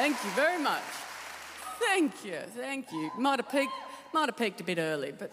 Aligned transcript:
Thank 0.00 0.24
you 0.24 0.30
very 0.30 0.58
much. 0.58 0.82
Thank 1.78 2.24
you, 2.24 2.38
thank 2.56 2.90
you. 2.90 3.10
Might 3.18 3.38
have 3.38 3.50
peaked, 3.50 3.74
might 4.14 4.30
have 4.30 4.36
peaked 4.38 4.58
a 4.62 4.64
bit 4.64 4.78
early, 4.78 5.12
but. 5.12 5.30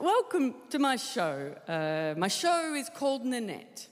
Welcome 0.00 0.56
to 0.70 0.80
my 0.80 0.96
show. 0.96 1.54
Uh, 1.68 2.18
my 2.18 2.26
show 2.26 2.74
is 2.74 2.90
called 2.92 3.24
Nanette. 3.24 3.86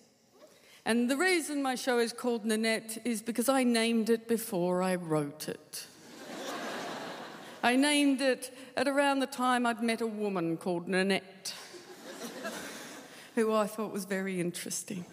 And 0.84 1.08
the 1.08 1.16
reason 1.16 1.62
my 1.62 1.77
show 1.77 2.00
is 2.00 2.12
called 2.12 2.44
Nanette 2.44 2.98
is 3.05 3.22
because 3.22 3.48
I 3.48 3.62
named 3.62 4.11
it 4.11 4.27
before 4.27 4.83
I 4.83 4.96
wrote 4.96 5.48
it. 5.48 5.86
I 7.62 7.77
named 7.77 8.20
it 8.20 8.52
at 8.77 8.89
around 8.89 9.20
the 9.20 9.28
time 9.28 9.64
I'd 9.64 9.80
met 9.80 10.00
a 10.00 10.08
woman 10.08 10.56
called 10.56 10.89
Nanette, 10.89 11.55
who 13.36 13.55
I 13.55 13.68
thought 13.68 13.92
was 13.92 14.06
very 14.06 14.41
interesting. 14.41 15.05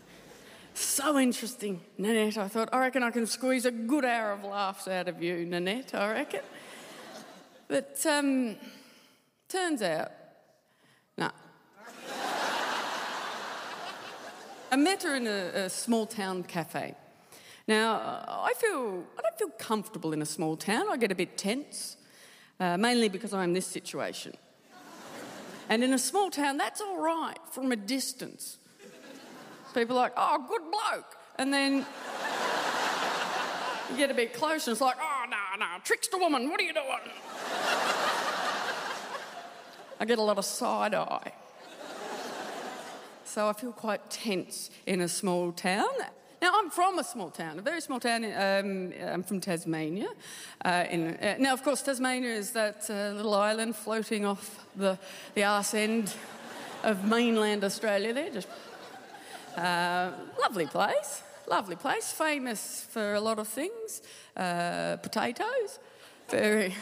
So 0.73 1.19
interesting, 1.19 1.81
Nanette. 1.97 2.37
I 2.37 2.47
thought, 2.47 2.69
I 2.73 2.79
reckon 2.79 3.03
I 3.03 3.11
can 3.11 3.27
squeeze 3.27 3.65
a 3.65 3.71
good 3.71 4.05
hour 4.05 4.31
of 4.31 4.43
laughs 4.43 4.87
out 4.87 5.07
of 5.07 5.21
you, 5.21 5.45
Nanette, 5.45 5.93
I 5.93 6.11
reckon. 6.11 6.41
But 7.67 8.03
um, 8.09 8.55
turns 9.47 9.81
out, 9.81 10.11
no. 11.17 11.29
I 14.71 14.75
met 14.75 15.03
her 15.03 15.15
in 15.15 15.27
a, 15.27 15.65
a 15.65 15.69
small 15.69 16.07
town 16.07 16.43
cafe. 16.43 16.95
Now, 17.67 17.93
I 18.27 18.53
feel 18.57 19.03
I 19.17 19.21
don't 19.21 19.37
feel 19.37 19.49
comfortable 19.59 20.11
in 20.11 20.21
a 20.21 20.25
small 20.25 20.57
town. 20.57 20.87
I 20.89 20.97
get 20.97 21.11
a 21.11 21.15
bit 21.15 21.37
tense, 21.37 21.97
uh, 22.59 22.77
mainly 22.77 23.09
because 23.09 23.33
I'm 23.33 23.43
in 23.43 23.53
this 23.53 23.67
situation. 23.67 24.33
And 25.69 25.83
in 25.83 25.93
a 25.93 25.99
small 25.99 26.29
town, 26.29 26.57
that's 26.57 26.81
all 26.81 26.99
right 26.99 27.37
from 27.51 27.71
a 27.71 27.75
distance. 27.75 28.57
People 29.73 29.97
are 29.97 30.03
like, 30.03 30.13
oh, 30.15 30.45
good 30.47 30.61
bloke. 30.71 31.15
And 31.37 31.53
then 31.53 31.85
you 33.89 33.97
get 33.97 34.11
a 34.11 34.13
bit 34.13 34.33
closer 34.33 34.71
and 34.71 34.75
it's 34.75 34.81
like, 34.81 34.97
oh, 35.01 35.25
no, 35.29 35.37
no, 35.59 35.65
trickster 35.83 36.17
woman, 36.17 36.49
what 36.49 36.59
are 36.59 36.63
you 36.63 36.73
doing? 36.73 36.87
I 39.99 40.05
get 40.05 40.19
a 40.19 40.21
lot 40.21 40.37
of 40.37 40.45
side 40.45 40.93
eye. 40.93 41.31
So 43.25 43.47
I 43.47 43.53
feel 43.53 43.71
quite 43.71 44.09
tense 44.09 44.69
in 44.85 45.01
a 45.01 45.07
small 45.07 45.51
town. 45.51 45.89
Now, 46.41 46.51
I'm 46.55 46.69
from 46.69 46.99
a 46.99 47.03
small 47.03 47.29
town, 47.29 47.57
a 47.57 47.61
very 47.61 47.79
small 47.79 47.99
town. 47.99 48.25
Um, 48.25 48.93
I'm 49.01 49.23
from 49.23 49.39
Tasmania. 49.39 50.09
Uh, 50.63 50.83
in, 50.91 51.15
uh, 51.15 51.37
now, 51.39 51.53
of 51.53 51.63
course, 51.63 51.81
Tasmania 51.81 52.33
is 52.33 52.51
that 52.51 52.85
uh, 52.89 53.15
little 53.15 53.33
island 53.33 53.77
floating 53.77 54.25
off 54.25 54.65
the, 54.75 54.99
the 55.35 55.43
arse 55.45 55.73
end 55.73 56.13
of 56.83 57.05
mainland 57.05 57.63
Australia 57.63 58.13
there, 58.13 58.29
just 58.29 58.49
uh, 59.57 60.11
lovely 60.39 60.65
place, 60.65 61.23
lovely 61.47 61.75
place, 61.75 62.11
famous 62.11 62.85
for 62.89 63.13
a 63.13 63.21
lot 63.21 63.39
of 63.39 63.47
things. 63.47 64.01
Uh, 64.35 64.97
potatoes, 64.97 65.79
very, 66.29 66.75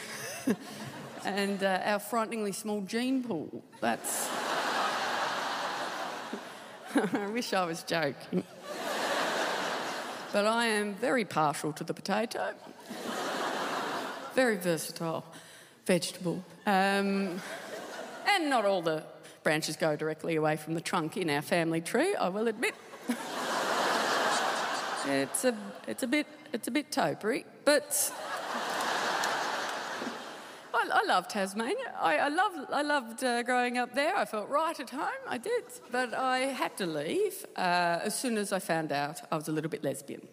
and 1.24 1.62
uh, 1.62 1.80
our 1.84 1.98
frighteningly 1.98 2.52
small 2.52 2.80
gene 2.82 3.22
pool. 3.22 3.62
That's. 3.80 4.28
I 6.94 7.26
wish 7.32 7.52
I 7.52 7.64
was 7.64 7.82
joking. 7.82 8.44
but 10.32 10.46
I 10.46 10.66
am 10.66 10.94
very 10.94 11.24
partial 11.24 11.72
to 11.72 11.84
the 11.84 11.94
potato. 11.94 12.54
very 14.34 14.56
versatile 14.56 15.24
vegetable. 15.86 16.44
Um, 16.66 17.40
and 18.26 18.48
not 18.48 18.64
all 18.64 18.82
the 18.82 19.04
branches 19.42 19.76
go 19.76 19.96
directly 19.96 20.36
away 20.36 20.56
from 20.56 20.74
the 20.74 20.80
trunk 20.80 21.16
in 21.16 21.30
our 21.30 21.42
family 21.42 21.80
tree, 21.80 22.14
I 22.14 22.28
will 22.28 22.48
admit. 22.48 22.74
it's 25.06 25.44
a 25.44 25.56
it's 25.86 26.02
a 26.02 26.06
bit 26.06 26.26
it's 26.52 26.68
a 26.68 26.70
bit 26.70 26.90
topery, 26.90 27.44
but 27.64 28.12
I, 30.74 30.88
I 30.92 31.04
love 31.06 31.28
Tasmania. 31.28 31.94
I, 32.00 32.18
I 32.18 32.28
loved 32.28 32.72
I 32.72 32.82
loved 32.82 33.24
uh, 33.24 33.42
growing 33.42 33.78
up 33.78 33.94
there. 33.94 34.16
I 34.16 34.24
felt 34.24 34.48
right 34.48 34.78
at 34.78 34.90
home. 34.90 35.08
I 35.28 35.38
did, 35.38 35.64
but 35.90 36.14
I 36.14 36.38
had 36.38 36.76
to 36.78 36.86
leave 36.86 37.44
uh, 37.56 38.00
as 38.02 38.18
soon 38.18 38.38
as 38.38 38.52
I 38.52 38.58
found 38.58 38.92
out 38.92 39.20
I 39.30 39.36
was 39.36 39.48
a 39.48 39.52
little 39.52 39.70
bit 39.70 39.82
lesbian. 39.82 40.26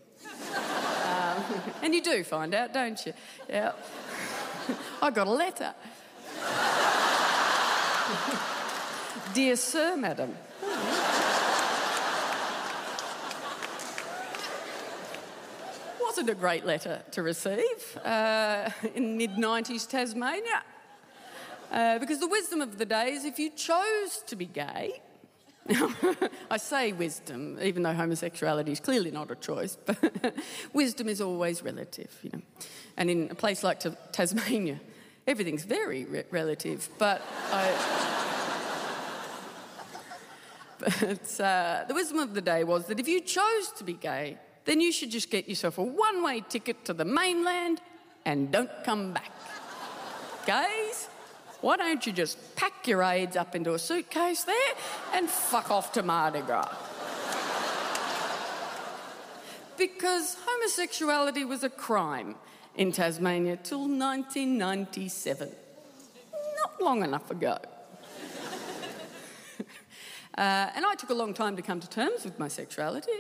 um, 1.05 1.43
and 1.81 1.95
you 1.95 2.01
do 2.03 2.23
find 2.23 2.53
out, 2.53 2.73
don't 2.73 3.03
you? 3.05 3.13
Yeah. 3.49 3.71
I 5.01 5.09
got 5.09 5.27
a 5.27 5.31
letter. 5.31 5.73
Dear 9.33 9.55
Sir, 9.57 9.95
Madam. 9.95 10.35
Wasn't 16.01 16.29
a 16.29 16.35
great 16.35 16.65
letter 16.65 17.03
to 17.11 17.21
receive 17.21 17.97
uh, 18.03 18.69
in 18.95 19.17
mid 19.17 19.31
90s 19.31 19.87
Tasmania. 19.87 20.63
Uh, 21.71 21.99
because 21.99 22.19
the 22.19 22.27
wisdom 22.27 22.61
of 22.61 22.79
the 22.79 22.85
day 22.85 23.11
is 23.11 23.25
if 23.25 23.37
you 23.37 23.51
chose 23.51 24.23
to 24.25 24.35
be 24.35 24.45
gay, 24.45 24.99
I 26.49 26.57
say 26.57 26.91
wisdom, 26.93 27.59
even 27.61 27.83
though 27.83 27.93
homosexuality 27.93 28.71
is 28.71 28.79
clearly 28.79 29.11
not 29.11 29.29
a 29.29 29.35
choice, 29.35 29.77
but 29.85 30.33
wisdom 30.73 31.07
is 31.07 31.21
always 31.21 31.61
relative, 31.61 32.17
you 32.23 32.31
know. 32.33 32.41
And 32.97 33.11
in 33.11 33.29
a 33.29 33.35
place 33.35 33.63
like 33.63 33.79
Tasmania, 34.11 34.79
everything's 35.27 35.65
very 35.65 36.05
re- 36.05 36.23
relative, 36.31 36.89
but 36.97 37.21
I. 37.51 38.18
But 40.79 41.41
uh, 41.41 41.83
the 41.87 41.93
wisdom 41.93 42.19
of 42.19 42.33
the 42.33 42.41
day 42.41 42.63
was 42.63 42.85
that 42.87 42.99
if 42.99 43.07
you 43.07 43.21
chose 43.21 43.71
to 43.77 43.83
be 43.83 43.93
gay, 43.93 44.37
then 44.65 44.79
you 44.79 44.91
should 44.91 45.11
just 45.11 45.29
get 45.29 45.49
yourself 45.49 45.77
a 45.77 45.83
one 45.83 46.23
way 46.23 46.41
ticket 46.47 46.85
to 46.85 46.93
the 46.93 47.05
mainland 47.05 47.81
and 48.25 48.51
don't 48.51 48.71
come 48.85 49.13
back. 49.13 49.31
Gays, 50.45 51.09
why 51.61 51.75
don't 51.75 52.05
you 52.05 52.13
just 52.13 52.55
pack 52.55 52.87
your 52.87 53.03
AIDS 53.03 53.35
up 53.35 53.55
into 53.55 53.73
a 53.73 53.79
suitcase 53.79 54.43
there 54.43 54.73
and 55.13 55.29
fuck 55.29 55.69
off 55.69 55.91
to 55.93 56.03
Mardi 56.03 56.41
Gras? 56.41 56.69
because 59.77 60.37
homosexuality 60.45 61.43
was 61.43 61.63
a 61.63 61.69
crime 61.69 62.35
in 62.75 62.93
Tasmania 62.93 63.57
till 63.57 63.81
1997. 63.81 65.49
Not 66.63 66.81
long 66.81 67.03
enough 67.03 67.29
ago. 67.31 67.57
Uh, 70.39 70.71
and 70.73 70.85
I 70.85 70.95
took 70.95 71.09
a 71.09 71.13
long 71.13 71.33
time 71.33 71.57
to 71.57 71.61
come 71.61 71.81
to 71.81 71.89
terms 71.89 72.23
with 72.23 72.39
my 72.39 72.47
sexuality. 72.47 73.11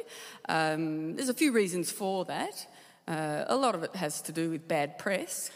Um, 0.47 1.17
there's 1.17 1.27
a 1.27 1.33
few 1.33 1.51
reasons 1.51 1.91
for 1.91 2.23
that. 2.25 2.65
Uh, 3.09 3.43
a 3.47 3.57
lot 3.57 3.75
of 3.75 3.83
it 3.83 3.93
has 3.97 4.21
to 4.21 4.31
do 4.31 4.51
with 4.51 4.69
bad 4.69 4.97
press. 4.97 5.51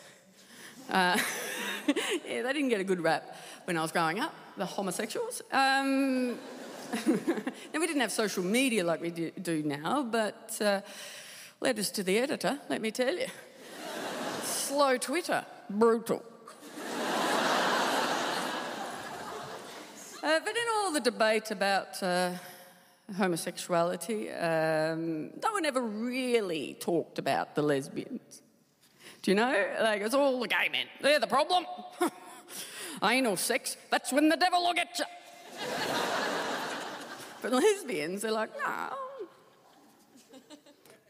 Uh, 0.89 1.18
yeah, 1.88 2.42
they 2.42 2.51
didn't 2.51 2.68
get 2.68 2.81
a 2.81 2.83
good 2.83 3.00
rap 3.00 3.38
when 3.63 3.77
I 3.77 3.81
was 3.81 3.94
growing 3.94 4.19
up, 4.19 4.36
the 4.57 4.65
homosexuals. 4.65 5.42
Um, 5.54 6.31
now, 7.07 7.80
we 7.80 7.88
didn't 7.88 8.01
have 8.01 8.12
social 8.12 8.44
media 8.44 8.83
like 8.83 9.00
we 9.00 9.12
do 9.12 9.63
now, 9.63 10.04
but 10.04 10.57
uh, 10.59 10.81
letters 11.62 11.92
to 11.92 12.04
the 12.04 12.18
editor, 12.18 12.59
let 12.68 12.81
me 12.81 12.92
tell 12.92 13.16
you. 13.16 13.27
Slow 14.44 14.98
Twitter, 14.98 15.45
brutal. 15.69 16.25
Uh, 20.24 20.39
but 20.39 20.56
the 20.94 21.00
debate 21.00 21.51
about 21.51 22.01
uh, 22.04 22.31
homosexuality, 23.18 24.30
um, 24.31 25.31
no 25.42 25.51
one 25.51 25.66
ever 25.66 25.81
really 25.81 26.78
talked 26.80 27.18
about 27.19 27.56
the 27.56 27.62
lesbians. 27.62 28.42
Do 29.24 29.31
you 29.31 29.36
know? 29.36 29.66
Like, 29.81 30.01
it's 30.01 30.13
all 30.13 30.40
the 30.40 30.48
gay 30.48 30.69
men. 30.72 30.86
They're 31.01 31.19
the 31.19 31.28
problem. 31.28 31.66
Anal 33.04 33.38
sex, 33.38 33.75
that's 33.90 34.12
when 34.12 34.30
the 34.30 34.38
devil 34.38 34.62
will 34.62 34.74
get 34.74 35.00
you. 35.00 35.06
but 37.42 37.51
lesbians, 37.51 38.22
they're 38.22 38.31
like, 38.31 38.51
no. 38.57 38.95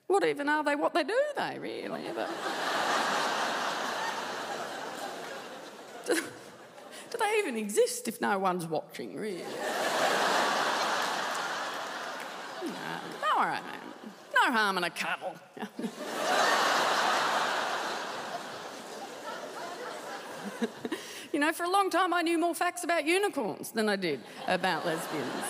What 0.07 0.23
even 0.25 0.47
are 0.47 0.63
they? 0.63 0.75
What 0.75 0.93
they 0.93 1.03
do, 1.03 1.19
they 1.35 1.59
really? 1.59 1.99
Do 7.13 7.19
they 7.19 7.37
even 7.37 7.55
exist 7.57 8.07
if 8.07 8.19
no 8.19 8.39
one's 8.39 8.65
watching, 8.65 9.15
really? 9.15 9.37
no, 12.63 13.37
man. 13.37 13.61
No 14.33 14.51
harm 14.51 14.79
in 14.79 14.83
a 14.83 14.89
cuddle. 14.89 15.35
you 21.31 21.39
know, 21.39 21.51
for 21.51 21.65
a 21.65 21.69
long 21.69 21.91
time 21.91 22.15
I 22.15 22.23
knew 22.23 22.39
more 22.39 22.55
facts 22.55 22.83
about 22.83 23.05
unicorns 23.05 23.69
than 23.69 23.89
I 23.89 23.95
did 23.95 24.19
about 24.47 24.83
lesbians. 24.83 25.45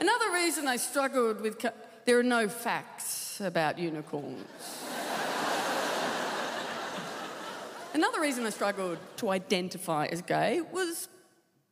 Another 0.00 0.30
reason 0.34 0.68
I 0.68 0.76
struggled 0.76 1.40
with. 1.40 1.64
There 2.04 2.18
are 2.18 2.22
no 2.22 2.46
facts 2.46 3.40
about 3.40 3.78
unicorns. 3.78 4.44
Another 7.98 8.20
reason 8.20 8.46
I 8.46 8.50
struggled 8.50 8.96
to 9.16 9.30
identify 9.30 10.06
as 10.06 10.22
gay 10.22 10.60
was 10.60 11.08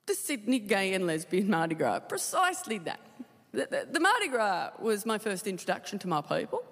the 0.06 0.14
Sydney 0.14 0.58
Gay 0.58 0.92
and 0.92 1.06
Lesbian 1.06 1.48
Mardi 1.48 1.76
Gras. 1.76 2.00
Precisely 2.00 2.78
that. 2.78 2.98
The, 3.52 3.68
the, 3.70 3.88
the 3.92 4.00
Mardi 4.00 4.26
Gras 4.26 4.70
was 4.80 5.06
my 5.06 5.18
first 5.18 5.46
introduction 5.46 6.00
to 6.00 6.08
my 6.08 6.20
people. 6.22 6.64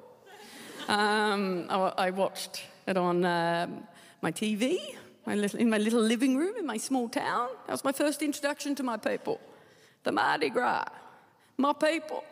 Um, 0.89 1.67
I, 1.71 1.93
I 1.97 2.11
watched 2.11 2.65
it 2.89 2.97
on 2.97 3.25
um, 3.25 3.87
my 4.23 4.33
TV, 4.33 4.97
my 5.25 5.37
little, 5.37 5.61
in 5.61 5.71
my 5.71 5.79
little 5.79 6.03
living 6.03 6.37
room 6.37 6.56
in 6.56 6.67
my 6.67 6.77
small 6.77 7.09
town. 7.09 7.49
That 7.69 7.75
was 7.75 7.85
my 7.85 7.93
first 7.93 8.23
introduction 8.23 8.75
to 8.75 8.83
my 8.83 8.97
people. 8.97 9.39
The 10.03 10.11
Mardi 10.11 10.51
Gras, 10.51 10.87
my 11.59 11.75
people, 11.75 12.25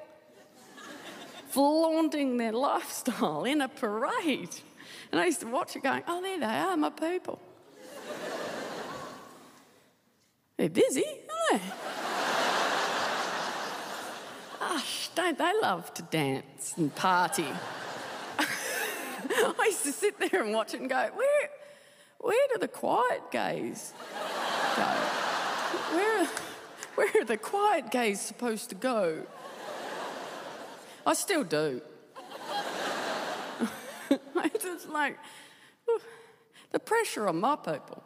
flaunting 1.50 2.36
their 2.38 2.50
lifestyle 2.50 3.44
in 3.44 3.60
a 3.60 3.68
parade. 3.68 4.56
And 5.12 5.20
I 5.20 5.26
used 5.26 5.40
to 5.40 5.46
watch 5.46 5.76
it 5.76 5.82
going, 5.82 6.02
oh, 6.08 6.22
there 6.22 6.40
they 6.40 6.46
are, 6.46 6.74
my 6.76 6.88
people. 6.88 7.38
They're 10.56 10.70
busy, 10.70 11.04
aren't 11.04 11.62
they? 11.62 11.68
Gosh, 14.58 15.10
don't 15.14 15.36
they 15.36 15.52
love 15.60 15.92
to 15.94 16.02
dance 16.02 16.74
and 16.78 16.94
party? 16.94 17.44
I 18.38 19.64
used 19.66 19.84
to 19.84 19.92
sit 19.92 20.18
there 20.18 20.42
and 20.42 20.54
watch 20.54 20.72
it 20.72 20.80
and 20.80 20.88
go, 20.88 21.10
where, 21.14 21.50
where 22.18 22.48
do 22.54 22.58
the 22.58 22.68
quiet 22.68 23.30
gays 23.30 23.92
go? 24.76 24.82
Where, 25.94 26.26
where 26.94 27.20
are 27.20 27.24
the 27.24 27.36
quiet 27.36 27.90
gays 27.90 28.22
supposed 28.22 28.70
to 28.70 28.74
go? 28.74 29.26
I 31.06 31.12
still 31.12 31.44
do. 31.44 31.82
It's 34.72 34.88
like 34.88 35.18
the 36.72 36.78
pressure 36.78 37.28
on 37.28 37.40
my 37.40 37.56
people 37.56 38.02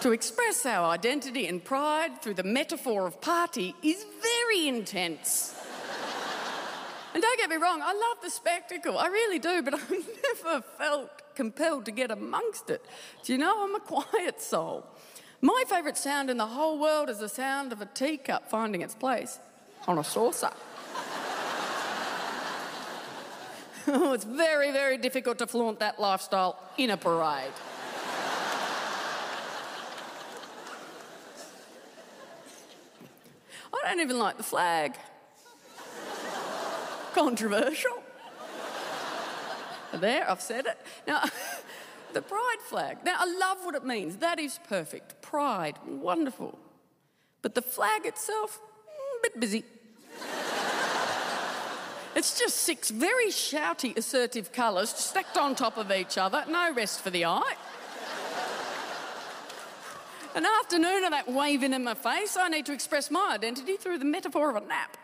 to 0.00 0.12
express 0.12 0.64
our 0.64 0.90
identity 0.90 1.46
and 1.46 1.64
pride 1.64 2.22
through 2.22 2.34
the 2.34 2.44
metaphor 2.44 3.06
of 3.06 3.20
party 3.20 3.74
is 3.82 4.04
very 4.22 4.68
intense. 4.68 5.54
And 7.14 7.22
don't 7.22 7.38
get 7.38 7.50
me 7.50 7.56
wrong, 7.56 7.80
I 7.82 7.94
love 7.94 8.18
the 8.22 8.30
spectacle, 8.30 8.98
I 8.98 9.08
really 9.08 9.38
do, 9.38 9.62
but 9.62 9.74
I've 9.80 9.90
never 9.90 10.62
felt 10.78 11.10
compelled 11.34 11.86
to 11.86 11.90
get 11.90 12.10
amongst 12.10 12.70
it. 12.70 12.84
Do 13.24 13.32
you 13.32 13.38
know, 13.38 13.64
I'm 13.64 13.74
a 13.74 13.80
quiet 13.80 14.40
soul. 14.40 14.86
My 15.40 15.64
favourite 15.68 15.96
sound 15.96 16.30
in 16.30 16.36
the 16.36 16.46
whole 16.46 16.78
world 16.78 17.08
is 17.08 17.18
the 17.18 17.28
sound 17.28 17.72
of 17.72 17.80
a 17.80 17.86
teacup 17.86 18.50
finding 18.50 18.82
its 18.82 18.94
place 18.94 19.38
on 19.86 19.98
a 19.98 20.04
saucer. 20.04 20.50
oh, 20.50 20.56
it's 24.12 24.24
very, 24.24 24.70
very 24.70 24.98
difficult 24.98 25.38
to 25.38 25.46
flaunt 25.46 25.80
that 25.80 25.98
lifestyle 25.98 26.58
in 26.76 26.90
a 26.90 26.96
parade. 26.98 27.50
I 33.72 33.78
don't 33.84 34.00
even 34.00 34.18
like 34.18 34.36
the 34.36 34.42
flag. 34.42 34.94
Controversial. 37.14 38.02
There, 39.94 40.30
I've 40.30 40.42
said 40.42 40.66
it. 40.66 40.78
Now, 41.06 41.24
the 42.12 42.20
pride 42.20 42.60
flag. 42.68 42.98
Now, 43.06 43.16
I 43.18 43.24
love 43.24 43.64
what 43.64 43.74
it 43.74 43.86
means. 43.86 44.16
That 44.16 44.38
is 44.38 44.60
perfect. 44.68 45.22
Pride, 45.22 45.78
wonderful. 45.86 46.58
But 47.40 47.54
the 47.54 47.62
flag 47.62 48.04
itself, 48.04 48.60
a 49.18 49.22
bit 49.22 49.40
busy. 49.40 49.64
It's 52.18 52.36
just 52.36 52.56
six 52.56 52.90
very 52.90 53.28
shouty, 53.28 53.96
assertive 53.96 54.50
colours 54.50 54.90
stacked 54.90 55.38
on 55.38 55.54
top 55.54 55.78
of 55.78 55.92
each 55.92 56.18
other, 56.18 56.44
no 56.48 56.74
rest 56.74 57.00
for 57.00 57.10
the 57.10 57.24
eye. 57.24 57.54
An 60.34 60.44
afternoon 60.44 61.04
of 61.04 61.12
that 61.12 61.28
waving 61.28 61.72
in 61.72 61.84
my 61.84 61.94
face, 61.94 62.36
I 62.36 62.48
need 62.48 62.66
to 62.66 62.72
express 62.72 63.12
my 63.12 63.34
identity 63.34 63.76
through 63.76 63.98
the 63.98 64.04
metaphor 64.04 64.50
of 64.50 64.56
a 64.56 64.66
nap. 64.66 64.96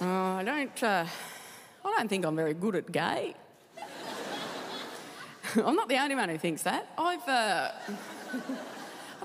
oh, 0.00 0.06
I 0.06 0.44
don't. 0.44 0.82
Uh, 0.84 1.06
I 1.84 1.90
don't 1.96 2.08
think 2.08 2.24
I'm 2.24 2.36
very 2.36 2.54
good 2.54 2.76
at 2.76 2.92
gay. 2.92 3.34
I'm 5.56 5.74
not 5.74 5.88
the 5.88 5.98
only 5.98 6.14
one 6.14 6.28
who 6.28 6.38
thinks 6.38 6.62
that. 6.62 6.88
I've. 6.96 7.28
Uh, 7.28 7.72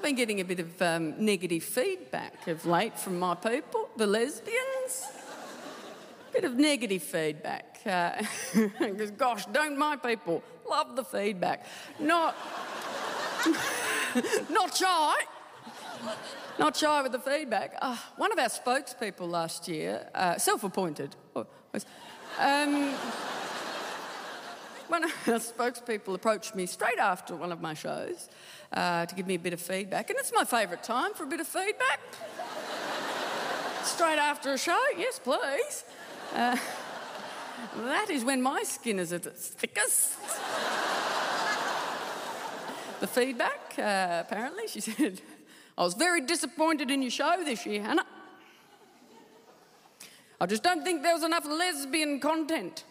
I've 0.02 0.06
been 0.06 0.16
getting 0.16 0.40
a 0.40 0.46
bit 0.46 0.60
of 0.60 0.82
um, 0.82 1.24
negative 1.24 1.62
feedback 1.62 2.48
of 2.48 2.66
late 2.66 2.98
from 2.98 3.20
my 3.20 3.36
people, 3.36 3.88
the 3.98 4.08
lesbians. 4.08 5.06
A 6.28 6.34
bit 6.34 6.44
of 6.44 6.56
negative 6.56 7.04
feedback. 7.04 7.84
Because, 7.84 9.12
uh, 9.12 9.14
gosh, 9.16 9.46
don't 9.46 9.78
my 9.78 9.96
people 9.98 10.42
love 10.68 10.96
the 10.96 11.04
feedback. 11.04 11.68
Not, 12.00 12.36
not 14.50 14.76
shy. 14.76 15.18
Not 16.58 16.76
shy 16.76 17.04
with 17.04 17.12
the 17.12 17.20
feedback. 17.20 17.78
Uh, 17.80 17.96
one 18.18 18.32
of 18.32 18.40
our 18.40 18.50
spokespeople 18.50 19.30
last 19.30 19.68
year, 19.68 20.10
uh, 20.16 20.40
self 20.40 20.64
appointed, 20.64 21.16
oh, 21.36 21.46
um, 22.40 22.96
one 24.92 25.06
of 25.06 25.12
our 25.26 25.36
spokespeople 25.36 26.14
approached 26.14 26.54
me 26.54 26.66
straight 26.66 27.00
after 27.00 27.34
one 27.34 27.54
of 27.54 27.62
my 27.62 27.74
shows 27.74 28.28
uh, 28.74 29.06
to 29.06 29.16
give 29.16 29.26
me 29.26 29.36
a 29.36 29.40
bit 29.40 29.54
of 29.54 29.62
feedback, 29.62 30.10
and 30.10 30.20
it's 30.20 30.34
my 30.36 30.44
favourite 30.44 30.84
time 30.84 31.14
for 31.14 31.24
a 31.24 31.28
bit 31.28 31.40
of 31.40 31.48
feedback. 31.48 32.02
straight 33.84 34.20
after 34.20 34.52
a 34.52 34.58
show, 34.58 34.84
yes, 34.98 35.18
please. 35.18 35.86
Uh, 36.36 36.58
that 37.78 38.10
is 38.10 38.26
when 38.26 38.42
my 38.42 38.64
skin 38.64 39.00
is 39.00 39.14
at 39.14 39.26
its 39.26 39.48
thickest. 39.48 40.20
the 43.00 43.08
feedback, 43.08 43.76
uh, 43.80 44.24
apparently, 44.28 44.68
she 44.68 44.82
said, 44.82 45.22
I 45.78 45.84
was 45.84 45.94
very 45.94 46.20
disappointed 46.20 46.92
in 46.92 47.02
your 47.02 47.12
show 47.12 47.42
this 47.46 47.66
year, 47.66 47.82
Hannah. 47.82 48.06
I 50.42 50.48
just 50.48 50.64
don't 50.64 50.84
think 50.84 51.02
there 51.02 51.14
was 51.14 51.24
enough 51.24 51.46
lesbian 51.46 52.20
content. 52.20 52.84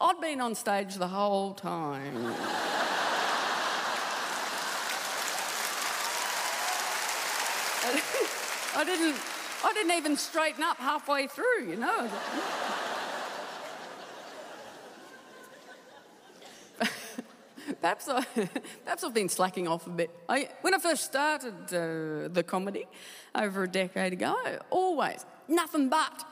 I'd 0.00 0.20
been 0.20 0.40
on 0.40 0.54
stage 0.54 0.94
the 0.96 1.08
whole 1.08 1.54
time. 1.54 2.34
I 8.76 8.84
didn't, 8.84 9.16
I 9.64 9.72
didn't 9.72 9.92
even 9.92 10.16
straighten 10.16 10.64
up 10.64 10.78
halfway 10.78 11.28
through, 11.28 11.68
you 11.68 11.76
know. 11.76 12.10
perhaps, 17.80 18.08
I, 18.08 18.24
perhaps 18.84 19.04
I've 19.04 19.14
been 19.14 19.28
slacking 19.28 19.68
off 19.68 19.86
a 19.86 19.90
bit. 19.90 20.10
I, 20.28 20.48
when 20.62 20.74
I 20.74 20.78
first 20.78 21.04
started 21.04 21.54
uh, 21.68 22.28
the 22.32 22.42
comedy 22.44 22.86
over 23.34 23.62
a 23.62 23.68
decade 23.68 24.12
ago, 24.12 24.34
always 24.70 25.24
nothing 25.46 25.88
but 25.88 26.24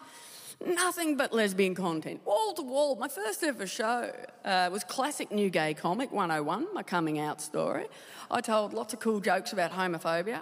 nothing 0.66 1.16
but 1.16 1.32
lesbian 1.32 1.74
content, 1.74 2.20
wall 2.24 2.52
to 2.54 2.62
wall. 2.62 2.96
My 2.96 3.08
first 3.08 3.42
ever 3.42 3.66
show 3.66 4.12
uh, 4.44 4.68
was 4.72 4.84
classic 4.84 5.30
New 5.30 5.50
Gay 5.50 5.74
Comic 5.74 6.12
101, 6.12 6.66
my 6.74 6.82
coming 6.82 7.18
out 7.18 7.40
story. 7.40 7.86
I 8.30 8.40
told 8.40 8.72
lots 8.72 8.92
of 8.92 9.00
cool 9.00 9.20
jokes 9.20 9.52
about 9.52 9.72
homophobia, 9.72 10.40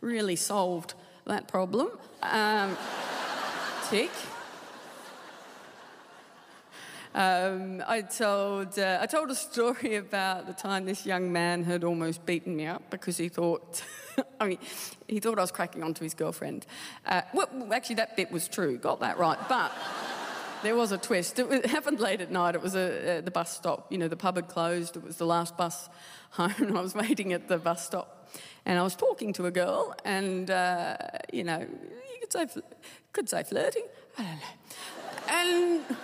really 0.00 0.36
solved 0.36 0.94
that 1.26 1.48
problem. 1.48 1.90
Um, 2.22 2.76
tick. 3.90 4.10
Um, 7.18 7.82
I, 7.84 8.02
told, 8.02 8.78
uh, 8.78 8.98
I 9.00 9.06
told 9.06 9.28
a 9.32 9.34
story 9.34 9.96
about 10.06 10.46
the 10.46 10.52
time 10.52 10.84
this 10.84 11.04
young 11.04 11.32
man 11.32 11.64
had 11.64 11.82
almost 11.82 12.24
beaten 12.24 12.54
me 12.54 12.66
up 12.66 12.90
because 12.90 13.16
he 13.16 13.28
thought, 13.28 13.82
I 14.40 14.46
mean, 14.46 14.58
he 15.08 15.18
thought 15.18 15.36
I 15.36 15.40
was 15.40 15.50
cracking 15.50 15.82
onto 15.82 16.04
his 16.04 16.14
girlfriend. 16.14 16.64
Uh, 17.04 17.22
well, 17.34 17.48
actually, 17.72 17.96
that 17.96 18.16
bit 18.16 18.30
was 18.30 18.46
true, 18.46 18.78
got 18.78 19.00
that 19.00 19.18
right. 19.18 19.36
But 19.48 19.72
there 20.62 20.76
was 20.76 20.92
a 20.92 20.98
twist. 20.98 21.40
It, 21.40 21.66
happened 21.66 21.98
late 21.98 22.20
at 22.20 22.30
night. 22.30 22.54
It 22.54 22.62
was 22.62 22.76
a, 22.76 23.18
uh, 23.18 23.20
the 23.20 23.32
bus 23.32 23.52
stop. 23.52 23.90
You 23.90 23.98
know, 23.98 24.06
the 24.06 24.16
pub 24.16 24.36
had 24.36 24.46
closed. 24.46 24.96
It 24.96 25.02
was 25.02 25.16
the 25.16 25.26
last 25.26 25.56
bus 25.56 25.88
home. 26.30 26.76
I 26.76 26.80
was 26.80 26.94
waiting 26.94 27.32
at 27.32 27.48
the 27.48 27.58
bus 27.58 27.84
stop. 27.84 28.30
And 28.64 28.78
I 28.78 28.82
was 28.82 28.94
talking 28.94 29.32
to 29.32 29.46
a 29.46 29.50
girl, 29.50 29.92
and, 30.04 30.48
uh, 30.52 30.96
you 31.32 31.42
know, 31.42 31.58
you 31.58 32.20
could 32.20 32.32
say, 32.32 32.46
could 33.12 33.28
say 33.28 33.42
flirting. 33.42 33.86
I 34.16 34.22
don't 34.22 34.36
know. 34.36 35.84
And 35.90 35.96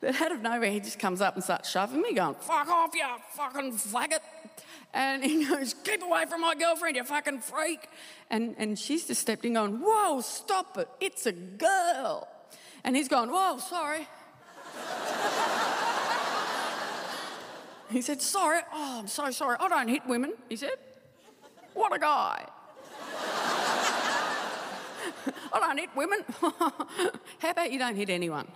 but 0.00 0.20
out 0.20 0.32
of 0.32 0.42
nowhere, 0.42 0.70
he 0.70 0.80
just 0.80 0.98
comes 0.98 1.20
up 1.20 1.34
and 1.34 1.42
starts 1.42 1.70
shoving 1.70 2.00
me, 2.00 2.14
going, 2.14 2.36
fuck 2.36 2.68
off, 2.68 2.94
you 2.94 3.04
fucking 3.32 3.72
faggot. 3.72 4.20
And 4.94 5.24
he 5.24 5.44
goes, 5.44 5.74
keep 5.84 6.02
away 6.02 6.24
from 6.26 6.40
my 6.40 6.54
girlfriend, 6.54 6.96
you 6.96 7.04
fucking 7.04 7.40
freak. 7.40 7.88
And, 8.30 8.54
and 8.58 8.78
she's 8.78 9.06
just 9.06 9.20
stepped 9.20 9.44
in 9.44 9.54
going, 9.54 9.80
whoa, 9.82 10.20
stop 10.20 10.78
it, 10.78 10.88
it's 11.00 11.26
a 11.26 11.32
girl. 11.32 12.28
And 12.84 12.94
he's 12.94 13.08
going, 13.08 13.30
whoa, 13.30 13.58
sorry. 13.58 14.06
he 17.90 18.00
said, 18.00 18.22
sorry, 18.22 18.60
oh, 18.72 19.00
I'm 19.00 19.08
so 19.08 19.30
sorry, 19.32 19.56
I 19.58 19.68
don't 19.68 19.88
hit 19.88 20.06
women, 20.06 20.34
he 20.48 20.56
said. 20.56 20.76
What 21.74 21.94
a 21.94 21.98
guy. 21.98 22.46
I 25.52 25.60
don't 25.60 25.78
hit 25.78 25.90
women. 25.96 26.24
How 26.40 27.50
about 27.50 27.72
you 27.72 27.78
don't 27.78 27.96
hit 27.96 28.10
anyone? 28.10 28.46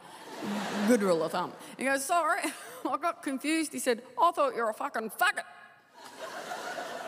Good 0.88 1.02
rule 1.02 1.22
of 1.22 1.32
thumb. 1.32 1.52
He 1.78 1.84
goes, 1.84 2.04
Sorry, 2.04 2.40
I 2.88 2.96
got 2.96 3.22
confused. 3.22 3.72
He 3.72 3.78
said, 3.78 4.02
I 4.20 4.30
thought 4.32 4.54
you 4.54 4.62
were 4.62 4.70
a 4.70 4.74
fucking 4.74 5.10
faggot. 5.10 5.44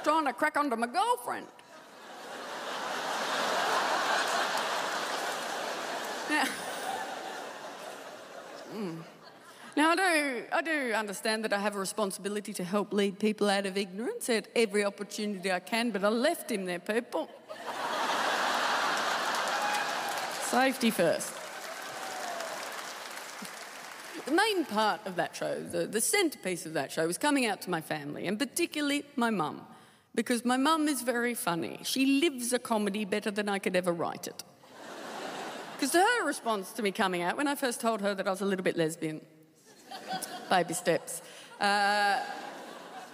trying 0.05 0.27
to 0.27 0.33
crack 0.33 0.57
onto 0.57 0.77
my 0.77 0.87
girlfriend. 0.87 1.47
now, 6.31 6.45
mm. 8.75 8.97
now 9.77 9.91
I 9.91 9.97
do, 9.97 10.45
I 10.53 10.63
do 10.63 10.93
understand 10.95 11.45
that 11.45 11.53
I 11.53 11.59
have 11.59 11.77
a 11.77 11.79
responsibility 11.79 12.55
to 12.55 12.65
help 12.65 12.93
lead 12.93 13.19
people 13.19 13.51
out 13.51 13.67
of 13.67 13.77
ignorance 13.77 14.31
at 14.31 14.49
every 14.57 14.85
opportunity 14.85 15.53
I 15.53 15.61
can, 15.61 15.91
but 15.91 16.05
I 16.05 16.09
left 16.09 16.51
him 16.51 16.65
there, 16.65 16.79
people. 16.79 17.29
Safety 20.45 20.91
first. 20.91 21.44
The 24.25 24.33
main 24.33 24.65
part 24.65 25.01
of 25.07 25.17
that 25.17 25.37
show, 25.37 25.61
the, 25.61 25.87
the 25.87 26.01
centrepiece 26.01 26.65
of 26.65 26.73
that 26.75 26.91
show, 26.91 27.07
was 27.07 27.19
coming 27.19 27.45
out 27.47 27.61
to 27.63 27.71
my 27.71 27.81
family, 27.81 28.27
and 28.27 28.39
particularly 28.39 29.05
my 29.17 29.31
mum, 29.31 29.61
because 30.15 30.45
my 30.45 30.57
mum 30.57 30.89
is 30.89 31.03
very 31.03 31.35
funny. 31.35 31.81
She 31.83 32.21
lives 32.21 32.53
a 32.53 32.59
comedy 32.59 33.05
better 33.05 33.31
than 33.31 33.49
I 33.49 33.59
could 33.59 33.77
ever 33.77 33.93
write 33.93 34.27
it. 34.27 34.43
Because 35.75 35.93
her 35.93 36.25
response 36.25 36.73
to 36.73 36.83
me 36.83 36.93
coming 36.93 37.21
out, 37.21 37.37
when 37.37 37.49
I 37.49 37.55
first 37.55 37.81
told 37.81 38.01
her 38.01 38.15
that 38.15 38.27
I 38.27 38.31
was 38.31 38.41
a 38.41 38.47
little 38.47 38.63
bit 38.63 38.77
lesbian, 38.77 39.21
baby 40.49 40.73
steps, 40.73 41.21
uh, 41.61 42.21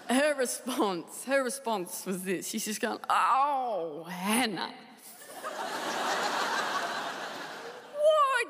her 0.08 0.34
response, 0.34 1.24
her 1.24 1.42
response 1.42 2.04
was 2.04 2.22
this. 2.22 2.48
She's 2.48 2.64
just 2.64 2.80
going, 2.80 2.98
"Oh, 3.08 4.04
Hannah, 4.08 4.74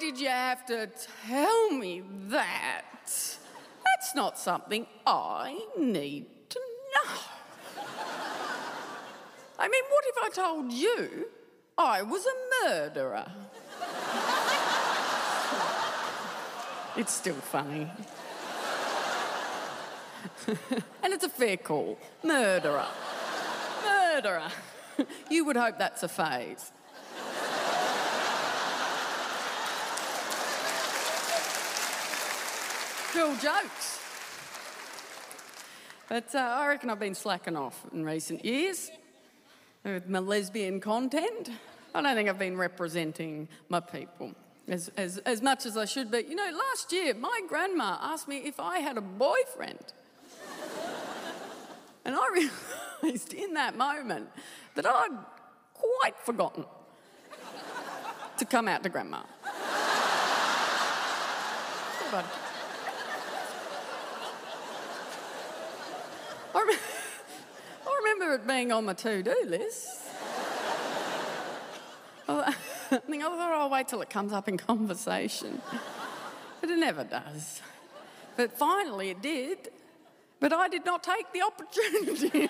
did 0.00 0.18
you 0.18 0.28
have 0.28 0.64
to 0.66 0.88
tell 1.26 1.70
me 1.70 2.02
that? 2.28 2.82
That's 3.04 4.14
not 4.14 4.38
something 4.38 4.86
I 5.06 5.66
need 5.78 6.26
to 6.48 6.58
know." 6.94 7.20
I 9.58 9.68
mean, 9.68 9.84
what 9.90 10.04
if 10.06 10.16
I 10.24 10.30
told 10.30 10.72
you 10.72 11.28
I 11.76 12.00
was 12.02 12.24
a 12.26 12.66
murderer? 12.66 13.30
it's 16.96 17.12
still 17.12 17.34
funny. 17.34 17.86
and 21.02 21.12
it's 21.12 21.24
a 21.24 21.28
fair 21.28 21.58
call. 21.58 21.98
Murderer. 22.22 22.86
Murderer. 23.84 24.48
you 25.30 25.44
would 25.44 25.56
hope 25.56 25.78
that's 25.78 26.02
a 26.02 26.08
phase. 26.08 26.72
Cool 33.12 33.34
jokes. 33.36 33.98
But 36.08 36.34
uh, 36.34 36.38
I 36.38 36.68
reckon 36.68 36.90
I've 36.90 37.00
been 37.00 37.14
slacking 37.14 37.56
off 37.56 37.84
in 37.92 38.04
recent 38.04 38.44
years 38.44 38.90
with 39.84 40.08
my 40.08 40.20
lesbian 40.20 40.80
content. 40.80 41.50
I 41.94 42.02
don't 42.02 42.14
think 42.14 42.28
I've 42.28 42.38
been 42.38 42.56
representing 42.56 43.48
my 43.68 43.80
people 43.80 44.32
as, 44.68 44.90
as, 44.96 45.18
as 45.18 45.42
much 45.42 45.66
as 45.66 45.76
I 45.76 45.86
should 45.86 46.10
be. 46.10 46.24
You 46.28 46.36
know, 46.36 46.50
last 46.52 46.92
year, 46.92 47.14
my 47.14 47.40
grandma 47.48 47.98
asked 48.00 48.28
me 48.28 48.38
if 48.38 48.60
I 48.60 48.78
had 48.78 48.96
a 48.96 49.00
boyfriend. 49.00 49.92
and 52.04 52.14
I 52.14 52.48
realised 53.02 53.32
in 53.34 53.54
that 53.54 53.76
moment 53.76 54.28
that 54.76 54.86
I'd 54.86 55.18
quite 55.74 56.16
forgotten 56.24 56.64
to 58.38 58.44
come 58.44 58.68
out 58.68 58.84
to 58.84 58.88
grandma. 58.88 59.22
I, 66.54 66.64
rem- 66.66 66.78
I 67.86 68.00
remember 68.02 68.34
it 68.34 68.46
being 68.46 68.72
on 68.72 68.84
my 68.84 68.94
to-do 68.94 69.34
list. 69.46 70.00
I 72.28 72.52
think 72.90 73.24
I 73.24 73.28
thought 73.28 73.52
I'll 73.52 73.70
wait 73.70 73.88
till 73.88 74.02
it 74.02 74.10
comes 74.10 74.32
up 74.32 74.48
in 74.48 74.56
conversation. 74.56 75.60
But 76.60 76.70
it 76.70 76.78
never 76.78 77.04
does. 77.04 77.60
But 78.36 78.52
finally 78.56 79.10
it 79.10 79.22
did. 79.22 79.70
But 80.38 80.52
I 80.52 80.68
did 80.68 80.84
not 80.86 81.02
take 81.02 81.32
the 81.32 81.42
opportunity. 81.42 82.48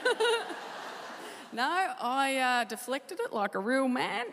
no, 1.53 1.93
I 2.01 2.37
uh, 2.37 2.65
deflected 2.65 3.19
it 3.21 3.33
like 3.33 3.55
a 3.55 3.59
real 3.59 3.89
man. 3.89 4.27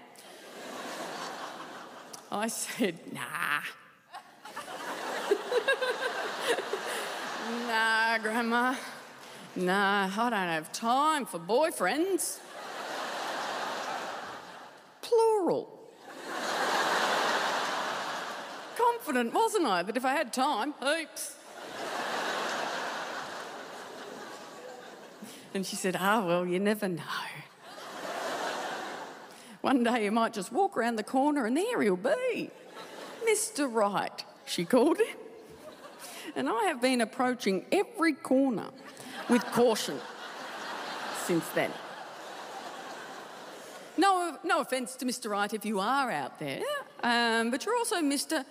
I 2.31 2.47
said, 2.47 2.99
nah. 3.13 3.61
nah, 7.67 8.17
Grandma. 8.19 8.75
Nah, 9.57 10.07
I 10.15 10.29
don't 10.29 10.33
have 10.33 10.71
time 10.71 11.25
for 11.25 11.39
boyfriends. 11.39 12.37
Plural. 15.01 15.67
Confident, 18.75 19.33
wasn't 19.33 19.65
I, 19.65 19.81
that 19.81 19.97
if 19.97 20.05
I 20.05 20.13
had 20.13 20.31
time, 20.31 20.75
heaps. 20.79 21.37
and 25.55 25.65
she 25.65 25.75
said, 25.75 25.97
Ah, 25.99 26.23
well, 26.23 26.45
you 26.45 26.59
never 26.59 26.87
know. 26.87 27.03
One 29.61 29.83
day 29.83 30.05
you 30.05 30.11
might 30.11 30.33
just 30.33 30.51
walk 30.51 30.77
around 30.77 30.97
the 30.97 31.03
corner 31.03 31.47
and 31.47 31.57
there 31.57 31.81
he'll 31.81 31.95
be. 31.95 32.51
Mr. 33.27 33.67
Right, 33.73 34.23
she 34.45 34.65
called 34.65 34.99
him. 34.99 35.17
And 36.35 36.47
I 36.47 36.65
have 36.65 36.79
been 36.79 37.01
approaching 37.01 37.65
every 37.71 38.13
corner 38.13 38.69
with 39.29 39.43
caution 39.47 39.99
since 41.25 41.47
then. 41.49 41.71
No, 43.97 44.37
no 44.43 44.61
offence 44.61 44.95
to 44.97 45.05
Mr. 45.05 45.29
Right 45.29 45.53
if 45.53 45.65
you 45.65 45.79
are 45.79 46.11
out 46.11 46.39
there, 46.39 46.61
um, 47.03 47.49
but 47.49 47.65
you're 47.65 47.75
also 47.75 47.97
Mr. 47.97 48.45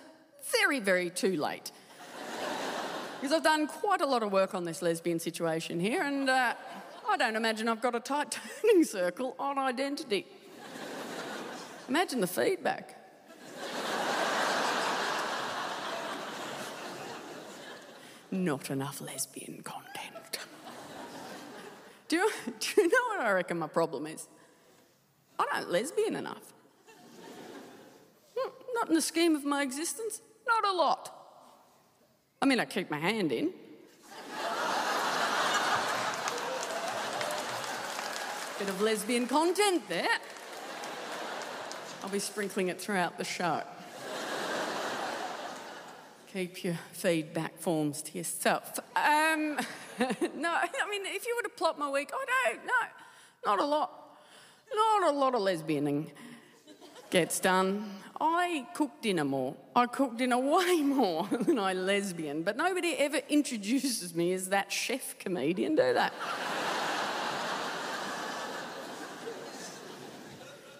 Very, 0.61 0.79
very 0.79 1.09
too 1.09 1.37
late. 1.37 1.71
because 3.19 3.33
I've 3.33 3.43
done 3.43 3.67
quite 3.67 4.01
a 4.01 4.05
lot 4.05 4.23
of 4.23 4.31
work 4.31 4.53
on 4.53 4.65
this 4.65 4.81
lesbian 4.81 5.19
situation 5.19 5.79
here, 5.79 6.03
and 6.03 6.29
uh, 6.29 6.53
I 7.09 7.17
don't 7.17 7.35
imagine 7.35 7.67
I've 7.67 7.81
got 7.81 7.95
a 7.95 7.99
tight 7.99 8.37
turning 8.61 8.83
circle 8.83 9.35
on 9.39 9.57
identity. 9.57 10.25
Imagine 11.87 12.19
the 12.19 12.27
feedback. 12.27 12.95
Not 18.29 18.69
enough 18.69 18.99
lesbian 18.99 19.61
content. 19.63 20.26
Do 22.07 22.15
you, 22.15 22.31
do 22.59 22.81
you 22.81 22.87
know 22.87 22.97
what 23.09 23.19
I 23.25 23.31
reckon 23.31 23.59
my 23.59 23.67
problem 23.67 24.07
is? 24.07 24.27
I 25.39 25.45
don't 25.45 25.71
lesbian 25.71 26.15
enough. 26.15 26.53
Not 28.73 28.89
in 28.89 28.95
the 28.95 29.01
scheme 29.01 29.35
of 29.35 29.43
my 29.43 29.63
existence, 29.63 30.21
not 30.47 30.65
a 30.65 30.71
lot. 30.71 31.13
I 32.41 32.45
mean, 32.45 32.59
I 32.59 32.65
keep 32.65 32.91
my 32.91 32.99
hand 32.99 33.31
in. 33.31 33.51
Bit 38.59 38.69
of 38.69 38.81
lesbian 38.81 39.27
content 39.27 39.87
there. 39.87 40.07
I'll 42.03 42.09
be 42.09 42.19
sprinkling 42.19 42.69
it 42.69 42.79
throughout 42.79 43.17
the 43.17 43.23
show. 43.23 43.61
Keep 46.33 46.63
your 46.63 46.77
feedback 46.91 47.57
forms 47.57 48.01
to 48.01 48.17
yourself. 48.17 48.79
Um, 48.95 49.55
no, 50.35 50.51
I 50.51 50.87
mean, 50.89 51.03
if 51.05 51.25
you 51.25 51.35
were 51.37 51.43
to 51.43 51.53
plot 51.55 51.79
my 51.79 51.89
week, 51.89 52.11
I 52.13 52.51
don't, 52.51 52.65
no, 52.65 52.73
not 53.45 53.59
a 53.59 53.65
lot. 53.65 54.19
Not 54.75 55.03
a 55.03 55.17
lot 55.17 55.35
of 55.35 55.41
lesbianing 55.41 56.11
gets 57.09 57.39
done. 57.39 57.89
I 58.19 58.67
cook 58.73 59.01
dinner 59.01 59.23
more. 59.23 59.55
I 59.75 59.85
cook 59.85 60.17
dinner 60.17 60.37
way 60.57 60.81
more 60.81 61.27
than 61.31 61.57
I 61.59 61.73
lesbian, 61.73 62.43
but 62.43 62.57
nobody 62.57 62.95
ever 62.95 63.21
introduces 63.29 64.13
me 64.13 64.33
as 64.33 64.49
that 64.49 64.71
chef 64.71 65.17
comedian, 65.19 65.75
do 65.75 65.93
they? 65.93 66.09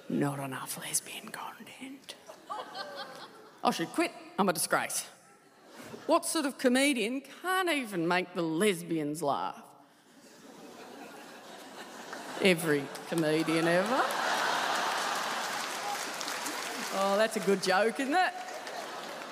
Not 0.09 0.39
enough 0.39 0.77
lesbian 0.77 1.29
content. 1.29 2.15
I 3.63 3.71
should 3.71 3.89
quit. 3.89 4.11
I'm 4.39 4.47
a 4.49 4.53
disgrace. 4.53 5.05
What 6.07 6.25
sort 6.25 6.45
of 6.45 6.57
comedian 6.57 7.21
can't 7.41 7.69
even 7.69 8.07
make 8.07 8.33
the 8.33 8.41
lesbians 8.41 9.21
laugh? 9.21 9.61
Every 12.41 12.83
comedian 13.09 13.67
ever. 13.67 14.01
Oh, 16.99 17.15
that's 17.17 17.35
a 17.35 17.41
good 17.41 17.61
joke, 17.61 17.99
isn't 17.99 18.13
it? 18.13 18.33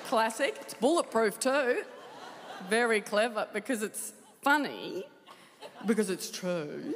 Classic. 0.06 0.54
It's 0.60 0.74
bulletproof 0.74 1.40
too. 1.40 1.82
Very 2.68 3.00
clever 3.00 3.48
because 3.54 3.82
it's 3.82 4.12
funny, 4.42 5.04
because 5.86 6.10
it's 6.10 6.30
true. 6.30 6.94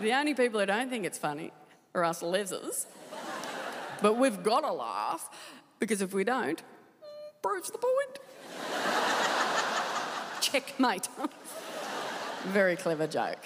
The 0.00 0.12
only 0.12 0.34
people 0.34 0.58
who 0.58 0.66
don't 0.66 0.90
think 0.90 1.04
it's 1.04 1.18
funny 1.18 1.52
are 1.94 2.04
us 2.04 2.22
lesers. 2.22 2.86
But 4.02 4.16
we've 4.16 4.42
got 4.42 4.60
to 4.60 4.72
laugh 4.72 5.30
because 5.78 6.02
if 6.02 6.12
we 6.12 6.24
don't, 6.24 6.60
proves 7.40 7.70
the 7.70 7.78
point. 7.78 8.18
Checkmate. 10.52 11.08
Very 12.46 12.76
clever 12.76 13.06
joke. 13.06 13.44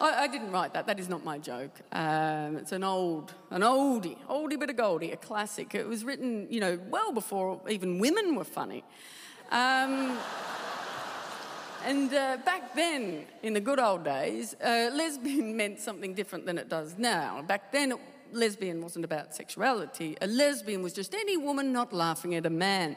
I, 0.00 0.24
I, 0.24 0.26
didn't 0.28 0.52
write 0.52 0.74
that. 0.74 0.86
That 0.86 1.00
is 1.00 1.08
not 1.08 1.24
my 1.24 1.38
joke. 1.38 1.72
Um, 1.90 2.56
it's 2.56 2.72
an 2.72 2.84
old, 2.84 3.32
an 3.50 3.62
oldie, 3.62 4.16
oldie 4.28 4.60
bit 4.60 4.70
of 4.70 4.76
goldie, 4.76 5.12
a 5.12 5.16
classic. 5.16 5.74
It 5.74 5.88
was 5.88 6.04
written, 6.04 6.46
you 6.50 6.60
know, 6.60 6.78
well 6.88 7.12
before 7.12 7.60
even 7.68 7.98
women 7.98 8.36
were 8.36 8.44
funny. 8.44 8.84
Um, 9.50 10.18
and 11.84 12.12
uh, 12.12 12.38
back 12.44 12.74
then, 12.74 13.24
in 13.42 13.54
the 13.54 13.60
good 13.60 13.78
old 13.78 14.04
days, 14.04 14.54
uh, 14.62 14.90
lesbian 14.92 15.56
meant 15.60 15.80
something 15.80 16.14
different 16.14 16.46
than 16.46 16.58
it 16.58 16.68
does 16.68 16.96
now. 16.98 17.42
Back 17.42 17.72
then, 17.72 17.92
it, 17.92 17.98
lesbian 18.32 18.82
wasn't 18.82 19.04
about 19.04 19.34
sexuality. 19.34 20.16
A 20.20 20.26
lesbian 20.26 20.82
was 20.82 20.92
just 20.92 21.14
any 21.14 21.36
woman 21.36 21.72
not 21.72 21.92
laughing 21.92 22.34
at 22.34 22.44
a 22.44 22.50
man. 22.50 22.96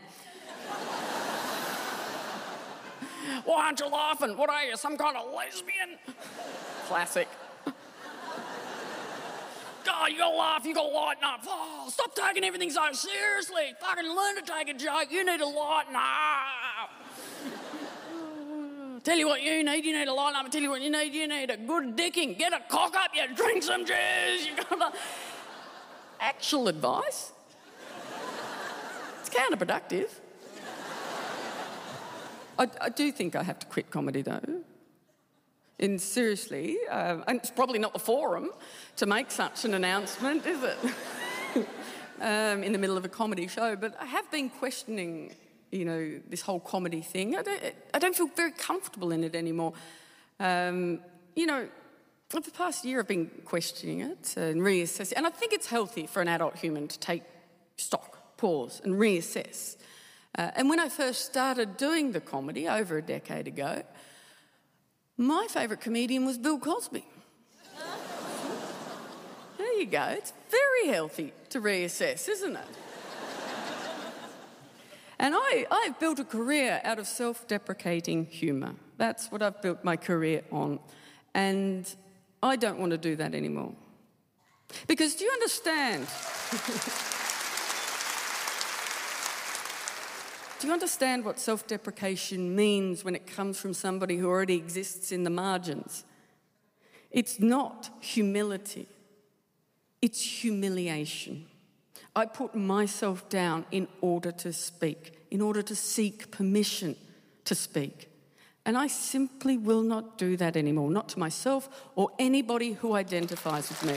Why 3.46 3.66
aren't 3.66 3.80
you 3.80 3.88
laughing? 3.88 4.38
What 4.38 4.50
are 4.50 4.64
you, 4.64 4.78
some 4.78 4.98
kind 4.98 5.18
of 5.18 5.34
lesbian? 5.34 5.98
Classic. 6.88 7.28
God, 9.86 10.12
you 10.12 10.18
gotta 10.18 10.36
laugh, 10.36 10.66
you 10.66 10.74
gotta 10.74 10.90
lighten 10.90 11.24
up. 11.24 11.40
Oh, 11.48 11.88
stop 11.90 12.14
taking 12.14 12.44
everything 12.44 12.70
so 12.70 12.82
seriously. 12.92 13.74
Fucking 13.80 14.06
learn 14.06 14.36
to 14.36 14.42
take 14.42 14.70
a 14.70 14.74
joke. 14.74 15.08
You 15.10 15.26
need 15.26 15.40
to 15.40 15.48
lighten 15.48 15.96
up. 15.96 16.90
Tell 19.04 19.18
you 19.18 19.28
what 19.28 19.42
you 19.42 19.64
need, 19.64 19.86
you 19.86 19.98
need 19.98 20.06
to 20.06 20.14
lighten 20.14 20.36
up. 20.36 20.46
I 20.46 20.50
tell 20.50 20.62
you 20.62 20.70
what 20.70 20.82
you 20.82 20.92
need, 20.92 21.14
you 21.14 21.28
need 21.28 21.50
a 21.50 21.58
good 21.58 21.96
dicking. 21.96 22.38
Get 22.38 22.54
a 22.54 22.60
cock 22.68 22.96
up, 22.96 23.12
you 23.16 23.34
drink 23.36 23.64
some 23.64 23.86
juice. 23.86 24.46
You 24.46 24.56
gotta. 24.58 24.92
Actual 26.20 26.68
advice. 26.68 27.32
It's 29.22 29.30
counterproductive. 29.30 30.10
I, 32.60 32.68
I 32.82 32.90
do 32.90 33.12
think 33.12 33.36
I 33.36 33.44
have 33.44 33.58
to 33.60 33.66
quit 33.66 33.90
comedy 33.90 34.22
though. 34.22 34.62
And 35.80 36.00
seriously, 36.00 36.78
uh, 36.92 37.20
and 37.26 37.40
it's 37.40 37.52
probably 37.52 37.80
not 37.80 37.94
the 37.94 38.00
forum 38.00 38.50
to 38.98 39.06
make 39.06 39.32
such 39.32 39.64
an 39.64 39.74
announcement, 39.74 40.46
is 40.46 40.60
it? 40.62 40.78
um, 42.22 42.64
in 42.64 42.74
the 42.74 42.78
middle 42.78 42.98
of 42.98 43.06
a 43.06 43.10
comedy 43.10 43.48
show, 43.48 43.78
but 43.78 43.96
I 44.00 44.06
have 44.06 44.30
been 44.30 44.50
questioning, 44.50 45.34
you 45.72 45.86
know, 45.86 46.20
this 46.28 46.42
whole 46.42 46.60
comedy 46.60 47.00
thing. 47.00 47.38
I 47.38 47.44
don't, 47.44 47.62
I 47.94 48.00
don't 48.00 48.14
feel 48.14 48.28
very 48.36 48.52
comfortable 48.52 49.14
in 49.14 49.24
it 49.24 49.36
anymore. 49.36 49.72
Um, 50.38 51.00
you 51.34 51.46
know, 51.46 51.70
for 52.28 52.42
the 52.42 52.52
past 52.52 52.84
year 52.84 53.00
I've 53.00 53.08
been 53.08 53.32
questioning 53.46 54.02
it 54.02 54.36
and 54.36 54.62
reassessing, 54.62 55.14
and 55.16 55.26
I 55.26 55.30
think 55.30 55.54
it's 55.54 55.68
healthy 55.68 56.08
for 56.08 56.22
an 56.22 56.28
adult 56.28 56.58
human 56.58 56.90
to 56.90 57.00
take 57.00 57.24
stock, 57.78 58.38
pause, 58.38 58.82
and 58.84 58.96
reassess. 58.96 59.78
Uh, 60.38 60.52
and 60.56 60.70
when 60.70 60.80
I 60.80 60.90
first 60.90 61.26
started 61.26 61.78
doing 61.78 62.12
the 62.12 62.22
comedy 62.22 62.68
over 62.68 62.98
a 62.98 63.02
decade 63.02 63.48
ago, 63.48 63.84
my 65.18 65.48
favourite 65.50 65.82
comedian 65.82 66.26
was 66.26 66.38
Bill 66.38 66.60
Cosby. 66.60 67.06
there 69.58 69.80
you 69.80 69.86
go. 69.86 70.04
It's 70.18 70.34
very 70.50 70.94
healthy 70.94 71.34
to 71.50 71.60
reassess, 71.60 72.30
isn't 72.30 72.56
it? 72.56 72.68
and 75.20 75.34
I, 75.36 75.66
I've 75.70 76.00
built 76.00 76.20
a 76.20 76.24
career 76.24 76.80
out 76.84 77.00
of 77.00 77.08
self 77.08 77.48
deprecating 77.48 78.26
humour. 78.26 78.76
That's 78.98 79.32
what 79.32 79.42
I've 79.42 79.62
built 79.62 79.84
my 79.84 79.98
career 79.98 80.44
on. 80.52 80.80
And 81.34 81.94
I 82.42 82.56
don't 82.56 82.80
want 82.80 82.92
to 82.92 82.98
do 82.98 83.16
that 83.18 83.34
anymore. 83.34 83.74
Because 84.88 85.16
do 85.16 85.26
you 85.26 85.32
understand? 85.32 86.08
Do 90.60 90.68
you 90.68 90.74
understand 90.74 91.24
what 91.24 91.40
self 91.40 91.68
deprecation 91.68 92.54
means 92.54 93.06
when 93.06 93.16
it 93.16 93.26
comes 93.26 93.58
from 93.58 93.74
somebody 93.74 94.18
who 94.18 94.28
already 94.28 94.56
exists 94.56 95.12
in 95.14 95.24
the 95.24 95.30
margins? 95.30 96.04
It's 97.12 97.40
not 97.40 97.90
humility, 98.02 98.88
it's 100.02 100.22
humiliation. 100.22 101.46
I 102.14 102.26
put 102.26 102.56
myself 102.56 103.30
down 103.30 103.66
in 103.72 103.88
order 104.02 104.32
to 104.34 104.52
speak, 104.52 105.14
in 105.32 105.40
order 105.40 105.62
to 105.62 105.76
seek 105.76 106.30
permission 106.32 106.98
to 107.46 107.56
speak. 107.56 108.10
And 108.66 108.78
I 108.78 108.88
simply 108.88 109.58
will 109.58 109.84
not 109.84 110.18
do 110.18 110.36
that 110.36 110.58
anymore, 110.58 110.92
not 110.92 111.08
to 111.10 111.20
myself 111.20 111.70
or 111.96 112.10
anybody 112.20 112.74
who 112.74 112.94
identifies 112.94 113.70
with 113.70 113.86
me. 113.86 113.96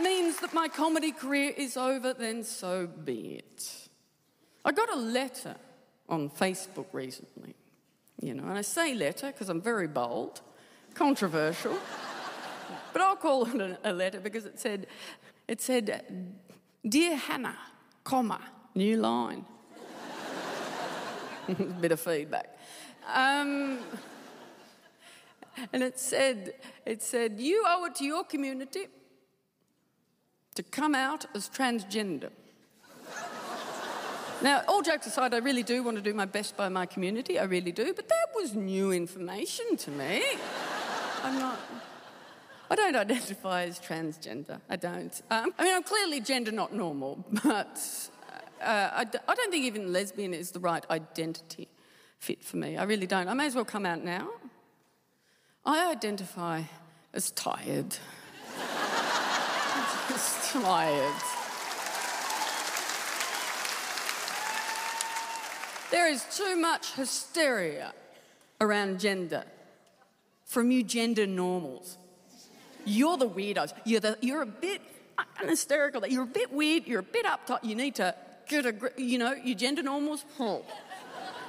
means 0.00 0.40
that 0.40 0.47
my 0.58 0.66
comedy 0.66 1.12
career 1.12 1.52
is 1.56 1.76
over, 1.76 2.12
then 2.12 2.42
so 2.42 2.88
be 2.88 3.36
it. 3.38 3.88
I 4.64 4.72
got 4.72 4.92
a 4.92 4.96
letter 4.96 5.54
on 6.08 6.28
Facebook 6.30 6.86
recently, 6.92 7.54
you 8.20 8.34
know, 8.34 8.42
and 8.42 8.58
I 8.58 8.62
say 8.62 8.92
letter 8.92 9.28
because 9.28 9.48
I'm 9.50 9.60
very 9.60 9.86
bold, 9.86 10.40
controversial, 10.94 11.78
but 12.92 13.00
I'll 13.00 13.14
call 13.14 13.46
it 13.46 13.78
a, 13.84 13.92
letter 13.92 14.18
because 14.18 14.46
it 14.46 14.58
said, 14.58 14.88
it 15.46 15.60
said, 15.60 16.34
Dear 16.84 17.14
Hannah, 17.14 17.58
comma, 18.02 18.40
new 18.74 18.96
line. 18.96 19.44
bit 21.80 21.92
of 21.92 22.00
feedback. 22.00 22.58
Um, 23.14 23.78
and 25.72 25.84
it 25.84 26.00
said, 26.00 26.54
it 26.84 27.00
said, 27.00 27.38
you 27.38 27.64
owe 27.64 27.84
it 27.84 27.94
to 27.96 28.04
your 28.04 28.24
community 28.24 28.88
to 30.58 30.62
come 30.64 30.92
out 30.92 31.24
as 31.36 31.48
transgender. 31.48 32.30
now, 34.42 34.60
all 34.66 34.82
jokes 34.82 35.06
aside, 35.06 35.32
I 35.32 35.38
really 35.38 35.62
do 35.62 35.84
want 35.84 35.96
to 35.98 36.02
do 36.02 36.12
my 36.12 36.24
best 36.24 36.56
by 36.56 36.68
my 36.68 36.84
community, 36.84 37.38
I 37.38 37.44
really 37.44 37.70
do, 37.70 37.94
but 37.94 38.08
that 38.08 38.26
was 38.34 38.56
new 38.56 38.90
information 38.90 39.76
to 39.76 39.92
me. 39.92 40.24
I'm 41.22 41.38
not. 41.38 41.60
I 42.68 42.74
don't 42.74 42.96
identify 42.96 43.66
as 43.66 43.78
transgender. 43.78 44.60
I 44.68 44.74
don't. 44.74 45.22
Um, 45.30 45.54
I 45.60 45.62
mean, 45.62 45.76
I'm 45.76 45.84
clearly 45.84 46.20
gender 46.20 46.50
not 46.50 46.74
normal, 46.74 47.24
but 47.44 47.80
uh, 48.60 48.90
I 48.92 49.04
d- 49.04 49.18
I 49.28 49.34
don't 49.36 49.52
think 49.52 49.64
even 49.64 49.92
lesbian 49.92 50.34
is 50.34 50.50
the 50.50 50.58
right 50.58 50.84
identity 50.90 51.68
fit 52.18 52.42
for 52.42 52.56
me. 52.56 52.76
I 52.76 52.82
really 52.82 53.06
don't. 53.06 53.28
I 53.28 53.34
may 53.34 53.46
as 53.46 53.54
well 53.54 53.64
come 53.64 53.86
out 53.86 54.02
now. 54.02 54.28
I 55.64 55.88
identify 55.92 56.64
as 57.14 57.30
tired 57.30 57.96
There 65.90 66.08
is 66.08 66.24
too 66.34 66.56
much 66.56 66.92
hysteria 66.94 67.92
around 68.60 69.00
gender 69.00 69.44
from 70.46 70.70
you 70.70 70.82
gender 70.82 71.26
normals. 71.26 71.98
You're 72.84 73.18
the 73.18 73.28
weirdos. 73.28 73.72
You're, 73.84 74.00
the, 74.00 74.18
you're 74.20 74.42
a 74.42 74.46
bit 74.46 74.80
hysterical. 75.42 76.06
You're 76.06 76.22
a 76.22 76.26
bit 76.26 76.52
weird. 76.52 76.86
You're 76.86 77.00
a 77.00 77.02
bit 77.02 77.26
uptight. 77.26 77.64
You 77.64 77.74
need 77.74 77.96
to 77.96 78.14
get 78.48 78.64
a 78.64 78.72
grip. 78.72 78.98
You 78.98 79.18
know, 79.18 79.32
you 79.32 79.54
gender 79.54 79.82
normals. 79.82 80.24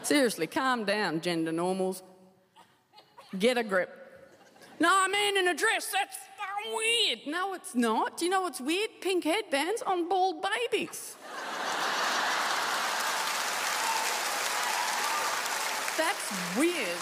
Seriously, 0.03 0.47
calm 0.47 0.85
down, 0.85 1.21
gender 1.21 1.51
normals. 1.51 2.03
Get 3.38 3.57
a 3.57 3.63
grip. 3.63 3.95
No, 4.79 4.89
I'm 4.91 5.13
in 5.13 5.38
in 5.38 5.47
a 5.47 5.53
dress. 5.53 5.91
That's 5.93 6.17
weird. 6.74 7.19
No, 7.28 7.54
it's 7.54 7.76
not. 7.76 8.17
Do 8.17 8.26
you 8.26 8.32
know 8.32 8.41
what's 8.41 8.62
weird? 8.62 8.89
Pink 9.02 9.24
headbands 9.24 9.82
on 9.82 10.10
bald 10.10 10.45
babies. 10.72 11.15
That's 15.98 16.58
weird. 16.58 16.98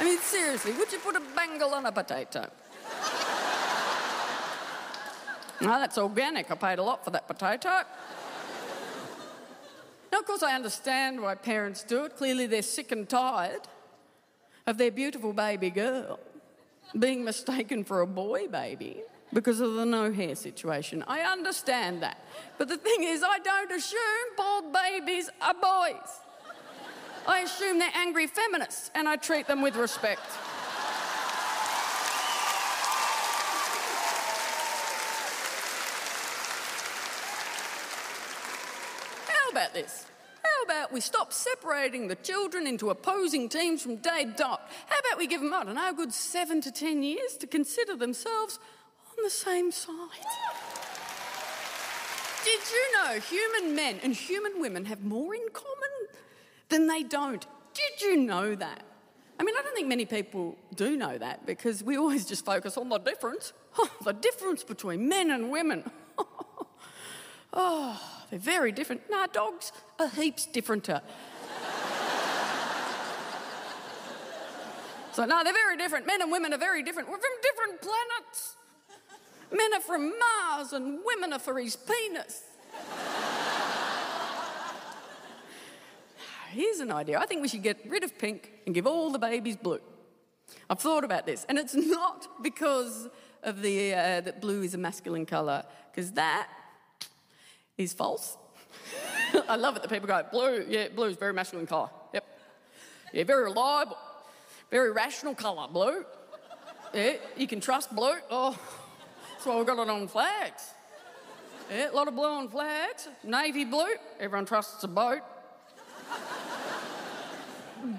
I 0.00 0.04
mean, 0.04 0.18
seriously, 0.18 0.72
would 0.72 0.92
you 0.92 0.98
put 0.98 1.16
a 1.16 1.22
bangle 1.36 1.74
on 1.74 1.86
a 1.86 1.92
potato? 1.92 2.50
no, 5.60 5.68
that's 5.68 5.98
organic. 5.98 6.50
I 6.50 6.54
paid 6.54 6.78
a 6.78 6.82
lot 6.82 7.04
for 7.04 7.10
that 7.10 7.28
potato. 7.28 7.82
Now, 10.10 10.18
of 10.18 10.26
course, 10.26 10.42
I 10.42 10.54
understand 10.54 11.20
why 11.20 11.34
parents 11.36 11.84
do 11.84 12.04
it. 12.04 12.16
Clearly, 12.16 12.46
they're 12.46 12.62
sick 12.62 12.90
and 12.92 13.08
tired 13.08 13.62
of 14.66 14.76
their 14.76 14.90
beautiful 14.90 15.32
baby 15.32 15.70
girl 15.70 16.18
being 16.98 17.24
mistaken 17.24 17.84
for 17.84 18.00
a 18.00 18.06
boy 18.06 18.48
baby 18.48 19.02
because 19.32 19.60
of 19.60 19.74
the 19.74 19.86
no 19.86 20.12
hair 20.12 20.34
situation. 20.34 21.02
I 21.06 21.20
understand 21.20 22.02
that. 22.02 22.18
But 22.58 22.68
the 22.68 22.76
thing 22.76 23.04
is, 23.04 23.22
I 23.22 23.38
don't 23.38 23.72
assume 23.72 23.98
bald 24.36 24.72
babies 24.72 25.30
are 25.40 25.54
boys. 25.54 26.20
I 27.26 27.40
assume 27.40 27.78
they're 27.78 27.90
angry 27.94 28.26
feminists 28.26 28.90
and 28.94 29.08
I 29.08 29.16
treat 29.16 29.46
them 29.46 29.62
with 29.62 29.76
respect. 29.76 30.20
How 39.28 39.50
about 39.50 39.72
this? 39.72 40.06
About 40.64 40.92
we 40.92 41.00
stop 41.00 41.32
separating 41.32 42.08
the 42.08 42.14
children 42.16 42.66
into 42.66 42.90
opposing 42.90 43.48
teams 43.48 43.82
from 43.82 43.96
day 43.96 44.26
dot? 44.36 44.70
How 44.86 44.98
about 44.98 45.18
we 45.18 45.26
give 45.26 45.40
them, 45.40 45.52
I 45.52 45.64
don't 45.64 45.74
know, 45.74 45.90
a 45.90 45.94
good 45.94 46.12
seven 46.12 46.60
to 46.62 46.72
ten 46.72 47.02
years 47.02 47.36
to 47.38 47.46
consider 47.46 47.96
themselves 47.96 48.58
on 49.16 49.24
the 49.24 49.30
same 49.30 49.70
side? 49.70 49.96
Did 52.44 52.60
you 52.70 52.92
know 52.98 53.20
human 53.20 53.76
men 53.76 54.00
and 54.02 54.14
human 54.14 54.60
women 54.60 54.84
have 54.86 55.04
more 55.04 55.34
in 55.34 55.46
common 55.52 56.08
than 56.68 56.88
they 56.88 57.02
don't? 57.02 57.46
Did 57.74 58.02
you 58.02 58.16
know 58.16 58.54
that? 58.54 58.82
I 59.38 59.44
mean, 59.44 59.54
I 59.58 59.62
don't 59.62 59.74
think 59.74 59.88
many 59.88 60.04
people 60.04 60.56
do 60.74 60.96
know 60.96 61.18
that 61.18 61.46
because 61.46 61.82
we 61.82 61.96
always 61.96 62.24
just 62.24 62.44
focus 62.44 62.76
on 62.76 62.88
the 62.88 62.98
difference. 62.98 63.52
Oh, 63.78 63.90
the 64.04 64.12
difference 64.12 64.64
between 64.64 65.08
men 65.08 65.30
and 65.30 65.50
women. 65.50 65.90
Oh, 67.52 68.00
they're 68.30 68.38
very 68.38 68.72
different. 68.72 69.02
Nah, 69.10 69.26
dogs 69.26 69.72
are 69.98 70.08
heaps 70.08 70.46
differenter. 70.46 71.02
so, 75.12 75.24
no, 75.24 75.44
they're 75.44 75.52
very 75.52 75.76
different. 75.76 76.06
Men 76.06 76.22
and 76.22 76.32
women 76.32 76.52
are 76.52 76.58
very 76.58 76.82
different. 76.82 77.08
We're 77.08 77.18
from 77.18 77.30
different 77.42 77.80
planets. 77.80 78.56
Men 79.50 79.74
are 79.74 79.80
from 79.80 80.12
Mars 80.18 80.72
and 80.72 81.00
women 81.04 81.32
are 81.32 81.38
for 81.38 81.58
his 81.58 81.76
penis. 81.76 82.42
Here's 86.52 86.80
an 86.80 86.92
idea. 86.92 87.18
I 87.18 87.26
think 87.26 87.42
we 87.42 87.48
should 87.48 87.62
get 87.62 87.78
rid 87.88 88.04
of 88.04 88.18
pink 88.18 88.52
and 88.66 88.74
give 88.74 88.86
all 88.86 89.10
the 89.10 89.18
babies 89.18 89.56
blue. 89.56 89.80
I've 90.68 90.80
thought 90.80 91.04
about 91.04 91.26
this, 91.26 91.46
and 91.48 91.58
it's 91.58 91.74
not 91.74 92.42
because 92.42 93.08
of 93.42 93.62
the 93.62 93.94
uh, 93.94 94.20
that 94.20 94.40
blue 94.40 94.62
is 94.62 94.74
a 94.74 94.78
masculine 94.78 95.26
colour, 95.26 95.64
because 95.90 96.12
that 96.12 96.48
is 97.78 97.92
false. 97.92 98.36
I 99.48 99.56
love 99.56 99.76
it 99.76 99.82
that 99.82 99.90
people 99.90 100.06
go, 100.06 100.24
blue, 100.30 100.64
yeah, 100.68 100.88
blue 100.88 101.06
is 101.06 101.16
very 101.16 101.32
masculine 101.32 101.66
colour. 101.66 101.90
Yep. 102.12 102.24
Yeah, 103.12 103.24
very 103.24 103.44
reliable, 103.44 103.96
very 104.70 104.92
rational 104.92 105.34
colour, 105.34 105.68
blue. 105.68 106.04
Yeah, 106.94 107.14
you 107.36 107.46
can 107.46 107.60
trust 107.60 107.94
blue. 107.94 108.14
Oh, 108.30 108.58
that's 109.32 109.46
why 109.46 109.56
we've 109.56 109.66
got 109.66 109.82
it 109.82 109.88
on 109.90 110.08
flags. 110.08 110.70
Yeah, 111.70 111.90
a 111.90 111.94
lot 111.94 112.08
of 112.08 112.14
blue 112.14 112.28
on 112.28 112.48
flags. 112.48 113.08
Navy 113.24 113.64
blue, 113.64 113.94
everyone 114.20 114.44
trusts 114.44 114.84
a 114.84 114.88
boat. 114.88 115.22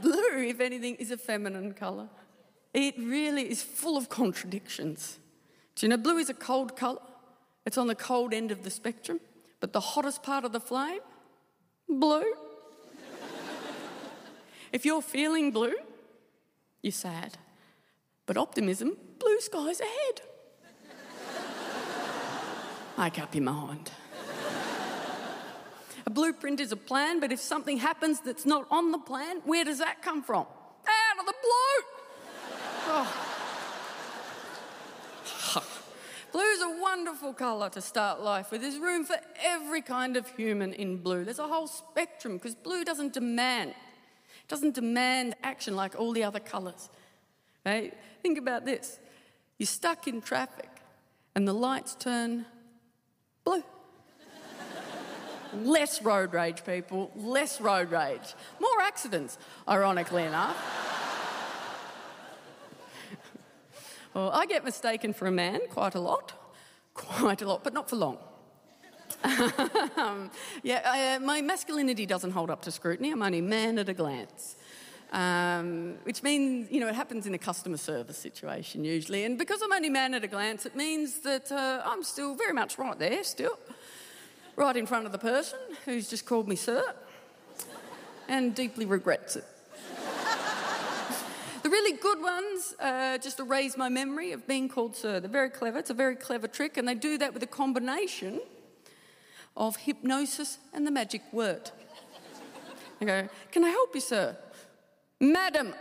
blue, 0.02 0.44
if 0.48 0.60
anything, 0.60 0.96
is 0.96 1.12
a 1.12 1.18
feminine 1.18 1.74
colour. 1.74 2.10
It 2.74 2.96
really 2.98 3.50
is 3.50 3.64
full 3.64 3.98
of 3.98 4.10
contradictions. 4.10 5.20
Do 5.76 5.86
you 5.86 5.90
know 5.90 5.98
blue 5.98 6.18
is 6.18 6.30
a 6.30 6.34
cold 6.34 6.76
colour? 6.76 7.02
It's 7.66 7.78
on 7.78 7.88
the 7.88 7.96
cold 7.96 8.34
end 8.34 8.52
of 8.52 8.64
the 8.64 8.70
spectrum, 8.70 9.20
but 9.64 9.72
the 9.72 9.80
hottest 9.80 10.22
part 10.24 10.44
of 10.44 10.52
the 10.52 10.60
flame, 10.60 11.00
blue. 11.88 12.34
if 14.74 14.84
you're 14.84 15.02
feeling 15.02 15.52
blue, 15.52 15.76
you're 16.82 16.92
sad. 16.92 17.38
But 18.26 18.36
optimism, 18.36 18.98
blue 19.20 19.40
skies 19.40 19.80
ahead. 19.80 20.20
Make 22.98 23.20
up 23.20 23.34
your 23.34 23.46
mind. 23.46 23.90
A 26.06 26.10
blueprint 26.10 26.60
is 26.60 26.74
a 26.74 26.76
plan, 26.76 27.22
but 27.22 27.32
if 27.32 27.40
something 27.40 27.78
happens 27.78 28.20
that's 28.20 28.46
not 28.46 28.68
on 28.70 28.92
the 28.92 28.98
plan, 28.98 29.38
where 29.46 29.64
does 29.64 29.80
that 29.80 30.02
come 30.02 30.24
from? 30.24 30.46
Out 30.46 31.20
of 31.22 31.26
the 31.26 31.36
blue! 31.42 31.86
Oh. 32.88 33.33
Blue's 36.34 36.62
a 36.62 36.82
wonderful 36.82 37.32
colour 37.32 37.70
to 37.70 37.80
start 37.80 38.20
life 38.20 38.50
with. 38.50 38.62
There's 38.62 38.80
room 38.80 39.06
for 39.06 39.18
every 39.40 39.84
kind 39.84 40.18
of 40.18 40.28
human 40.36 40.74
in 40.74 40.98
blue. 40.98 41.24
There's 41.24 41.38
a 41.38 41.48
whole 41.48 41.68
spectrum 41.68 42.38
because 42.38 42.56
blue 42.56 42.84
doesn't 42.84 43.14
demand, 43.14 43.70
it 43.70 44.48
doesn't 44.48 44.74
demand 44.74 45.36
action 45.44 45.76
like 45.76 45.94
all 45.98 46.12
the 46.12 46.24
other 46.24 46.40
colours. 46.40 46.90
Right? 47.64 47.94
Think 48.24 48.40
about 48.40 48.66
this. 48.66 49.00
You're 49.60 49.68
stuck 49.68 50.08
in 50.08 50.22
traffic 50.22 50.70
and 51.36 51.48
the 51.48 51.54
lights 51.54 51.94
turn 51.94 52.48
blue. 53.44 53.64
less 55.62 56.02
road 56.02 56.34
rage, 56.34 56.66
people, 56.66 57.12
less 57.16 57.62
road 57.62 57.92
rage. 57.92 58.34
More 58.60 58.82
accidents, 58.82 59.38
ironically 59.70 60.24
enough. 60.24 60.58
Well, 64.14 64.32
I 64.32 64.46
get 64.46 64.64
mistaken 64.64 65.14
for 65.14 65.28
a 65.28 65.32
man 65.32 65.62
quite 65.70 65.96
a 65.96 66.00
lot, 66.00 66.34
quite 66.94 67.42
a 67.42 67.48
lot, 67.48 67.64
but 67.64 67.74
not 67.74 67.90
for 67.90 67.96
long. 67.96 68.18
um, 69.24 70.30
yeah, 70.64 71.18
uh, 71.18 71.26
my 71.26 71.42
masculinity 71.42 72.06
doesn't 72.06 72.32
hold 72.32 72.50
up 72.50 72.62
to 72.64 72.72
scrutiny. 72.72 73.12
I'm 73.12 73.22
only 73.22 73.42
man 73.42 73.80
at 73.80 73.90
a 73.90 73.94
glance. 73.94 74.56
Um, 75.12 75.96
which 76.04 76.24
means, 76.24 76.72
you 76.72 76.80
know, 76.80 76.88
it 76.88 76.96
happens 76.96 77.28
in 77.28 77.36
a 77.36 77.38
customer 77.38 77.78
service 77.78 78.18
situation 78.18 78.84
usually. 78.84 79.26
And 79.26 79.38
because 79.38 79.62
I'm 79.62 79.72
only 79.72 79.90
man 79.90 80.16
at 80.16 80.24
a 80.24 80.28
glance, 80.28 80.66
it 80.66 80.76
means 80.76 81.20
that 81.20 81.52
uh, 81.52 81.84
I'm 81.86 82.04
still 82.04 82.34
very 82.34 82.54
much 82.54 82.80
right 82.80 82.98
there, 82.98 83.24
still, 83.24 83.60
right 84.56 84.76
in 84.76 84.88
front 84.88 85.06
of 85.06 85.12
the 85.12 85.20
person 85.20 85.60
who's 85.86 86.10
just 86.10 86.26
called 86.26 86.48
me 86.48 86.56
sir 86.56 86.84
and 88.28 88.56
deeply 88.56 88.86
regrets 88.86 89.36
it. 89.36 89.46
The 91.64 91.70
really 91.70 91.98
good 91.98 92.22
ones 92.22 92.76
uh, 92.80 93.18
just 93.18 93.40
erase 93.40 93.78
my 93.78 93.88
memory 93.88 94.34
of 94.34 94.46
being 94.46 94.68
called 94.68 94.96
sir. 94.96 95.20
They're 95.20 95.30
very 95.30 95.50
clever. 95.50 95.80
It's 95.80 95.90
a 95.90 95.94
very 95.94 96.16
clever 96.16 96.48
trick, 96.48 96.78
and 96.78 96.88
they 96.88 96.96
do 96.96 97.18
that 97.18 97.34
with 97.34 97.42
a 97.42 97.48
combination 97.48 98.42
of 99.56 99.78
hypnosis 99.78 100.58
and 100.74 100.86
the 100.86 100.92
magic 100.92 101.22
word. 101.32 101.72
I 103.02 103.06
go, 103.06 103.30
Can 103.52 103.64
I 103.64 103.70
help 103.70 103.96
you, 103.96 104.02
sir? 104.02 104.38
Madam. 105.20 105.74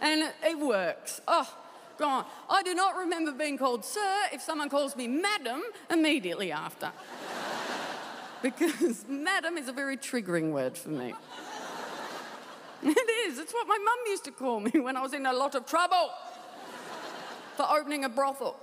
and 0.00 0.32
it 0.44 0.58
works. 0.58 1.20
Oh, 1.26 1.52
go 1.98 2.08
on. 2.08 2.26
I 2.48 2.62
do 2.62 2.74
not 2.74 2.96
remember 2.96 3.32
being 3.32 3.58
called 3.58 3.84
sir 3.84 4.22
if 4.32 4.40
someone 4.40 4.68
calls 4.68 4.94
me 4.94 5.08
madam 5.08 5.62
immediately 5.90 6.52
after. 6.52 6.92
because 8.42 9.04
madam 9.08 9.56
is 9.56 9.68
a 9.68 9.72
very 9.72 9.96
triggering 9.96 10.52
word 10.52 10.76
for 10.76 10.90
me. 10.90 11.14
It 13.02 13.28
is. 13.28 13.38
It's 13.38 13.52
what 13.52 13.68
my 13.68 13.78
mum 13.78 13.98
used 14.08 14.24
to 14.24 14.32
call 14.32 14.58
me 14.58 14.80
when 14.80 14.96
I 14.96 15.02
was 15.02 15.12
in 15.12 15.24
a 15.26 15.32
lot 15.32 15.54
of 15.54 15.66
trouble 15.66 16.10
for 17.56 17.66
opening 17.70 18.04
a 18.04 18.08
brothel. 18.08 18.56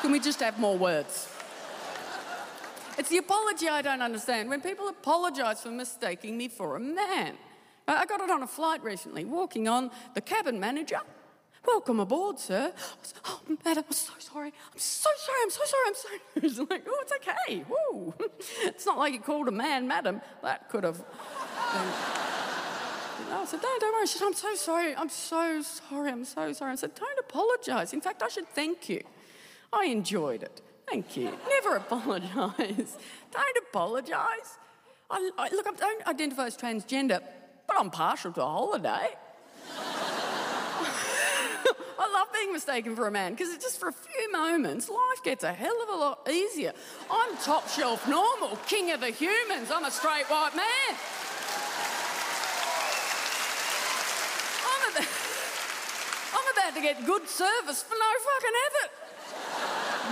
Can 0.00 0.12
we 0.12 0.20
just 0.20 0.40
have 0.40 0.58
more 0.58 0.78
words? 0.78 1.28
It's 2.96 3.10
the 3.10 3.18
apology 3.18 3.68
I 3.68 3.82
don't 3.82 4.00
understand. 4.00 4.48
When 4.48 4.60
people 4.60 4.88
apologise 4.88 5.62
for 5.62 5.70
mistaking 5.70 6.36
me 6.36 6.48
for 6.48 6.76
a 6.76 6.80
man. 6.80 7.36
I 7.86 8.04
got 8.06 8.20
it 8.20 8.30
on 8.30 8.42
a 8.42 8.46
flight 8.46 8.82
recently, 8.82 9.24
walking 9.24 9.66
on, 9.66 9.90
the 10.14 10.20
cabin 10.20 10.60
manager. 10.60 11.00
Welcome 11.66 12.00
aboard, 12.00 12.38
sir. 12.38 12.72
oh, 13.24 13.40
madam, 13.64 13.84
I'm 13.86 13.92
so 13.92 14.12
sorry. 14.18 14.52
I'm 14.72 14.78
so 14.78 15.10
sorry. 15.18 15.38
I'm 15.42 15.50
so 15.50 15.64
sorry. 15.64 15.84
I'm 15.86 15.94
so. 15.94 16.08
It's 16.36 16.70
like, 16.70 16.84
oh, 16.88 17.02
it's 17.02 17.12
okay. 17.12 17.64
Woo. 17.68 18.14
It's 18.62 18.86
not 18.86 18.98
like 18.98 19.12
you 19.12 19.20
called 19.20 19.48
a 19.48 19.52
man, 19.52 19.86
madam. 19.88 20.20
That 20.42 20.68
could 20.68 20.84
have. 20.84 20.98
Been... 20.98 21.06
I 23.30 23.44
said, 23.44 23.60
don't, 23.60 23.80
don't 23.80 23.92
worry. 23.92 24.06
She 24.06 24.18
said, 24.18 24.26
I'm 24.26 24.34
so 24.34 24.54
sorry. 24.54 24.94
I'm 24.96 25.08
so 25.08 25.62
sorry. 25.62 26.10
I'm 26.10 26.24
so 26.24 26.52
sorry. 26.52 26.72
I 26.72 26.76
said, 26.76 26.94
don't 26.94 27.18
apologise. 27.18 27.92
In 27.92 28.00
fact, 28.00 28.22
I 28.22 28.28
should 28.28 28.48
thank 28.48 28.88
you. 28.88 29.02
I 29.72 29.86
enjoyed 29.86 30.42
it. 30.42 30.62
Thank 30.88 31.16
you. 31.16 31.36
Never 31.48 31.76
apologise. 31.84 32.96
Don't 33.32 33.58
apologise. 33.68 34.58
I, 35.10 35.30
I, 35.38 35.48
look, 35.50 35.66
I 35.66 35.72
don't 35.72 36.06
identify 36.06 36.46
as 36.46 36.56
transgender, 36.56 37.22
but 37.66 37.76
I'm 37.78 37.90
partial 37.90 38.32
to 38.32 38.42
a 38.42 38.46
holiday. 38.46 39.08
I 41.98 42.12
love 42.12 42.32
being 42.32 42.52
mistaken 42.52 42.94
for 42.94 43.06
a 43.06 43.10
man 43.10 43.32
because 43.32 43.56
just 43.58 43.80
for 43.80 43.88
a 43.88 43.92
few 43.92 44.32
moments, 44.32 44.88
life 44.88 45.22
gets 45.24 45.44
a 45.44 45.52
hell 45.52 45.74
of 45.82 45.88
a 45.88 45.98
lot 45.98 46.28
easier. 46.30 46.72
I'm 47.10 47.36
top 47.38 47.68
shelf 47.68 48.06
normal, 48.08 48.56
king 48.66 48.92
of 48.92 49.00
the 49.00 49.10
humans. 49.10 49.70
I'm 49.74 49.84
a 49.84 49.90
straight 49.90 50.26
white 50.26 50.54
man. 50.54 50.96
I'm 54.64 54.92
about, 54.92 55.08
I'm 56.34 56.52
about 56.56 56.74
to 56.76 56.80
get 56.80 57.04
good 57.04 57.28
service 57.28 57.82
for 57.82 57.94
no 57.94 58.10
fucking 58.24 58.56
effort 58.66 58.90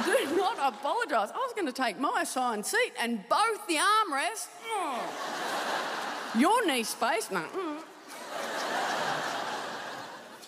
do 0.04 0.36
not 0.36 0.58
apologise. 0.58 1.30
I 1.34 1.38
was 1.38 1.52
going 1.54 1.66
to 1.66 1.72
take 1.72 1.98
my 1.98 2.20
assigned 2.22 2.66
seat 2.66 2.92
and 3.00 3.26
both 3.28 3.66
the 3.66 3.76
armrests. 3.76 4.48
Your 6.38 6.66
knee 6.66 6.82
space? 6.82 7.30
No. 7.30 7.40
Mm. 7.40 7.75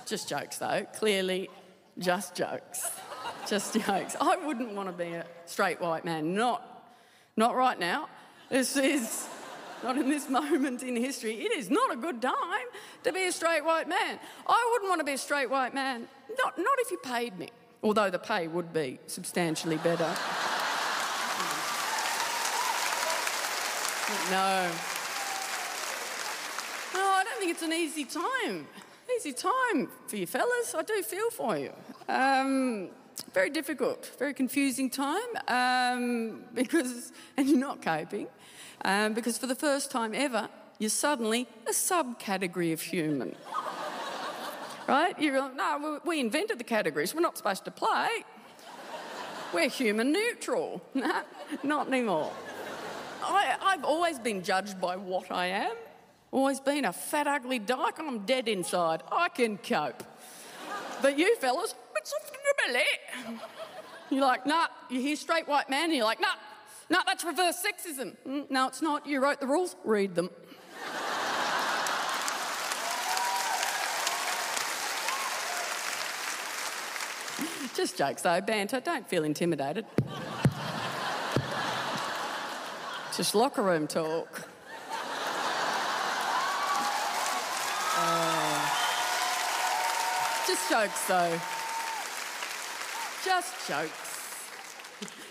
Just 0.09 0.29
jokes, 0.29 0.59
though. 0.59 0.87
Clearly, 0.94 1.51
just 1.99 2.35
jokes. 2.35 2.90
Just 3.49 3.75
jokes. 3.75 4.16
I 4.21 4.37
wouldn't 4.37 4.73
want 4.75 4.88
to 4.88 4.94
be 4.94 5.12
a 5.12 5.27
straight 5.47 5.81
white 5.81 6.05
man. 6.05 6.35
Not, 6.35 6.62
not 7.37 7.55
right 7.55 7.79
now. 7.79 8.09
This 8.49 8.77
is 8.77 9.29
not 9.83 9.99
in 9.99 10.09
this 10.09 10.29
moment 10.40 10.83
in 10.83 10.97
history. 10.97 11.35
It 11.35 11.53
is 11.53 11.71
not 11.71 11.92
a 11.92 11.97
good 11.97 12.23
time 12.23 12.66
to 13.05 13.12
be 13.12 13.27
a 13.27 13.33
straight 13.33 13.64
white 13.64 13.88
man. 13.88 14.18
I 14.47 14.68
wouldn't 14.73 14.88
want 14.88 15.01
to 15.01 15.05
be 15.05 15.12
a 15.12 15.18
straight 15.18 15.51
white 15.51 15.75
man. 15.75 16.09
Not, 16.42 16.59
not 16.59 16.79
if 16.79 16.90
you 16.90 16.99
paid 16.99 17.38
me 17.38 17.51
although 17.83 18.11
the 18.11 18.18
pay 18.18 18.49
would 18.49 18.73
be 18.73 18.99
substantially 19.07 19.77
better. 19.77 20.09
Hmm. 24.09 24.31
no. 24.31 24.71
No, 26.94 27.07
I 27.07 27.25
don't 27.25 27.38
think 27.38 27.53
it's 27.53 27.62
an 27.62 27.73
easy 27.73 28.05
time. 28.05 28.66
Easy 29.18 29.33
time 29.33 29.88
for 30.07 30.14
you 30.14 30.28
fellas. 30.28 30.76
I 30.76 30.83
do 30.83 31.02
feel 31.02 31.28
for 31.31 31.59
you. 31.59 31.72
Um, 32.09 32.90
very 33.35 33.50
difficult, 33.50 34.12
very 34.16 34.33
confusing 34.33 34.88
time 34.88 35.18
um, 35.48 36.44
because, 36.54 37.11
and 37.37 37.48
you're 37.48 37.59
not 37.59 37.83
coping, 37.83 38.28
um, 38.85 39.14
because 39.14 39.37
for 39.37 39.48
the 39.48 39.57
first 39.57 39.90
time 39.90 40.14
ever, 40.14 40.48
you're 40.78 40.88
suddenly 40.88 41.48
a 41.66 41.72
subcategory 41.72 42.72
of 42.72 42.81
human. 42.81 43.35
right? 44.87 45.20
You're 45.20 45.40
like, 45.40 45.57
no, 45.57 46.00
we 46.04 46.20
invented 46.20 46.61
the 46.61 46.64
categories. 46.64 47.12
We're 47.12 47.20
not 47.20 47.37
supposed 47.37 47.64
to 47.64 47.72
play. 47.72 48.24
We're 49.52 49.68
human 49.68 50.12
neutral. 50.12 50.81
Not 51.64 51.88
anymore. 51.88 52.31
I, 53.24 53.57
I've 53.61 53.83
always 53.83 54.20
been 54.20 54.44
judged 54.44 54.81
by 54.81 54.94
what 54.94 55.33
I 55.33 55.46
am. 55.46 55.74
Always 56.30 56.60
been 56.60 56.84
a 56.84 56.92
fat, 56.92 57.26
ugly 57.26 57.58
dyke. 57.58 57.98
I'm 57.98 58.26
dead 58.26 58.48
inside. 58.48 59.02
I 59.10 59.28
can 59.28 59.58
cope. 59.58 60.02
But 61.00 61.18
you 61.18 61.36
fellas, 61.36 61.74
it's 61.96 62.12
a. 62.12 62.16
You're 64.10 64.22
like, 64.22 64.46
nah, 64.46 64.66
you 64.90 65.00
hear 65.00 65.16
straight 65.16 65.48
white 65.48 65.70
man, 65.70 65.84
and 65.84 65.94
you're 65.94 66.04
like, 66.04 66.20
nah, 66.20 66.34
nah, 66.90 67.02
that's 67.06 67.24
reverse 67.24 67.62
sexism. 67.62 68.14
Mm, 68.26 68.50
no, 68.50 68.68
it's 68.68 68.82
not. 68.82 69.06
You 69.06 69.22
wrote 69.22 69.40
the 69.40 69.46
rules, 69.46 69.74
read 69.84 70.14
them. 70.14 70.30
Just 77.74 77.96
jokes 77.96 78.22
though, 78.22 78.40
banter, 78.40 78.80
don't 78.80 79.08
feel 79.08 79.24
intimidated. 79.24 79.86
Just 83.16 83.34
locker 83.34 83.62
room 83.62 83.86
talk. 83.86 84.48
Just 90.48 90.70
jokes 90.70 91.06
though. 91.06 91.38
Just 93.22 93.68
jokes. 93.68 94.50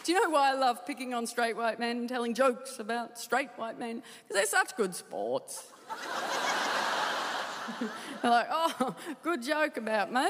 Do 0.03 0.11
you 0.11 0.21
know 0.21 0.29
why 0.29 0.51
I 0.51 0.53
love 0.53 0.85
picking 0.85 1.15
on 1.15 1.25
straight 1.25 1.57
white 1.57 1.79
men 1.79 2.07
telling 2.07 2.35
jokes 2.35 2.77
about 2.77 3.17
straight 3.17 3.49
white 3.55 3.79
men? 3.79 4.03
Because 4.27 4.35
they're 4.35 4.45
such 4.45 4.77
good 4.77 4.93
sports. 4.93 5.71
they're 8.21 8.31
like, 8.31 8.47
oh, 8.51 8.95
good 9.23 9.41
joke 9.41 9.77
about 9.77 10.13
me. 10.13 10.29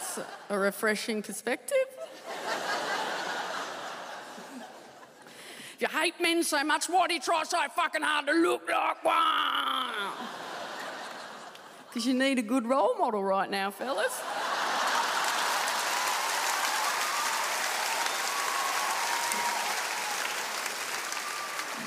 It's 0.00 0.18
a 0.50 0.58
refreshing 0.58 1.22
perspective. 1.22 1.76
if 5.74 5.80
you 5.80 5.86
hate 5.86 6.20
men 6.20 6.42
so 6.42 6.64
much, 6.64 6.86
why 6.88 7.06
do 7.06 7.14
you 7.14 7.20
try 7.20 7.44
so 7.44 7.58
fucking 7.76 8.02
hard 8.02 8.26
to 8.26 8.32
look 8.32 8.68
like 8.68 9.04
one? 9.04 10.41
Because 11.92 12.06
you 12.06 12.14
need 12.14 12.38
a 12.38 12.42
good 12.42 12.66
role 12.66 12.96
model 12.96 13.22
right 13.22 13.50
now, 13.50 13.70
fellas. 13.70 14.18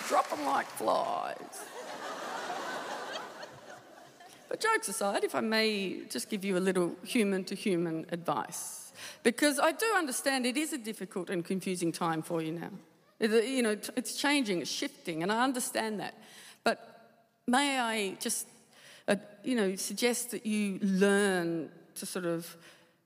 Drop 0.08 0.30
them 0.30 0.46
like 0.46 0.68
flies. 0.68 1.36
But 4.48 4.60
jokes 4.60 4.88
aside, 4.90 5.24
if 5.24 5.34
I 5.34 5.42
may 5.42 6.02
just 6.08 6.30
give 6.30 6.46
you 6.46 6.56
a 6.56 6.60
little 6.60 6.96
human 7.04 7.44
to 7.46 7.56
human 7.56 8.06
advice, 8.12 8.94
because 9.24 9.58
I 9.60 9.72
do 9.72 9.88
understand 9.98 10.46
it 10.46 10.56
is 10.56 10.72
a 10.72 10.78
difficult 10.78 11.32
and 11.32 11.44
confusing 11.44 11.92
time 11.92 12.22
for 12.22 12.44
you 12.44 12.52
now. 12.52 12.70
You 13.20 13.64
know, 13.64 13.76
it's 13.96 14.16
changing, 14.16 14.62
it's 14.62 14.70
shifting, 14.70 15.24
and 15.24 15.32
I 15.32 15.44
understand 15.44 16.00
that. 16.00 16.14
But 16.64 17.08
may 17.48 17.80
I 17.80 18.18
just, 18.20 18.48
uh, 19.08 19.16
you 19.44 19.56
know, 19.56 19.76
suggest 19.76 20.32
that 20.32 20.46
you 20.46 20.80
learn 20.82 21.70
to 21.96 22.06
sort 22.06 22.26
of 22.26 22.58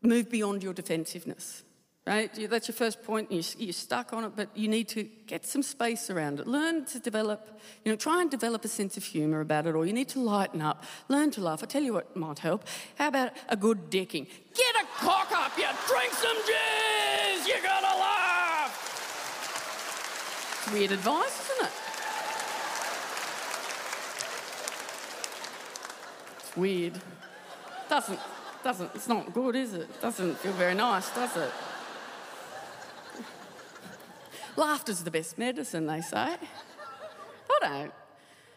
move 0.02 0.30
beyond 0.30 0.64
your 0.64 0.74
defensiveness 0.74 1.64
right? 2.10 2.50
That's 2.50 2.68
your 2.68 2.76
first 2.76 3.04
point. 3.04 3.32
You're 3.32 3.72
stuck 3.72 4.14
on 4.14 4.24
it, 4.24 4.32
but 4.36 4.50
you 4.56 4.68
need 4.68 4.88
to 4.90 5.04
get 5.28 5.46
some 5.46 5.62
space 5.62 6.10
around 6.10 6.40
it. 6.40 6.48
Learn 6.48 6.86
to 6.86 7.00
develop, 7.00 7.62
you 7.86 7.92
know, 7.92 7.96
try 7.96 8.22
and 8.22 8.32
develop 8.32 8.66
a 8.66 8.68
sense 8.68 8.98
of 8.98 9.04
humour 9.04 9.42
about 9.42 9.68
it, 9.68 9.76
or 9.76 9.86
you 9.86 9.94
need 9.94 10.10
to 10.10 10.20
lighten 10.20 10.60
up. 10.62 10.86
Learn 11.08 11.30
to 11.32 11.42
laugh. 11.42 11.62
I 11.62 11.68
tell 11.68 11.84
you 11.84 11.94
what 11.94 12.16
might 12.16 12.40
help. 12.40 12.66
How 12.98 13.10
about 13.10 13.34
a 13.48 13.56
good 13.56 13.92
dicking? 13.92 14.28
Get 14.56 14.76
a 14.82 14.86
cock 14.98 15.32
up, 15.34 15.56
you 15.56 15.68
drink 15.88 16.12
some 16.14 16.38
jizz. 16.38 17.48
You 17.48 17.62
gotta 17.62 18.00
laugh. 18.00 18.74
Weird 20.74 20.92
advice, 20.92 21.52
isn't 21.52 21.68
it? 21.68 21.89
Weird. 26.56 27.00
Doesn't, 27.90 28.20
doesn't, 28.64 28.92
it's 28.96 29.08
not 29.08 29.34
good, 29.34 29.56
is 29.56 29.74
it? 29.74 30.02
Doesn't 30.02 30.38
feel 30.40 30.54
very 30.54 30.76
nice, 30.76 31.10
does 31.16 31.36
it? 31.38 31.52
Laughter's 34.56 35.04
the 35.04 35.12
best 35.12 35.38
medicine, 35.38 35.88
they 35.88 36.02
say. 36.02 36.18
I 36.18 36.38
don't. 37.62 37.94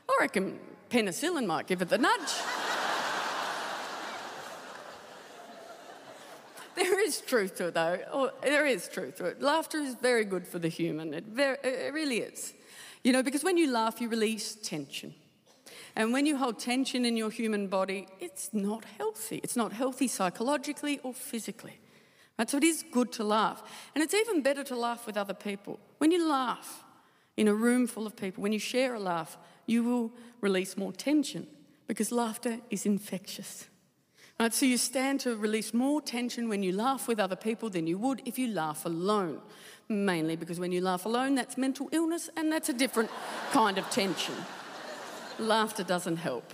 I 0.08 0.16
reckon 0.20 0.58
penicillin 0.90 1.46
might 1.46 1.66
give 1.66 1.80
it 1.80 1.88
the 1.88 1.98
nudge. 1.98 2.32
there 6.74 7.00
is 7.00 7.20
truth 7.20 7.56
to 7.56 7.68
it, 7.68 7.74
though. 7.74 7.98
Oh, 8.12 8.30
there 8.42 8.66
is 8.66 8.88
truth 8.88 9.16
to 9.16 9.26
it. 9.26 9.40
Laughter 9.40 9.78
is 9.78 9.94
very 9.94 10.24
good 10.24 10.46
for 10.46 10.58
the 10.58 10.68
human. 10.68 11.14
It, 11.14 11.24
very, 11.24 11.56
it 11.62 11.92
really 11.92 12.18
is. 12.18 12.52
You 13.04 13.12
know, 13.12 13.22
because 13.22 13.44
when 13.44 13.56
you 13.56 13.70
laugh, 13.70 14.00
you 14.00 14.08
release 14.08 14.54
tension. 14.54 15.14
And 15.94 16.12
when 16.12 16.26
you 16.26 16.36
hold 16.36 16.58
tension 16.58 17.04
in 17.04 17.16
your 17.16 17.30
human 17.30 17.66
body, 17.66 18.08
it's 18.18 18.50
not 18.52 18.84
healthy. 18.98 19.40
It's 19.42 19.56
not 19.56 19.72
healthy 19.72 20.08
psychologically 20.08 21.00
or 21.02 21.12
physically. 21.12 21.78
Right? 22.38 22.48
So 22.48 22.56
it 22.56 22.64
is 22.64 22.84
good 22.90 23.12
to 23.12 23.24
laugh. 23.24 23.62
And 23.94 24.02
it's 24.02 24.14
even 24.14 24.42
better 24.42 24.64
to 24.64 24.76
laugh 24.76 25.06
with 25.06 25.16
other 25.16 25.34
people. 25.34 25.78
When 25.98 26.10
you 26.10 26.26
laugh 26.26 26.84
in 27.36 27.46
a 27.46 27.54
room 27.54 27.86
full 27.86 28.06
of 28.06 28.16
people, 28.16 28.42
when 28.42 28.52
you 28.52 28.58
share 28.58 28.94
a 28.94 29.00
laugh, 29.00 29.36
you 29.66 29.84
will 29.84 30.12
release 30.40 30.76
more 30.76 30.92
tension 30.92 31.46
because 31.86 32.10
laughter 32.10 32.58
is 32.70 32.86
infectious. 32.86 33.66
Right? 34.40 34.54
So 34.54 34.64
you 34.64 34.78
stand 34.78 35.20
to 35.20 35.36
release 35.36 35.74
more 35.74 36.00
tension 36.00 36.48
when 36.48 36.62
you 36.62 36.72
laugh 36.72 37.06
with 37.06 37.20
other 37.20 37.36
people 37.36 37.68
than 37.68 37.86
you 37.86 37.98
would 37.98 38.22
if 38.24 38.38
you 38.38 38.48
laugh 38.48 38.86
alone. 38.86 39.40
Mainly 39.88 40.36
because 40.36 40.58
when 40.58 40.72
you 40.72 40.80
laugh 40.80 41.04
alone, 41.04 41.34
that's 41.34 41.58
mental 41.58 41.90
illness 41.92 42.30
and 42.36 42.50
that's 42.50 42.70
a 42.70 42.72
different 42.72 43.10
kind 43.50 43.76
of 43.76 43.88
tension. 43.90 44.34
Laughter 45.38 45.82
doesn't 45.82 46.16
help. 46.16 46.52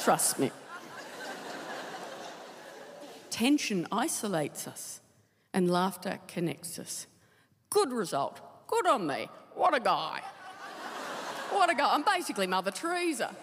Trust 0.00 0.38
me. 0.38 0.50
Tension 3.30 3.86
isolates 3.92 4.66
us, 4.66 5.00
and 5.52 5.70
laughter 5.70 6.18
connects 6.26 6.78
us. 6.78 7.06
Good 7.70 7.92
result. 7.92 8.40
Good 8.66 8.86
on 8.86 9.06
me. 9.06 9.28
What 9.54 9.74
a 9.74 9.80
guy. 9.80 10.22
What 11.50 11.70
a 11.70 11.74
guy. 11.74 11.94
I'm 11.94 12.02
basically 12.02 12.46
Mother 12.46 12.70
Teresa. 12.70 13.34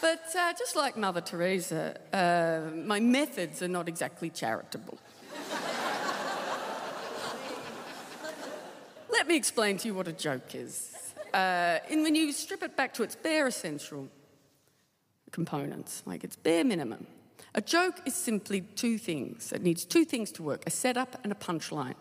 But 0.00 0.24
uh, 0.38 0.52
just 0.52 0.76
like 0.76 0.96
Mother 0.96 1.20
Teresa, 1.22 1.98
uh, 2.12 2.74
my 2.74 3.00
methods 3.00 3.62
are 3.62 3.68
not 3.68 3.88
exactly 3.88 4.28
charitable. 4.30 4.98
Let 9.10 9.28
me 9.28 9.36
explain 9.36 9.78
to 9.78 9.88
you 9.88 9.94
what 9.94 10.08
a 10.08 10.12
joke 10.12 10.54
is. 10.54 10.90
Uh, 11.34 11.80
and 11.90 12.02
when 12.04 12.14
you 12.14 12.32
strip 12.32 12.62
it 12.62 12.76
back 12.76 12.94
to 12.94 13.02
its 13.02 13.16
bare 13.16 13.48
essential 13.48 14.08
components, 15.32 16.02
like 16.06 16.22
its 16.22 16.36
bare 16.36 16.64
minimum, 16.64 17.06
a 17.56 17.60
joke 17.60 18.00
is 18.06 18.14
simply 18.14 18.60
two 18.60 18.98
things. 18.98 19.52
It 19.52 19.62
needs 19.62 19.84
two 19.84 20.04
things 20.04 20.30
to 20.32 20.42
work 20.42 20.62
a 20.66 20.70
setup 20.70 21.18
and 21.24 21.32
a 21.32 21.34
punchline. 21.34 21.96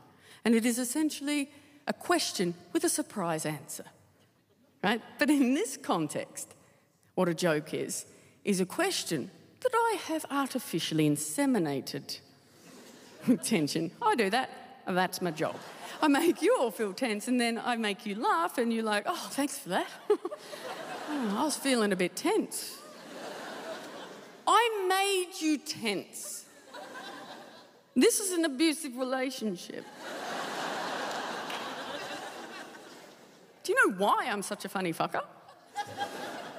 And 0.45 0.53
it 0.53 0.65
is 0.65 0.77
essentially 0.77 1.49
a 1.87 1.93
question 1.93 2.53
with 2.73 2.83
a 2.83 2.89
surprise 2.89 3.45
answer. 3.45 3.85
Right? 4.83 5.01
But 5.17 5.29
in 5.29 5.55
this 5.55 5.77
context, 5.77 6.53
what 7.15 7.27
a 7.27 7.33
joke 7.33 7.73
is, 7.73 8.05
is 8.45 8.59
a 8.59 8.65
question 8.65 9.31
that 9.61 9.71
I 9.73 9.97
have 10.07 10.25
artificially 10.29 11.09
inseminated 11.09 12.19
Attention. 13.29 13.91
I 14.01 14.15
do 14.15 14.29
that, 14.31 14.49
and 14.85 14.97
that's 14.97 15.21
my 15.21 15.31
job. 15.31 15.55
I 16.01 16.07
make 16.07 16.41
you 16.41 16.57
all 16.59 16.71
feel 16.71 16.93
tense, 16.93 17.27
and 17.27 17.39
then 17.39 17.61
I 17.63 17.75
make 17.75 18.05
you 18.05 18.15
laugh, 18.15 18.57
and 18.57 18.73
you're 18.73 18.83
like, 18.83 19.03
oh, 19.05 19.29
thanks 19.31 19.57
for 19.57 19.69
that. 19.69 19.87
oh, 20.09 20.19
I 21.37 21.43
was 21.43 21.55
feeling 21.55 21.91
a 21.91 21.95
bit 21.95 22.15
tense. 22.15 22.77
I 24.45 24.85
made 24.87 25.41
you 25.41 25.57
tense. 25.57 26.45
This 27.95 28.19
is 28.19 28.31
an 28.31 28.43
abusive 28.43 28.97
relationship. 28.97 29.85
Do 33.63 33.71
you 33.71 33.87
know 33.87 33.95
why 33.95 34.27
I'm 34.29 34.41
such 34.41 34.65
a 34.65 34.69
funny 34.69 34.91
fucker? 34.91 35.23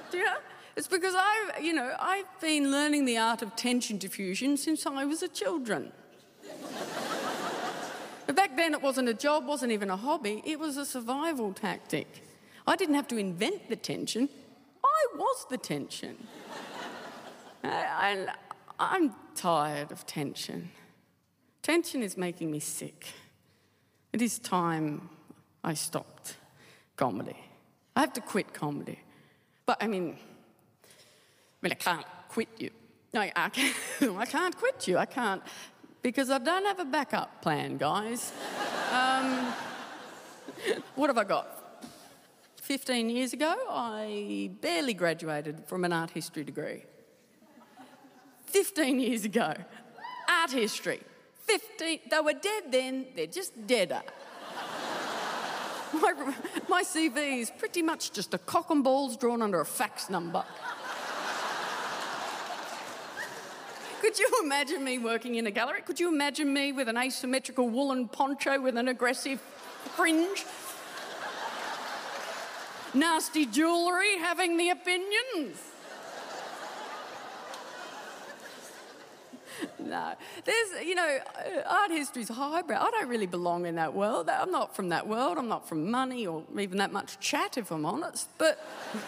Do 0.09 0.17
you 0.17 0.23
know? 0.23 0.37
It's 0.75 0.87
because 0.87 1.13
I've, 1.15 1.63
you 1.63 1.73
know, 1.73 1.95
I've 1.99 2.25
been 2.41 2.71
learning 2.71 3.05
the 3.05 3.17
art 3.17 3.41
of 3.41 3.55
tension 3.55 3.97
diffusion 3.97 4.57
since 4.57 4.85
I 4.85 5.05
was 5.05 5.21
a 5.23 5.27
children. 5.27 5.91
But 8.25 8.35
back 8.35 8.55
then 8.55 8.73
it 8.73 8.81
wasn't 8.81 9.09
a 9.09 9.13
job, 9.13 9.45
wasn't 9.45 9.71
even 9.71 9.89
a 9.89 9.97
hobby, 9.97 10.41
it 10.45 10.59
was 10.59 10.77
a 10.77 10.85
survival 10.85 11.53
tactic. 11.53 12.23
I 12.67 12.75
didn't 12.75 12.95
have 12.95 13.07
to 13.09 13.17
invent 13.17 13.69
the 13.69 13.75
tension, 13.75 14.29
I 14.83 15.17
was 15.17 15.45
the 15.49 15.57
tension. 15.57 16.27
I, 17.63 18.27
I'm 18.79 19.13
tired 19.35 19.91
of 19.91 20.05
tension. 20.05 20.69
Tension 21.61 22.03
is 22.03 22.15
making 22.17 22.51
me 22.51 22.59
sick. 22.59 23.07
It 24.13 24.21
is 24.21 24.39
time 24.39 25.09
I 25.63 25.73
stopped 25.73 26.37
comedy. 26.95 27.37
I 27.95 28.01
have 28.01 28.13
to 28.13 28.21
quit 28.21 28.53
comedy. 28.53 28.99
But 29.65 29.81
I 29.81 29.87
mean, 29.87 30.17
I 30.83 30.87
mean, 31.61 31.71
I 31.71 31.75
can't 31.75 32.05
quit 32.29 32.49
you. 32.59 32.69
No, 33.13 33.21
I 33.21 33.49
can't, 33.49 33.75
I 34.17 34.25
can't 34.25 34.55
quit 34.55 34.87
you. 34.87 34.97
I 34.97 35.05
can't 35.05 35.41
because 36.05 36.29
I 36.29 36.37
don't 36.37 36.65
have 36.65 36.79
a 36.79 36.85
backup 36.85 37.41
plan, 37.41 37.77
guys. 37.77 38.31
Um, 38.91 39.51
what 40.93 41.09
have 41.09 41.17
I 41.17 41.23
got? 41.23 41.47
15 42.57 43.09
years 43.09 43.33
ago, 43.33 43.55
I 43.67 44.51
barely 44.61 44.93
graduated 44.93 45.63
from 45.65 45.83
an 45.83 45.91
art 45.91 46.11
history 46.11 46.43
degree. 46.43 46.83
15 48.45 48.99
years 48.99 49.25
ago, 49.25 49.55
art 50.29 50.51
history. 50.51 51.01
15, 51.47 51.99
they 52.11 52.19
were 52.19 52.33
dead 52.33 52.65
then, 52.69 53.07
they're 53.15 53.25
just 53.25 53.65
deader. 53.65 54.03
My, 55.93 56.13
my 56.69 56.83
CV 56.83 57.39
is 57.39 57.49
pretty 57.49 57.81
much 57.81 58.11
just 58.11 58.35
a 58.35 58.37
cock 58.37 58.69
and 58.69 58.83
balls 58.83 59.17
drawn 59.17 59.41
under 59.41 59.59
a 59.59 59.65
fax 59.65 60.09
number. 60.09 60.43
Could 64.05 64.19
you 64.19 64.29
imagine 64.43 64.83
me 64.83 64.99
working 64.99 65.33
in 65.33 65.47
a 65.47 65.51
gallery? 65.51 65.81
Could 65.81 65.99
you 65.99 66.09
imagine 66.09 66.53
me 66.53 66.71
with 66.71 66.87
an 66.87 66.95
asymmetrical 66.95 67.67
woolen 67.67 68.07
poncho 68.07 68.61
with 68.61 68.77
an 68.77 68.87
aggressive 68.87 69.41
fringe? 69.95 70.45
Nasty 72.93 73.47
jewellery 73.47 74.19
having 74.19 74.57
the 74.57 74.69
opinions? 74.69 75.57
no. 79.79 80.13
There's, 80.43 80.85
you 80.85 80.95
know, 80.95 81.17
uh, 81.35 81.61
art 81.69 81.91
history's 81.91 82.29
highbrow. 82.29 82.81
I 82.81 82.91
don't 82.91 83.07
really 83.07 83.25
belong 83.25 83.65
in 83.65 83.75
that 83.75 83.93
world. 83.93 84.29
I'm 84.29 84.51
not 84.51 84.75
from 84.75 84.89
that 84.89 85.07
world. 85.07 85.37
I'm 85.37 85.47
not 85.47 85.67
from 85.67 85.89
money 85.89 86.27
or 86.27 86.43
even 86.59 86.77
that 86.79 86.91
much 86.91 87.19
chat, 87.19 87.57
if 87.57 87.71
I'm 87.71 87.85
honest. 87.85 88.27
But 88.37 88.59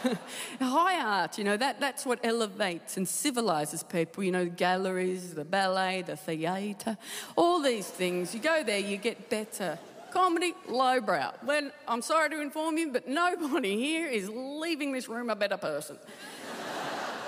high 0.60 1.02
art, 1.02 1.38
you 1.38 1.44
know, 1.44 1.58
that, 1.58 1.80
that's 1.80 2.06
what 2.06 2.20
elevates 2.24 2.98
and 2.98 3.08
civilises 3.08 3.84
people. 3.84 4.24
You 4.24 4.32
know, 4.32 4.46
galleries, 4.46 5.34
the 5.34 5.46
ballet, 5.46 6.02
the 6.02 6.16
theatre, 6.16 6.98
all 7.36 7.62
these 7.62 7.88
things. 7.88 8.34
You 8.34 8.42
go 8.42 8.64
there, 8.64 8.80
you 8.80 8.98
get 8.98 9.30
better. 9.30 9.80
Comedy, 10.12 10.54
lowbrow. 10.68 11.34
When 11.44 11.72
I'm 11.88 12.02
sorry 12.02 12.30
to 12.30 12.42
inform 12.42 12.78
you, 12.78 12.92
but 12.92 13.08
nobody 13.08 13.76
here 13.84 14.08
is 14.08 14.30
leaving 14.30 14.94
this 14.94 15.10
room 15.10 15.30
a 15.30 15.36
better 15.36 15.58
person. 15.58 15.98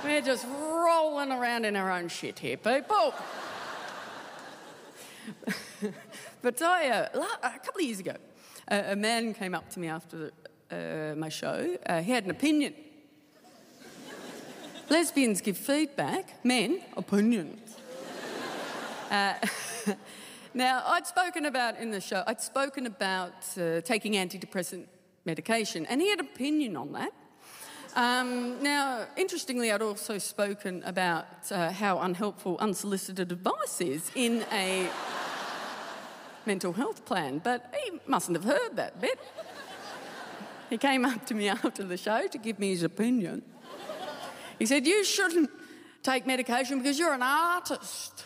We're 0.04 0.22
just 0.22 0.46
rolling 0.48 1.32
around 1.32 1.66
in 1.66 1.76
our 1.76 1.92
own 1.92 2.08
shit 2.08 2.40
here, 2.40 2.56
people. 2.56 3.14
but 6.42 6.62
I, 6.62 6.90
uh, 6.90 7.26
a 7.44 7.60
couple 7.60 7.82
of 7.82 7.82
years 7.82 8.00
ago, 8.00 8.16
a 8.70 8.96
man 8.96 9.34
came 9.34 9.54
up 9.54 9.70
to 9.72 9.80
me 9.80 9.90
after 9.90 10.32
uh, 10.72 11.16
my 11.18 11.28
show. 11.28 11.78
Uh, 11.86 12.02
he 12.02 12.12
had 12.12 12.24
an 12.24 12.32
opinion. 12.32 12.74
Lesbians 14.90 15.42
give 15.42 15.58
feedback, 15.58 16.46
men, 16.46 16.82
opinions. 16.96 17.76
Uh, 19.12 19.34
now, 20.54 20.82
I'd 20.86 21.08
spoken 21.08 21.46
about 21.46 21.78
in 21.78 21.92
the 21.92 22.00
show, 22.00 22.24
I'd 22.26 22.42
spoken 22.42 22.86
about 22.86 23.34
uh, 23.60 23.82
taking 23.82 24.14
antidepressant 24.14 24.86
medication, 25.26 25.86
and 25.88 26.02
he 26.02 26.10
had 26.10 26.20
an 26.20 26.28
opinion 26.34 26.78
on 26.78 26.94
that. 26.94 27.12
Um, 27.95 28.62
now, 28.62 29.08
interestingly, 29.17 29.71
I'd 29.71 29.82
also 29.82 30.19
spoken 30.19 30.84
about 30.86 31.25
uh, 31.52 31.71
how 31.71 31.99
unhelpful 31.99 32.58
unsolicited 32.60 33.32
advice 33.32 33.82
is 33.82 34.12
in 34.15 34.45
a 34.52 34.89
mental 36.45 36.73
health 36.73 37.06
plan, 37.06 37.39
but 37.43 37.73
he 37.84 37.99
mustn't 38.06 38.38
have 38.38 38.45
heard 38.45 38.75
that 38.75 39.02
bit. 39.02 39.19
He 40.69 40.78
came 40.78 41.04
up 41.04 41.25
to 41.28 41.34
me 41.34 41.49
after 41.49 41.84
the 41.84 41.97
show 41.97 42.28
to 42.28 42.38
give 42.38 42.60
me 42.60 42.69
his 42.69 42.84
opinion. 42.84 43.41
He 44.60 44.65
said, 44.67 44.86
You 44.86 45.04
shouldn't 45.04 45.49
take 46.04 46.28
medication 46.28 46.78
because 46.78 46.99
you're 46.99 47.13
an 47.13 47.23
artist. 47.23 48.25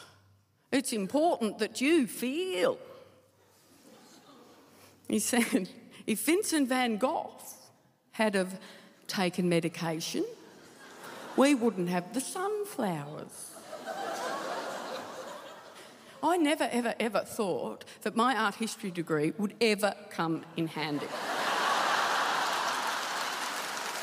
It's 0.71 0.91
important 0.91 1.59
that 1.59 1.79
you 1.79 2.07
feel. 2.07 2.77
He 5.07 5.19
said, 5.19 5.69
If 6.05 6.25
Vincent 6.25 6.67
van 6.67 6.97
Gogh 6.97 7.31
had 8.11 8.35
have 8.35 8.59
taken 9.13 9.47
medication, 9.47 10.25
we 11.37 11.53
wouldn't 11.55 11.89
have 11.89 12.13
the 12.13 12.21
sunflowers. 12.21 13.51
I 16.21 16.37
never, 16.37 16.69
ever, 16.71 16.95
ever 16.99 17.19
thought 17.19 17.83
that 18.03 18.15
my 18.15 18.35
art 18.35 18.55
history 18.55 18.91
degree 18.91 19.33
would 19.37 19.55
ever 19.59 19.93
come 20.09 20.43
in 20.55 20.67
handy. 20.67 21.05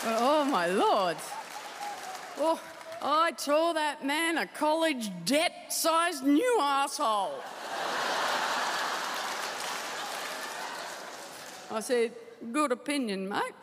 oh, 0.05 0.47
my 0.51 0.67
lord. 0.67 1.17
Oh, 2.39 2.61
I 3.03 3.33
tore 3.33 3.75
that 3.75 4.05
man 4.05 4.37
a 4.37 4.47
college 4.47 5.11
debt 5.25 5.73
sized 5.73 6.25
new 6.25 6.59
asshole. 6.61 7.43
I 11.73 11.81
said, 11.81 12.13
Good 12.53 12.73
opinion, 12.73 13.29
mate 13.29 13.55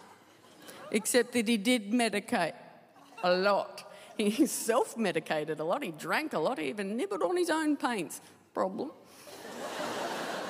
except 0.92 1.34
that 1.34 1.48
he 1.48 1.58
did 1.58 1.92
medicate 1.92 2.54
a 3.24 3.34
lot. 3.36 3.84
He 4.18 4.48
self 4.48 4.98
medicated 4.98 5.60
a 5.60 5.64
lot, 5.64 5.84
he 5.84 5.92
drank 5.92 6.34
a 6.34 6.40
lot, 6.40 6.58
he 6.58 6.70
even 6.70 6.98
nibbled 6.98 7.22
on 7.22 7.38
his 7.38 7.50
own 7.50 7.78
paints. 7.78 8.20
Problem. 8.54 8.92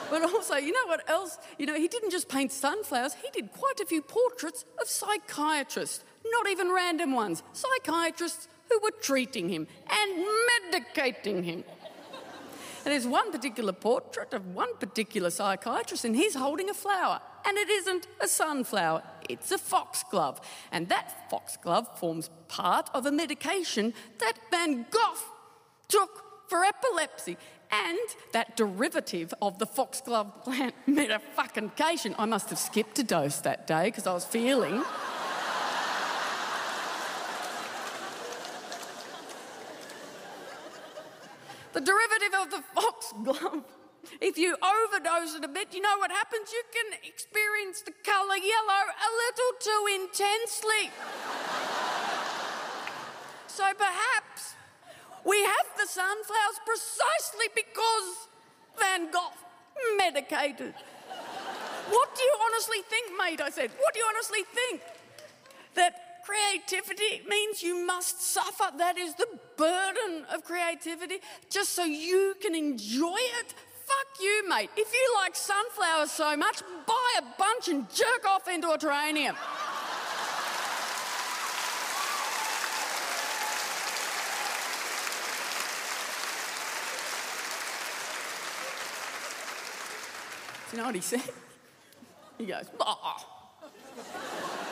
But 0.10 0.22
also, 0.24 0.56
you 0.56 0.72
know 0.72 0.88
what 0.88 1.10
else? 1.10 1.38
You 1.58 1.66
know, 1.66 1.76
he 1.76 1.90
didn't 1.90 2.12
just 2.12 2.30
paint 2.30 2.52
sunflowers, 2.52 3.16
he 3.16 3.30
did 3.34 3.52
quite 3.52 3.80
a 3.82 3.86
few 3.86 4.02
portraits 4.02 4.64
of 4.82 4.88
psychiatrists, 4.88 6.04
not 6.26 6.48
even 6.50 6.72
random 6.72 7.14
ones. 7.14 7.44
Psychiatrists 7.54 8.48
who 8.70 8.80
were 8.80 8.92
treating 9.02 9.50
him 9.50 9.68
and 9.90 10.26
medicating 10.74 11.44
him. 11.44 11.64
And 12.86 12.94
there's 12.94 13.08
one 13.08 13.34
particular 13.34 13.74
portrait 13.74 14.34
of 14.34 14.56
one 14.56 14.78
particular 14.78 15.30
psychiatrist, 15.30 16.06
and 16.06 16.16
he's 16.16 16.36
holding 16.36 16.70
a 16.70 16.74
flower. 16.74 17.20
And 17.46 17.58
it 17.58 17.70
isn't 17.70 18.08
a 18.22 18.28
sunflower, 18.30 19.04
it's 19.30 19.52
a 19.52 19.58
foxglove. 19.58 20.40
And 20.72 20.90
that 20.90 21.30
foxglove 21.30 22.00
forms 22.00 22.30
part 22.48 22.90
of 22.94 23.06
a 23.06 23.12
medication 23.12 23.94
that 24.20 24.34
Van 24.52 24.86
Gogh 24.90 25.16
took 25.88 26.24
for 26.50 26.64
epilepsy. 26.64 27.38
And 27.70 28.00
that 28.32 28.56
derivative 28.56 29.34
of 29.42 29.60
the 29.60 29.66
foxglove 29.66 30.44
plant 30.44 30.74
medication. 30.88 32.16
I 32.18 32.26
must 32.26 32.50
have 32.50 32.60
skipped 32.60 32.98
a 33.00 33.04
dose 33.04 33.40
that 33.42 33.68
day 33.68 33.86
because 33.86 34.08
I 34.08 34.14
was 34.14 34.24
feeling. 34.24 34.76
the 41.74 41.82
derivative 41.82 42.34
of 42.42 42.52
the 42.52 42.64
foxglove. 42.74 43.66
If 44.22 44.38
you 44.38 44.56
overdose 44.56 45.36
it 45.36 45.44
a 45.44 45.48
bit, 45.48 45.74
you 45.74 45.82
know 45.82 45.98
what 45.98 46.12
happens? 46.12 46.52
You 46.52 46.64
can 46.72 47.00
experience 47.04 47.82
the 47.82 47.92
colour 48.04 48.38
yellow 48.38 48.87
little 49.28 49.54
too 49.60 49.84
intensely. 50.02 50.84
so 53.48 53.64
perhaps 53.78 54.56
we 55.26 55.44
have 55.44 55.68
the 55.78 55.88
sunflowers 55.88 56.60
precisely 56.66 57.48
because 57.56 58.28
Van 58.80 59.12
Gogh 59.12 59.34
medicated. 59.98 60.74
What 61.90 62.16
do 62.16 62.24
you 62.24 62.36
honestly 62.46 62.82
think, 62.90 63.12
mate? 63.18 63.42
I 63.42 63.50
said. 63.50 63.72
What 63.80 63.94
do 63.94 64.00
you 64.00 64.06
honestly 64.08 64.44
think? 64.54 64.82
That 65.76 66.08
Creativity 66.28 67.22
means 67.26 67.64
you 67.64 67.86
must 67.86 68.22
suffer. 68.22 68.70
That 68.78 68.98
is 68.98 69.14
the 69.14 69.28
burden 69.56 70.26
of 70.30 70.44
creativity, 70.44 71.20
just 71.50 71.70
so 71.70 71.86
you 71.86 72.36
can 72.42 72.54
enjoy 72.54 73.16
it. 73.40 73.54
Fuck 73.88 74.22
you, 74.22 74.50
mate. 74.50 74.70
If 74.76 74.92
you 74.92 75.14
like 75.16 75.34
sunflowers 75.34 76.12
so 76.12 76.36
much, 76.36 76.62
buy 76.86 77.20
a 77.20 77.24
bunch 77.38 77.70
and 77.70 77.90
jerk 77.90 78.26
off 78.28 78.50
into 78.50 78.70
a 78.70 78.78
terrarium. 78.78 79.34
Do 90.70 90.76
you 90.76 90.82
know 90.82 90.88
what 90.88 90.96
he 90.96 91.02
said? 91.02 91.22
He 92.38 92.46
goes, 92.46 92.66
oh. 92.82 93.26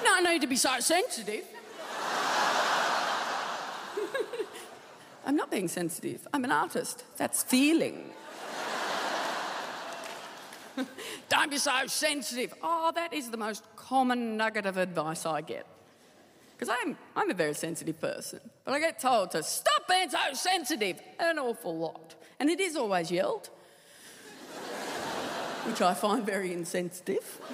No 0.04 0.20
need 0.20 0.42
to 0.42 0.48
be 0.48 0.58
so 0.58 0.78
sensitive. 0.82 1.46
I'm 5.26 5.38
not 5.38 5.50
being 5.50 5.70
sensitive. 5.70 6.28
I'm 6.34 6.44
an 6.44 6.52
artist. 6.52 7.06
That's 7.16 7.44
feeling. 7.44 8.12
Don't 11.30 11.52
be 11.52 11.58
so 11.58 11.88
sensitive. 11.88 12.54
Oh, 12.62 12.92
that 12.96 13.14
is 13.14 13.30
the 13.30 13.38
most 13.38 13.64
common 13.76 14.38
nugget 14.38 14.66
of 14.66 14.78
advice 14.78 15.26
I 15.26 15.42
get. 15.42 15.66
Because 16.58 16.74
I'm, 16.82 16.98
I'm 17.16 17.30
a 17.30 17.34
very 17.34 17.54
sensitive 17.54 18.00
person. 18.00 18.40
But 18.64 18.74
I 18.74 18.80
get 18.80 19.00
told 19.00 19.32
to 19.32 19.44
stop 19.44 19.76
stop 19.86 19.88
being 19.88 20.10
so 20.10 20.34
sensitive. 20.34 21.02
An 21.20 21.40
awful 21.40 21.78
lot. 21.78 22.16
And 22.40 22.50
it 22.50 22.60
is 22.60 22.76
always 22.76 23.12
yelled, 23.12 23.50
which 25.66 25.82
I 25.82 25.94
find 25.94 26.26
very 26.26 26.52
insensitive. 26.54 27.40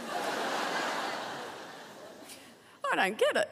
I 2.92 2.96
don't 2.96 3.18
get 3.18 3.38
it. 3.38 3.50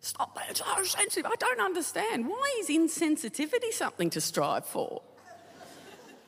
Stop 0.00 0.36
being 0.36 0.54
so 0.54 0.64
sensitive. 0.84 1.30
I 1.30 1.34
don't 1.36 1.60
understand. 1.60 2.28
Why 2.28 2.56
is 2.60 2.68
insensitivity 2.68 3.72
something 3.72 4.10
to 4.10 4.20
strive 4.20 4.64
for? 4.64 5.02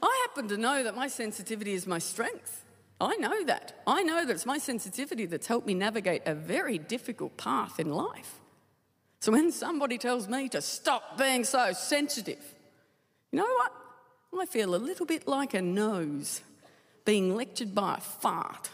I 0.02 0.26
happen 0.28 0.48
to 0.48 0.56
know 0.56 0.82
that 0.82 0.96
my 0.96 1.08
sensitivity 1.08 1.72
is 1.72 1.86
my 1.86 1.98
strength. 1.98 2.64
I 3.00 3.16
know 3.16 3.44
that. 3.44 3.80
I 3.86 4.02
know 4.02 4.24
that 4.24 4.32
it's 4.32 4.46
my 4.46 4.58
sensitivity 4.58 5.26
that's 5.26 5.46
helped 5.46 5.66
me 5.66 5.74
navigate 5.74 6.22
a 6.26 6.34
very 6.34 6.78
difficult 6.78 7.36
path 7.36 7.78
in 7.78 7.90
life. 7.90 8.40
So 9.20 9.32
when 9.32 9.52
somebody 9.52 9.98
tells 9.98 10.28
me 10.28 10.48
to 10.50 10.62
stop 10.62 11.18
being 11.18 11.44
so 11.44 11.72
sensitive, 11.72 12.42
you 13.32 13.38
know 13.38 13.44
what? 13.44 13.72
I 14.40 14.46
feel 14.46 14.74
a 14.74 14.76
little 14.76 15.06
bit 15.06 15.26
like 15.26 15.54
a 15.54 15.62
nose 15.62 16.42
being 17.04 17.34
lectured 17.34 17.74
by 17.74 17.96
a 17.96 18.00
fart. 18.00 18.70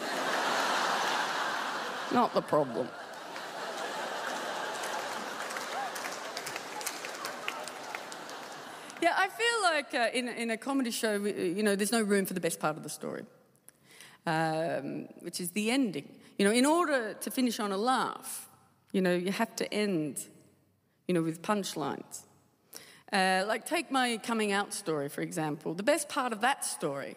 Not 2.12 2.32
the 2.34 2.40
problem. 2.40 2.88
Yeah, 9.06 9.14
I 9.16 9.28
feel 9.28 9.62
like 9.64 9.94
uh, 9.94 10.16
in, 10.16 10.28
in 10.28 10.50
a 10.50 10.56
comedy 10.56 10.92
show, 10.92 11.14
you 11.14 11.64
know, 11.64 11.74
there's 11.74 11.90
no 11.90 12.02
room 12.02 12.24
for 12.24 12.34
the 12.34 12.40
best 12.40 12.60
part 12.60 12.76
of 12.76 12.84
the 12.84 12.88
story, 12.88 13.24
um, 14.26 15.08
which 15.22 15.40
is 15.40 15.50
the 15.50 15.72
ending. 15.72 16.08
You 16.38 16.44
know, 16.44 16.52
in 16.52 16.64
order 16.64 17.14
to 17.14 17.30
finish 17.32 17.58
on 17.58 17.72
a 17.72 17.76
laugh, 17.76 18.48
you 18.92 19.00
know, 19.00 19.12
you 19.12 19.32
have 19.32 19.56
to 19.56 19.74
end, 19.74 20.24
you 21.08 21.14
know, 21.14 21.22
with 21.22 21.42
punchlines. 21.42 22.20
Uh, 23.12 23.44
like, 23.48 23.66
take 23.66 23.90
my 23.90 24.18
coming 24.18 24.52
out 24.52 24.72
story, 24.72 25.08
for 25.08 25.20
example. 25.20 25.74
The 25.74 25.82
best 25.82 26.08
part 26.08 26.32
of 26.32 26.40
that 26.42 26.64
story 26.64 27.16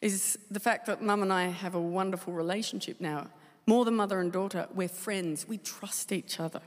is 0.00 0.38
the 0.50 0.60
fact 0.60 0.86
that 0.86 1.02
mum 1.02 1.20
and 1.20 1.30
I 1.30 1.48
have 1.48 1.74
a 1.74 1.80
wonderful 1.80 2.32
relationship 2.32 3.02
now. 3.02 3.26
More 3.66 3.84
than 3.84 3.96
mother 3.96 4.18
and 4.18 4.32
daughter, 4.32 4.66
we're 4.74 4.88
friends. 4.88 5.46
We 5.46 5.58
trust 5.58 6.10
each 6.10 6.40
other. 6.40 6.62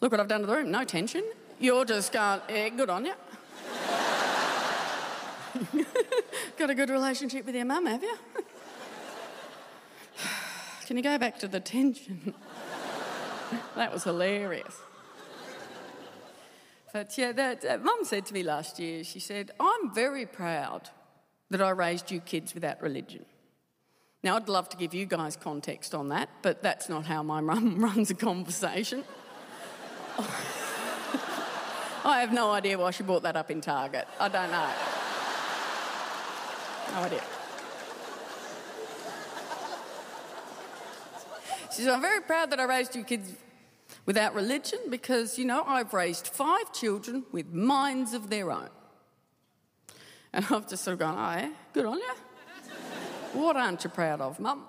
Look 0.00 0.12
what 0.12 0.20
I've 0.20 0.28
done 0.28 0.42
to 0.42 0.46
the 0.46 0.54
room. 0.54 0.70
No 0.70 0.84
tension. 0.84 1.24
You're 1.60 1.84
just 1.84 2.12
going, 2.12 2.76
good 2.76 2.88
on 2.90 3.04
you. 3.04 3.14
Got 6.56 6.70
a 6.70 6.74
good 6.74 6.90
relationship 6.90 7.46
with 7.46 7.54
your 7.54 7.64
mum, 7.64 7.86
have 7.86 8.02
you? 8.02 8.16
Can 10.86 10.96
you 10.96 11.02
go 11.02 11.18
back 11.18 11.38
to 11.40 11.48
the 11.48 11.60
tension? 11.60 12.34
that 13.76 13.92
was 13.92 14.04
hilarious. 14.04 14.74
But 16.92 17.18
yeah, 17.18 17.32
that 17.32 17.64
uh, 17.64 17.78
mum 17.78 18.04
said 18.04 18.24
to 18.26 18.34
me 18.34 18.42
last 18.42 18.78
year, 18.78 19.04
she 19.04 19.20
said, 19.20 19.50
I'm 19.60 19.92
very 19.92 20.26
proud 20.26 20.88
that 21.50 21.60
I 21.60 21.70
raised 21.70 22.10
you 22.10 22.20
kids 22.20 22.54
without 22.54 22.80
religion. 22.80 23.24
Now, 24.22 24.36
I'd 24.36 24.48
love 24.48 24.68
to 24.70 24.76
give 24.76 24.94
you 24.94 25.06
guys 25.06 25.36
context 25.36 25.94
on 25.94 26.08
that, 26.08 26.28
but 26.42 26.62
that's 26.62 26.88
not 26.88 27.06
how 27.06 27.22
my 27.22 27.40
mum 27.40 27.78
runs 27.82 28.10
a 28.10 28.14
conversation. 28.14 29.04
I 32.08 32.20
have 32.20 32.32
no 32.32 32.50
idea 32.50 32.78
why 32.78 32.90
she 32.90 33.02
brought 33.02 33.22
that 33.24 33.36
up 33.36 33.50
in 33.50 33.60
Target. 33.60 34.08
I 34.18 34.28
don't 34.28 34.50
know. 34.50 34.70
No 36.94 37.04
idea. 37.04 37.22
She 41.70 41.82
said, 41.82 41.92
I'm 41.92 42.00
very 42.00 42.22
proud 42.22 42.50
that 42.50 42.60
I 42.60 42.64
raised 42.64 42.96
you 42.96 43.04
kids 43.04 43.34
without 44.06 44.34
religion 44.34 44.78
because, 44.88 45.38
you 45.38 45.44
know, 45.44 45.62
I've 45.66 45.92
raised 45.92 46.28
five 46.28 46.72
children 46.72 47.24
with 47.30 47.52
minds 47.52 48.14
of 48.14 48.30
their 48.30 48.50
own. 48.50 48.70
And 50.32 50.46
I've 50.50 50.66
just 50.66 50.84
sort 50.84 50.94
of 50.94 51.00
gone, 51.00 51.14
oh, 51.14 51.40
yeah, 51.40 51.52
good 51.74 51.84
on 51.84 51.98
you. 51.98 52.14
what 53.34 53.54
aren't 53.54 53.84
you 53.84 53.90
proud 53.90 54.22
of, 54.22 54.40
Mum? 54.40 54.64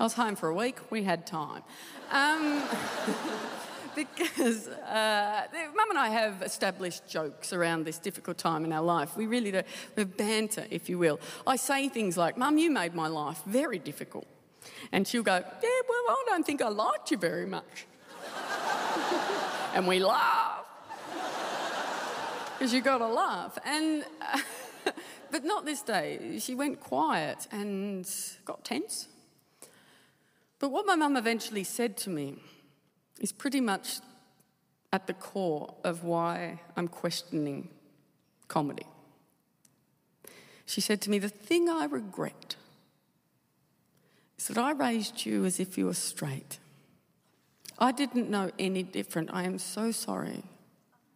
I 0.00 0.02
was 0.02 0.14
home 0.14 0.34
for 0.34 0.48
a 0.48 0.54
week, 0.54 0.78
we 0.90 1.02
had 1.02 1.26
time. 1.26 1.62
Um, 2.10 2.62
because 3.94 4.68
uh, 4.68 5.46
Mum 5.74 5.90
and 5.90 5.98
I 5.98 6.08
have 6.08 6.42
established 6.42 7.08
jokes 7.08 7.52
around 7.52 7.84
this 7.84 7.98
difficult 7.98 8.38
time 8.38 8.64
in 8.64 8.72
our 8.72 8.82
life. 8.82 9.16
We 9.16 9.26
really 9.26 9.50
do. 9.50 9.62
We 9.96 10.04
banter, 10.04 10.66
if 10.70 10.88
you 10.88 10.98
will. 10.98 11.20
I 11.46 11.56
say 11.56 11.88
things 11.88 12.16
like, 12.16 12.36
Mum, 12.36 12.58
you 12.58 12.70
made 12.70 12.94
my 12.94 13.08
life 13.08 13.42
very 13.46 13.78
difficult. 13.78 14.26
And 14.92 15.06
she'll 15.06 15.22
go, 15.22 15.36
Yeah, 15.36 15.80
well, 15.88 16.02
I 16.08 16.24
don't 16.28 16.46
think 16.46 16.62
I 16.62 16.68
liked 16.68 17.10
you 17.10 17.16
very 17.16 17.46
much. 17.46 17.86
and 19.74 19.86
we 19.86 19.98
laugh. 19.98 20.64
Because 22.58 22.72
you've 22.72 22.84
got 22.84 22.98
to 22.98 23.08
laugh. 23.08 23.58
And, 23.64 24.04
uh, 24.20 24.92
but 25.30 25.44
not 25.44 25.64
this 25.64 25.82
day. 25.82 26.38
She 26.38 26.54
went 26.54 26.80
quiet 26.80 27.48
and 27.50 28.08
got 28.44 28.64
tense. 28.64 29.08
But 30.58 30.70
what 30.70 30.86
my 30.86 30.94
mum 30.94 31.16
eventually 31.16 31.64
said 31.64 31.96
to 31.98 32.10
me 32.10 32.36
is 33.20 33.32
pretty 33.32 33.60
much 33.60 34.00
at 34.92 35.06
the 35.06 35.14
core 35.14 35.74
of 35.82 36.04
why 36.04 36.60
I'm 36.76 36.88
questioning 36.88 37.68
comedy. 38.48 38.86
She 40.66 40.80
said 40.80 41.00
to 41.02 41.10
me, 41.10 41.18
The 41.18 41.28
thing 41.28 41.68
I 41.68 41.84
regret 41.84 42.56
is 44.38 44.48
that 44.48 44.58
I 44.58 44.72
raised 44.72 45.26
you 45.26 45.44
as 45.44 45.60
if 45.60 45.76
you 45.76 45.86
were 45.86 45.94
straight. 45.94 46.58
I 47.78 47.92
didn't 47.92 48.30
know 48.30 48.50
any 48.58 48.82
different. 48.82 49.30
I 49.32 49.42
am 49.42 49.58
so 49.58 49.90
sorry. 49.90 50.44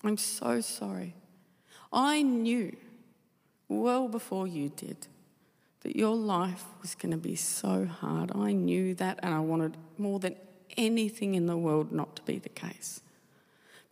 I'm 0.02 0.16
so 0.16 0.60
sorry. 0.60 1.14
I 1.92 2.22
knew 2.22 2.76
well 3.68 4.08
before 4.08 4.46
you 4.46 4.70
did 4.70 5.06
that 5.82 5.96
your 5.96 6.16
life 6.16 6.64
was 6.82 6.94
going 6.94 7.12
to 7.12 7.18
be 7.18 7.36
so 7.36 7.86
hard. 7.86 8.32
I 8.34 8.52
knew 8.52 8.94
that, 8.94 9.20
and 9.22 9.32
I 9.32 9.40
wanted 9.40 9.76
more 9.96 10.18
than 10.18 10.36
anything 10.78 11.34
in 11.34 11.44
the 11.44 11.58
world 11.58 11.92
not 11.92 12.16
to 12.16 12.22
be 12.22 12.38
the 12.38 12.48
case. 12.48 13.02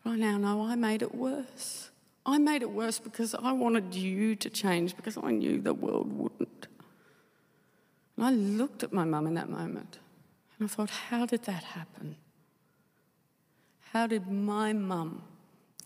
But 0.02 0.12
I 0.12 0.16
now 0.16 0.38
know 0.38 0.62
I 0.62 0.76
made 0.76 1.02
it 1.02 1.14
worse. 1.14 1.90
I 2.24 2.38
made 2.38 2.62
it 2.62 2.70
worse 2.70 2.98
because 2.98 3.34
I 3.34 3.52
wanted 3.52 3.94
you 3.94 4.34
to 4.36 4.48
change 4.48 4.96
because 4.96 5.18
I 5.22 5.32
knew 5.32 5.60
the 5.60 5.74
world 5.74 6.16
wouldn't. 6.16 6.68
And 8.16 8.24
I 8.24 8.30
looked 8.30 8.82
at 8.82 8.92
my 8.92 9.04
mum 9.04 9.26
in 9.26 9.34
that 9.34 9.50
moment 9.50 9.98
and 10.58 10.70
I 10.70 10.72
thought, 10.72 10.90
how 10.90 11.26
did 11.26 11.42
that 11.44 11.64
happen? 11.64 12.16
How 13.92 14.06
did 14.06 14.28
my 14.28 14.72
mum 14.72 15.22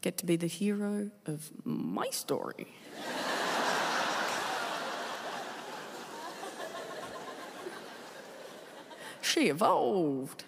get 0.00 0.16
to 0.18 0.26
be 0.26 0.36
the 0.36 0.46
hero 0.46 1.10
of 1.26 1.50
my 1.64 2.08
story? 2.10 2.68
she 9.22 9.48
evolved. 9.48 10.44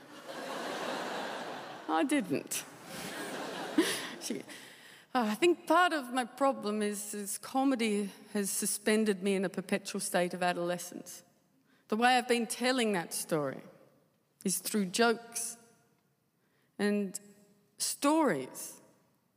I 1.93 2.05
didn't. 2.05 2.65
she, 4.23 4.39
uh, 5.15 5.27
I 5.29 5.35
think 5.35 5.67
part 5.67 5.93
of 5.93 6.11
my 6.11 6.25
problem 6.25 6.81
is, 6.81 7.13
is 7.13 7.37
comedy 7.37 8.09
has 8.33 8.49
suspended 8.49 9.23
me 9.23 9.35
in 9.35 9.45
a 9.45 9.51
perpetual 9.51 10.01
state 10.01 10.33
of 10.33 10.43
adolescence. 10.43 11.23
The 11.89 11.97
way 11.97 12.17
I've 12.17 12.27
been 12.27 12.47
telling 12.47 12.95
that 12.95 13.13
story 13.13 13.61
is 14.43 14.57
through 14.57 14.87
jokes. 14.87 15.59
And 16.79 17.21
stories, 17.77 18.73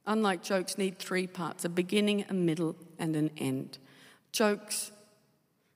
unlike 0.08 0.41
jokes, 0.41 0.78
need 0.78 0.97
three 0.97 1.28
parts 1.28 1.66
a 1.66 1.70
beginning, 1.70 2.24
a 2.30 2.34
middle, 2.34 2.78
and 2.97 3.18
an 3.18 3.32
end. 3.38 3.80
Jokes, 4.32 4.91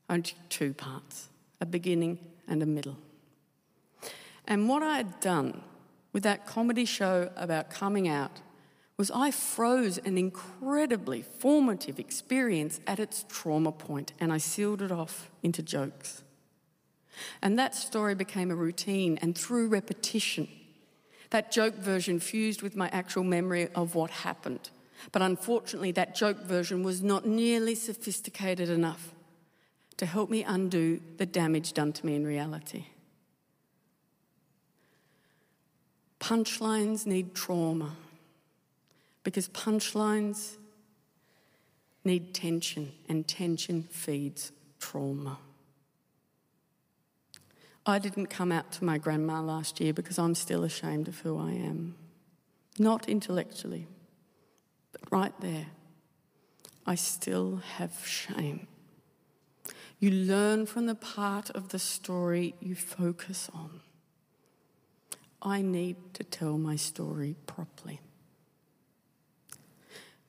only 0.10 0.34
two 0.48 0.74
parts 0.74 1.28
a 1.60 1.66
beginning 1.66 2.20
and 2.48 2.64
a 2.64 2.66
middle. 2.66 2.96
And 4.48 4.70
what 4.70 4.82
I 4.82 4.96
had 4.96 5.20
done 5.20 5.62
with 6.12 6.24
that 6.24 6.46
comedy 6.46 6.86
show 6.86 7.32
about 7.36 7.70
coming 7.70 8.08
out 8.08 8.42
was 8.98 9.12
I 9.12 9.32
froze 9.32 9.98
an 10.00 10.18
incredibly 10.18 11.22
formative 11.22 12.00
experience 12.00 12.82
at 12.86 13.00
its 13.00 13.24
trauma 13.30 13.72
point 13.72 14.12
and 14.20 14.34
I 14.34 14.40
sealed 14.40 14.82
it 14.82 14.92
off 14.92 15.30
into 15.42 15.64
jokes. 15.64 16.24
And 17.42 17.58
that 17.58 17.76
story 17.76 18.16
became 18.16 18.52
a 18.52 18.56
routine, 18.56 19.20
and 19.22 19.38
through 19.38 19.68
repetition, 19.68 20.48
that 21.30 21.52
joke 21.52 21.76
version 21.76 22.20
fused 22.20 22.62
with 22.62 22.76
my 22.76 22.90
actual 22.90 23.24
memory 23.24 23.68
of 23.76 23.96
what 23.96 24.10
happened. 24.10 24.70
But 25.12 25.22
unfortunately, 25.22 25.92
that 25.94 26.16
joke 26.16 26.40
version 26.44 26.84
was 26.84 27.02
not 27.02 27.26
nearly 27.26 27.76
sophisticated 27.76 28.70
enough 28.70 29.14
to 29.98 30.06
help 30.06 30.30
me 30.30 30.44
undo 30.44 31.02
the 31.18 31.26
damage 31.26 31.74
done 31.74 31.94
to 31.94 32.06
me 32.06 32.16
in 32.16 32.26
reality. 32.26 32.86
Punchlines 36.20 37.06
need 37.06 37.34
trauma 37.34 37.96
because 39.24 39.48
punchlines 39.50 40.58
need 42.04 42.34
tension, 42.34 42.92
and 43.08 43.28
tension 43.28 43.84
feeds 43.84 44.52
trauma. 44.80 45.38
I 47.86 48.00
didn't 48.00 48.28
come 48.28 48.52
out 48.52 48.72
to 48.74 48.84
my 48.84 48.98
grandma 48.98 49.42
last 49.42 49.80
year 49.80 49.94
because 49.94 50.18
I'm 50.18 50.36
still 50.36 50.64
ashamed 50.64 51.08
of 51.08 51.20
who 51.20 51.38
I 51.38 51.52
am. 51.52 51.96
not 52.82 53.10
intellectually, 53.10 53.88
but 54.94 55.02
right 55.12 55.34
there, 55.42 55.68
I 56.86 56.96
still 56.96 57.58
have 57.76 58.08
shame. 58.08 58.68
You 60.00 60.12
learn 60.12 60.66
from 60.66 60.86
the 60.86 60.96
part 60.96 61.50
of 61.50 61.70
the 61.70 61.80
story 61.80 62.56
you 62.62 62.76
focus 62.76 63.50
on. 63.54 63.82
I 65.42 65.62
need 65.62 65.96
to 66.16 66.24
tell 66.24 66.58
my 66.58 66.76
story 66.76 67.36
properly. 67.48 68.02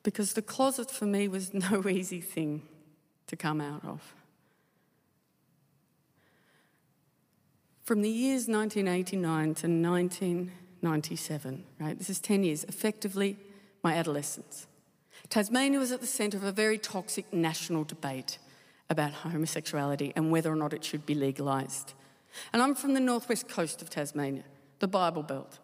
Because 0.03 0.33
the 0.33 0.41
closet 0.41 0.89
for 0.89 1.05
me 1.05 1.27
was 1.27 1.53
no 1.71 1.87
easy 1.87 2.21
thing 2.21 2.63
to 3.27 3.35
come 3.35 3.61
out 3.61 3.83
of. 3.85 4.13
From 7.83 8.01
the 8.01 8.09
years 8.09 8.47
1989 8.47 9.43
to 9.43 9.67
1997, 9.67 11.63
right, 11.79 11.97
this 11.97 12.09
is 12.09 12.19
10 12.19 12.43
years, 12.43 12.63
effectively 12.65 13.37
my 13.83 13.95
adolescence. 13.95 14.67
Tasmania 15.29 15.79
was 15.79 15.91
at 15.91 16.01
the 16.01 16.07
centre 16.07 16.37
of 16.37 16.43
a 16.43 16.51
very 16.51 16.77
toxic 16.77 17.31
national 17.33 17.83
debate 17.83 18.37
about 18.89 19.11
homosexuality 19.11 20.13
and 20.15 20.31
whether 20.31 20.51
or 20.51 20.55
not 20.55 20.73
it 20.73 20.83
should 20.83 21.05
be 21.05 21.15
legalised. 21.15 21.93
And 22.53 22.61
I'm 22.61 22.75
from 22.75 22.93
the 22.93 22.99
northwest 22.99 23.49
coast 23.49 23.81
of 23.81 23.89
Tasmania, 23.89 24.43
the 24.81 24.87
Bible 24.87 25.23
Belt. 25.23 25.59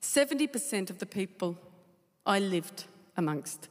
70% 0.00 0.88
of 0.88 0.98
the 0.98 1.06
people 1.06 1.58
I 2.24 2.38
lived 2.38 2.84
amongst 3.16 3.68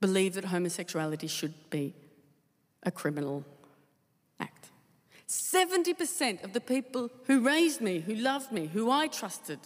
believe 0.00 0.34
that 0.34 0.46
homosexuality 0.46 1.26
should 1.26 1.54
be 1.68 1.92
a 2.82 2.90
criminal 2.90 3.44
act. 4.38 4.70
70% 5.28 6.42
of 6.42 6.54
the 6.54 6.60
people 6.60 7.10
who 7.24 7.40
raised 7.40 7.80
me, 7.80 7.98
who 8.00 8.14
loved 8.14 8.50
me, 8.50 8.66
who 8.66 8.90
I 8.90 9.08
trusted, 9.08 9.58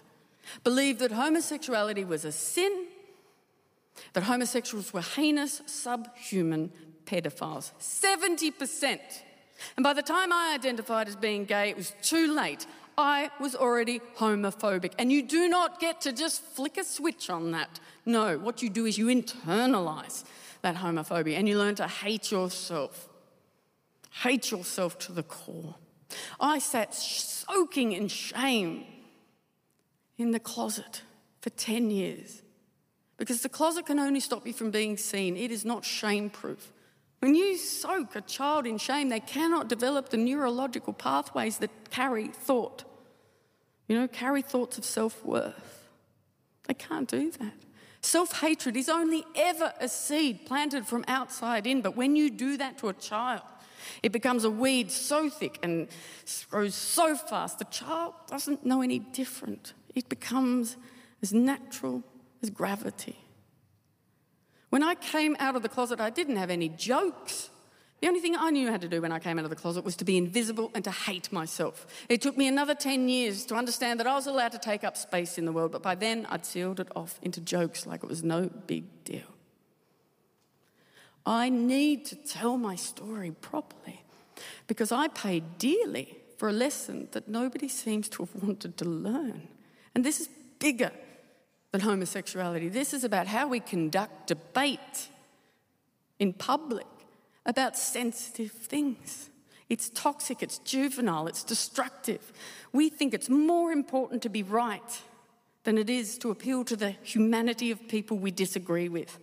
believed 0.65 0.99
that 1.01 1.13
homosexuality 1.13 2.05
was 2.05 2.25
a 2.25 2.33
sin, 2.33 2.87
that 4.15 4.25
homosexuals 4.25 4.93
were 4.93 5.03
heinous, 5.03 5.63
subhuman 5.67 6.73
pedophiles. 7.07 7.71
70%. 7.81 8.99
And 9.77 9.85
by 9.85 9.93
the 9.93 10.03
time 10.03 10.33
I 10.33 10.53
identified 10.55 11.07
as 11.09 11.17
being 11.17 11.45
gay, 11.45 11.71
it 11.71 11.77
was 11.77 11.93
too 12.03 12.35
late. 12.35 12.67
I 12.97 13.31
was 13.41 13.55
already 13.55 14.01
homophobic. 14.17 14.93
And 14.99 15.11
you 15.11 15.23
do 15.23 15.49
not 15.49 15.81
get 15.81 16.01
to 16.03 16.13
just 16.13 16.43
flick 16.43 16.77
a 16.77 16.85
switch 16.85 17.31
on 17.31 17.53
that. 17.53 17.81
No, 18.07 18.39
what 18.39 18.63
you 18.63 18.71
do 18.71 18.87
is 18.87 18.99
you 18.99 19.07
internalize 19.07 20.25
that 20.63 20.77
homophobia 20.77 21.37
and 21.37 21.49
you 21.49 21.59
learn 21.59 21.75
to 21.77 21.87
hate 21.87 22.31
yourself. 22.31 23.09
Hate 24.23 24.51
yourself 24.51 24.99
to 25.01 25.13
the 25.13 25.23
core. 25.23 25.75
I 26.39 26.59
sat 26.59 26.95
soaking 26.95 27.93
in 27.93 28.09
shame 28.09 28.85
in 30.17 30.31
the 30.31 30.41
closet 30.41 31.03
for 31.41 31.51
10 31.51 31.91
years 31.91 32.43
because 33.17 33.43
the 33.43 33.49
closet 33.49 33.87
can 33.87 33.99
only 33.99 34.21
stop 34.21 34.47
you 34.47 34.53
from 34.53 34.71
being 34.71 34.97
seen. 34.97 35.37
It 35.37 35.51
is 35.51 35.65
not 35.65 35.85
shame 35.85 36.31
proof. 36.31 36.73
When 37.25 37.35
you 37.35 37.57
soak 37.57 38.17
a 38.17 38.21
child 38.21 38.67
in 38.67 38.77
shame, 38.77 39.09
they 39.09 39.19
cannot 39.19 39.67
develop 39.67 40.11
the 40.11 40.19
neurological 40.19 40.93
pathways 40.93 41.57
that 41.57 41.71
carry 41.91 42.29
thought, 42.29 42.85
you 43.89 43.99
know, 43.99 44.07
carry 44.07 44.43
thoughts 44.43 44.77
of 44.77 44.85
self 44.85 45.25
worth. 45.25 45.89
They 46.69 46.75
can't 46.75 47.09
do 47.09 47.31
that. 47.31 47.55
Self 48.03 48.41
hatred 48.43 48.77
is 48.77 48.91
only 48.91 49.25
ever 49.37 49.73
a 49.81 49.89
seed 49.89 50.45
planted 50.45 50.87
from 50.87 51.03
outside 51.09 51.67
in, 51.67 51.81
but 51.81 51.97
when 51.97 52.15
you 52.15 52.29
do 52.29 52.59
that 52.59 52.77
to 52.81 52.91
a 52.91 52.93
child, 52.93 53.41
it 54.03 54.13
becomes 54.13 54.45
a 54.45 54.51
weed 54.51 54.91
so 54.91 55.31
thick 55.31 55.59
and 55.63 55.89
grows 56.51 56.75
so 56.75 57.17
fast, 57.17 57.59
the 57.59 57.65
child 57.65 58.13
doesn't 58.27 58.67
know 58.67 58.83
any 58.83 58.99
different. 58.99 59.73
It 59.95 60.11
becomes 60.11 60.77
as 61.23 61.33
natural 61.33 62.03
as 62.43 62.51
gravity. 62.51 63.24
When 64.75 64.83
I 64.83 64.97
came 64.97 65.37
out 65.39 65.55
of 65.55 65.63
the 65.63 65.69
closet, 65.69 66.01
I 66.01 66.11
didn't 66.11 66.35
have 66.35 66.51
any 66.51 66.69
jokes. 66.69 67.49
The 68.01 68.09
only 68.09 68.19
thing 68.19 68.35
I 68.35 68.51
knew 68.51 68.73
how 68.73 68.77
to 68.77 68.89
do 68.89 69.01
when 69.03 69.13
I 69.13 69.21
came 69.21 69.39
out 69.39 69.45
of 69.45 69.51
the 69.51 69.55
closet 69.55 69.85
was 69.85 69.95
to 69.95 70.05
be 70.05 70.17
invisible 70.17 70.73
and 70.75 70.83
to 70.83 70.91
hate 70.91 71.31
myself. 71.31 71.87
It 72.09 72.21
took 72.21 72.37
me 72.37 72.49
another 72.49 72.75
10 72.75 73.09
years 73.09 73.47
to 73.47 73.55
understand 73.55 74.01
that 74.01 74.09
I 74.09 74.17
was 74.17 74.27
allowed 74.27 74.51
to 74.51 74.59
take 74.59 74.83
up 74.83 74.97
space 74.97 75.39
in 75.39 75.45
the 75.45 75.53
world, 75.53 75.71
but 75.71 75.85
by 75.85 75.95
then 75.95 76.27
I'd 76.29 76.45
sealed 76.45 76.81
it 76.81 76.89
off 76.97 77.21
into 77.23 77.41
jokes 77.41 77.87
like 77.87 78.03
it 78.03 78.09
was 78.09 78.25
no 78.25 78.51
big 78.67 79.05
deal. 79.05 79.31
I 81.25 81.51
need 81.51 82.05
to 82.07 82.17
tell 82.17 82.57
my 82.59 82.75
story 82.75 83.31
properly 83.31 84.03
because 84.67 84.91
I 84.91 85.07
paid 85.07 85.57
dearly 85.59 86.19
for 86.37 86.49
a 86.49 86.53
lesson 86.53 87.07
that 87.13 87.29
nobody 87.29 87.69
seems 87.69 88.09
to 88.09 88.25
have 88.25 88.35
wanted 88.43 88.77
to 88.79 88.85
learn. 88.87 89.47
And 89.95 90.05
this 90.05 90.19
is 90.19 90.29
bigger 90.59 90.91
than 91.75 91.81
homosexuality. 91.81 92.69
This 92.69 92.95
is 92.95 93.03
about 93.03 93.27
how 93.27 93.49
we 93.49 93.59
conduct 93.59 94.29
debate 94.29 95.09
in 96.21 96.33
public 96.33 96.87
about 97.45 97.77
sensitive 97.77 98.53
things. 98.53 99.29
It's 99.69 99.91
toxic, 99.91 100.41
it's 100.41 100.59
juvenile, 100.59 101.27
it's 101.27 101.43
destructive. 101.43 102.33
We 102.73 102.91
think 102.91 103.13
it's 103.13 103.29
more 103.29 103.73
important 103.73 104.23
to 104.23 104.29
be 104.29 104.45
right 104.45 105.03
than 105.65 105.77
it 105.77 105.91
is 105.91 106.17
to 106.19 106.31
appeal 106.31 106.63
to 106.63 106.77
the 106.77 106.91
humanity 107.03 107.73
of 107.73 107.89
people 107.89 108.19
we 108.19 108.31
disagree 108.31 108.89
with. 108.89 109.19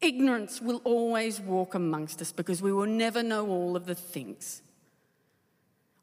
Ignorance 0.00 0.62
will 0.62 0.80
always 0.84 1.40
walk 1.40 1.74
amongst 1.74 2.22
us 2.22 2.30
because 2.30 2.62
we 2.62 2.72
will 2.72 2.86
never 2.86 3.20
know 3.20 3.48
all 3.48 3.74
of 3.74 3.86
the 3.86 3.96
things. 3.96 4.62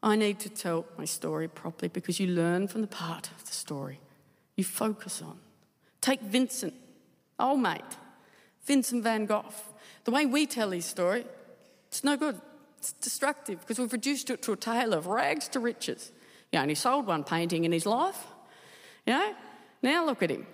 I 0.02 0.16
need 0.16 0.38
to 0.40 0.50
tell 0.50 0.84
my 0.98 1.06
story 1.06 1.48
properly 1.48 1.88
because 1.88 2.20
you 2.20 2.26
learn 2.26 2.68
from 2.68 2.82
the 2.82 2.88
part 2.88 3.30
of 3.30 3.46
the 3.46 3.54
story 3.54 4.00
you 4.54 4.64
focus 4.64 5.22
on. 5.22 5.38
Take 6.08 6.22
Vincent, 6.22 6.72
old 7.38 7.60
mate, 7.60 7.82
Vincent 8.64 9.04
van 9.04 9.26
Gogh. 9.26 9.44
The 10.04 10.10
way 10.10 10.24
we 10.24 10.46
tell 10.46 10.70
his 10.70 10.86
story, 10.86 11.26
it's 11.88 12.02
no 12.02 12.16
good. 12.16 12.40
It's 12.78 12.92
destructive 12.94 13.60
because 13.60 13.78
we've 13.78 13.92
reduced 13.92 14.30
it 14.30 14.40
to 14.44 14.52
a 14.52 14.56
tale 14.56 14.94
of 14.94 15.06
rags 15.06 15.48
to 15.48 15.60
riches. 15.60 16.10
He 16.50 16.56
only 16.56 16.76
sold 16.76 17.06
one 17.06 17.24
painting 17.24 17.66
in 17.66 17.72
his 17.72 17.84
life. 17.84 18.26
You 19.06 19.12
know? 19.12 19.34
Now 19.82 20.06
look 20.06 20.22
at 20.22 20.30
him. 20.30 20.46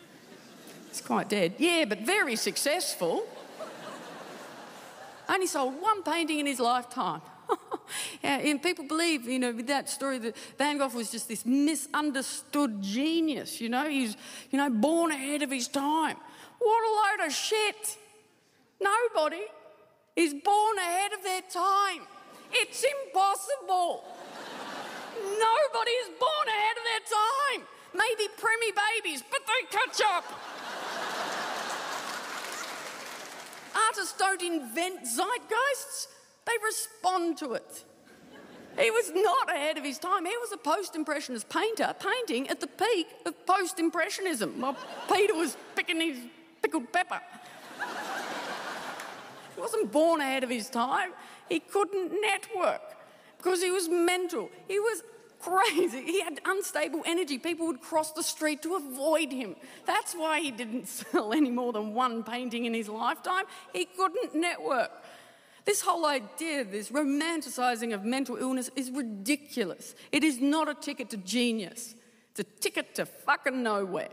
He's 0.88 1.02
quite 1.02 1.28
dead. 1.28 1.56
Yeah, 1.58 1.84
but 1.84 2.00
very 2.00 2.34
successful. 2.36 3.26
only 5.28 5.46
sold 5.46 5.74
one 5.78 6.02
painting 6.02 6.38
in 6.38 6.46
his 6.46 6.58
lifetime. 6.58 7.20
and 8.22 8.62
people 8.62 8.84
believe, 8.84 9.26
you 9.26 9.38
know, 9.38 9.52
with 9.52 9.66
that 9.66 9.88
story 9.88 10.18
that 10.18 10.36
Van 10.58 10.78
Gogh 10.78 10.88
was 10.88 11.10
just 11.10 11.28
this 11.28 11.44
misunderstood 11.44 12.82
genius, 12.82 13.60
you 13.60 13.68
know, 13.68 13.88
he's, 13.88 14.16
you 14.50 14.58
know, 14.58 14.70
born 14.70 15.12
ahead 15.12 15.42
of 15.42 15.50
his 15.50 15.68
time. 15.68 16.16
What 16.58 16.82
a 16.82 17.22
load 17.22 17.26
of 17.28 17.32
shit. 17.32 17.96
Nobody 18.80 19.42
is 20.16 20.34
born 20.34 20.78
ahead 20.78 21.12
of 21.12 21.22
their 21.22 21.42
time. 21.42 22.02
It's 22.52 22.84
impossible. 22.84 24.04
Nobody 25.16 25.90
is 25.90 26.08
born 26.18 26.48
ahead 26.48 26.76
of 26.76 26.84
their 26.84 27.04
time. 27.18 27.66
Maybe 27.94 28.28
preemie 28.38 28.74
babies, 28.74 29.22
but 29.30 29.40
they 29.46 29.76
catch 29.76 30.00
up. 30.14 30.24
Artists 33.74 34.16
don't 34.18 34.42
invent 34.42 35.00
zeitgeists. 35.02 36.06
They 36.50 36.64
respond 36.64 37.38
to 37.38 37.52
it. 37.52 37.84
He 38.78 38.90
was 38.90 39.12
not 39.14 39.50
ahead 39.50 39.78
of 39.78 39.84
his 39.84 39.98
time. 39.98 40.24
He 40.24 40.36
was 40.38 40.52
a 40.52 40.56
post 40.56 40.96
impressionist 40.96 41.48
painter 41.48 41.94
painting 41.98 42.48
at 42.48 42.60
the 42.60 42.66
peak 42.66 43.08
of 43.26 43.46
post 43.46 43.78
impressionism 43.78 44.60
while 44.60 44.76
Peter 45.12 45.34
was 45.34 45.56
picking 45.76 46.00
his 46.00 46.18
pickled 46.62 46.92
pepper. 46.92 47.20
He 49.54 49.60
wasn't 49.60 49.92
born 49.92 50.20
ahead 50.20 50.42
of 50.42 50.50
his 50.50 50.70
time. 50.70 51.10
He 51.48 51.60
couldn't 51.60 52.12
network 52.20 52.96
because 53.36 53.62
he 53.62 53.70
was 53.70 53.88
mental. 53.88 54.50
He 54.66 54.78
was 54.78 55.02
crazy. 55.40 56.02
He 56.02 56.20
had 56.20 56.40
unstable 56.44 57.02
energy. 57.06 57.38
People 57.38 57.66
would 57.66 57.80
cross 57.80 58.12
the 58.12 58.22
street 58.22 58.62
to 58.62 58.76
avoid 58.76 59.32
him. 59.32 59.56
That's 59.86 60.14
why 60.14 60.40
he 60.40 60.50
didn't 60.50 60.88
sell 60.88 61.32
any 61.32 61.50
more 61.50 61.72
than 61.72 61.94
one 61.94 62.22
painting 62.22 62.64
in 62.66 62.74
his 62.74 62.88
lifetime. 62.88 63.44
He 63.72 63.84
couldn't 63.84 64.34
network. 64.34 64.90
This 65.64 65.80
whole 65.82 66.06
idea, 66.06 66.64
this 66.64 66.90
romanticizing 66.90 67.94
of 67.94 68.04
mental 68.04 68.36
illness, 68.36 68.70
is 68.76 68.90
ridiculous. 68.90 69.94
It 70.12 70.24
is 70.24 70.40
not 70.40 70.68
a 70.68 70.74
ticket 70.74 71.10
to 71.10 71.16
genius, 71.16 71.94
it's 72.30 72.40
a 72.40 72.44
ticket 72.44 72.94
to 72.96 73.06
fucking 73.06 73.62
nowhere. 73.62 74.08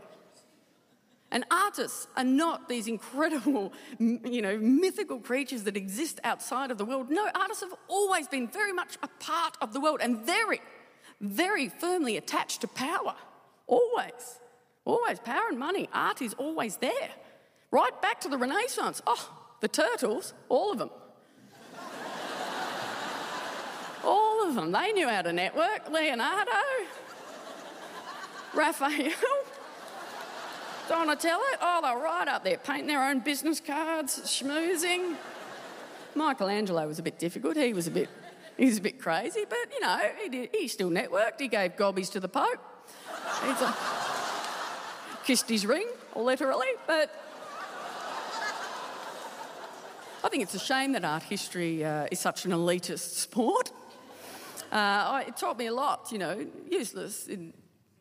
And 1.30 1.44
artists 1.50 2.06
are 2.16 2.24
not 2.24 2.68
these 2.68 2.86
incredible, 2.86 3.72
you 3.98 4.40
know, 4.40 4.56
mythical 4.58 5.20
creatures 5.20 5.64
that 5.64 5.76
exist 5.76 6.20
outside 6.24 6.70
of 6.70 6.78
the 6.78 6.86
world. 6.86 7.10
No, 7.10 7.28
artists 7.34 7.62
have 7.62 7.74
always 7.86 8.26
been 8.28 8.48
very 8.48 8.72
much 8.72 8.96
a 9.02 9.08
part 9.20 9.56
of 9.60 9.74
the 9.74 9.80
world 9.80 10.00
and 10.02 10.24
very, 10.24 10.60
very 11.20 11.68
firmly 11.68 12.16
attached 12.16 12.62
to 12.62 12.68
power. 12.68 13.14
Always. 13.66 14.40
Always. 14.86 15.18
Power 15.20 15.48
and 15.50 15.58
money. 15.58 15.88
Art 15.92 16.22
is 16.22 16.32
always 16.34 16.76
there. 16.76 17.10
Right 17.70 18.00
back 18.00 18.20
to 18.22 18.28
the 18.28 18.38
Renaissance. 18.38 19.02
Oh, 19.06 19.30
the 19.60 19.68
turtles, 19.68 20.32
all 20.48 20.72
of 20.72 20.78
them. 20.78 20.90
All 24.04 24.48
of 24.48 24.54
them. 24.54 24.72
They 24.72 24.92
knew 24.92 25.08
how 25.08 25.22
to 25.22 25.32
network. 25.32 25.90
Leonardo, 25.90 26.52
Raphael. 28.54 29.12
Donatello, 30.88 31.42
oh, 31.60 31.80
they're 31.82 32.02
right 32.02 32.28
up 32.28 32.44
there, 32.44 32.56
painting 32.56 32.86
their 32.86 33.04
own 33.04 33.20
business 33.20 33.60
cards, 33.60 34.20
schmoozing. 34.20 35.16
Michelangelo 36.14 36.86
was 36.86 36.98
a 36.98 37.02
bit 37.02 37.18
difficult. 37.18 37.58
He 37.58 37.74
was 37.74 37.86
a 37.86 37.90
bit, 37.90 38.08
he 38.56 38.64
was 38.64 38.78
a 38.78 38.80
bit 38.80 38.98
crazy, 38.98 39.44
but 39.46 39.58
you 39.70 39.80
know, 39.80 40.00
he, 40.22 40.28
did, 40.30 40.48
he 40.54 40.66
still 40.66 40.88
networked. 40.88 41.40
He 41.40 41.48
gave 41.48 41.76
gobbies 41.76 42.08
to 42.10 42.20
the 42.20 42.28
Pope. 42.28 42.58
A, 43.42 43.76
kissed 45.24 45.50
his 45.50 45.66
ring, 45.66 45.86
literally, 46.16 46.68
but 46.86 47.14
I 50.24 50.28
think 50.30 50.42
it's 50.42 50.54
a 50.54 50.58
shame 50.58 50.92
that 50.92 51.04
art 51.04 51.22
history 51.22 51.84
uh, 51.84 52.06
is 52.10 52.18
such 52.18 52.46
an 52.46 52.52
elitist 52.52 53.14
sport. 53.14 53.70
Uh, 54.70 55.22
it 55.26 55.36
taught 55.36 55.58
me 55.58 55.66
a 55.66 55.72
lot, 55.74 56.08
you 56.12 56.18
know, 56.18 56.46
useless 56.70 57.26
in, 57.26 57.52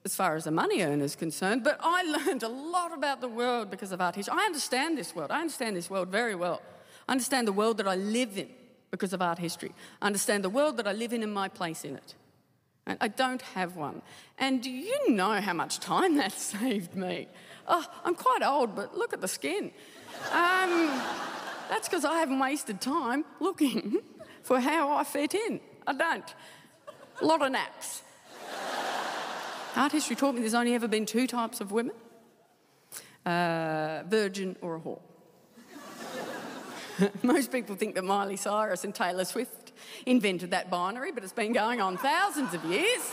as 0.03 0.15
far 0.15 0.35
as 0.35 0.47
a 0.47 0.51
money 0.51 0.81
earner 0.81 1.03
is 1.03 1.15
concerned, 1.15 1.63
but 1.63 1.79
I 1.81 2.03
learned 2.25 2.43
a 2.43 2.49
lot 2.49 2.93
about 2.93 3.21
the 3.21 3.27
world 3.27 3.69
because 3.69 3.91
of 3.91 4.01
art 4.01 4.15
history. 4.15 4.33
I 4.37 4.45
understand 4.45 4.97
this 4.97 5.15
world. 5.15 5.31
I 5.31 5.41
understand 5.41 5.75
this 5.75 5.89
world 5.89 6.09
very 6.09 6.35
well. 6.35 6.61
I 7.07 7.13
understand 7.13 7.47
the 7.47 7.53
world 7.53 7.77
that 7.77 7.87
I 7.87 7.95
live 7.95 8.37
in 8.37 8.49
because 8.91 9.13
of 9.13 9.21
art 9.21 9.39
history. 9.39 9.71
I 10.01 10.07
understand 10.07 10.43
the 10.43 10.49
world 10.49 10.77
that 10.77 10.87
I 10.87 10.93
live 10.93 11.13
in 11.13 11.23
and 11.23 11.33
my 11.33 11.47
place 11.49 11.83
in 11.83 11.95
it. 11.95 12.15
I 13.01 13.09
don't 13.09 13.41
have 13.41 13.75
one. 13.75 14.01
And 14.37 14.63
do 14.63 14.69
you 14.69 15.09
know 15.09 15.41
how 15.41 15.53
much 15.53 15.79
time 15.79 16.15
that 16.15 16.31
saved 16.53 16.95
me? 16.95 17.27
Oh, 17.67 17.85
I'm 18.05 18.15
quite 18.15 18.43
old, 18.43 18.75
but 18.75 18.97
look 18.97 19.13
at 19.13 19.19
the 19.19 19.27
skin. 19.27 19.71
Um, 20.31 21.01
that's 21.69 21.89
because 21.89 22.05
I 22.05 22.19
haven't 22.19 22.39
wasted 22.39 22.79
time 22.79 23.25
looking 23.39 23.97
for 24.43 24.59
how 24.59 24.95
I 24.95 25.03
fit 25.03 25.33
in. 25.33 25.59
I 25.85 25.93
don't. 25.93 26.35
A 27.21 27.25
lot 27.25 27.41
of 27.41 27.51
naps. 27.51 28.03
Art 29.75 29.91
history 29.91 30.15
taught 30.15 30.35
me 30.35 30.41
there's 30.41 30.53
only 30.53 30.73
ever 30.73 30.87
been 30.87 31.05
two 31.05 31.27
types 31.27 31.61
of 31.61 31.71
women 31.71 31.95
uh, 33.25 34.03
virgin 34.07 34.55
or 34.61 34.75
a 34.75 34.79
whore. 34.79 34.99
Most 37.23 37.51
people 37.51 37.75
think 37.75 37.95
that 37.95 38.03
Miley 38.03 38.37
Cyrus 38.37 38.83
and 38.83 38.93
Taylor 38.95 39.25
Swift 39.25 39.73
invented 40.05 40.51
that 40.51 40.69
binary, 40.69 41.11
but 41.11 41.23
it's 41.23 41.33
been 41.33 41.53
going 41.53 41.81
on 41.81 41.97
thousands 41.97 42.53
of 42.53 42.63
years. 42.65 43.11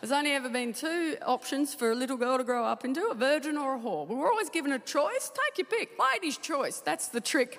There's 0.00 0.12
only 0.12 0.32
ever 0.32 0.48
been 0.48 0.74
two 0.74 1.16
options 1.24 1.74
for 1.74 1.90
a 1.90 1.94
little 1.94 2.16
girl 2.16 2.36
to 2.36 2.44
grow 2.44 2.64
up 2.64 2.84
into 2.84 3.06
a 3.06 3.14
virgin 3.14 3.56
or 3.56 3.76
a 3.76 3.78
whore. 3.78 4.06
But 4.06 4.18
we're 4.18 4.30
always 4.30 4.50
given 4.50 4.72
a 4.72 4.78
choice. 4.78 5.30
Take 5.34 5.58
your 5.58 5.66
pick. 5.66 5.98
Lady's 5.98 6.36
choice. 6.36 6.80
That's 6.80 7.08
the 7.08 7.20
trick 7.20 7.58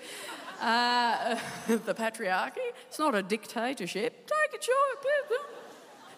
uh, 0.61 1.39
the 1.67 1.93
patriarchy. 1.93 2.67
It's 2.87 2.99
not 2.99 3.15
a 3.15 3.23
dictatorship. 3.23 4.27
Take 4.27 4.59
a 4.59 4.63
choice. 4.63 4.73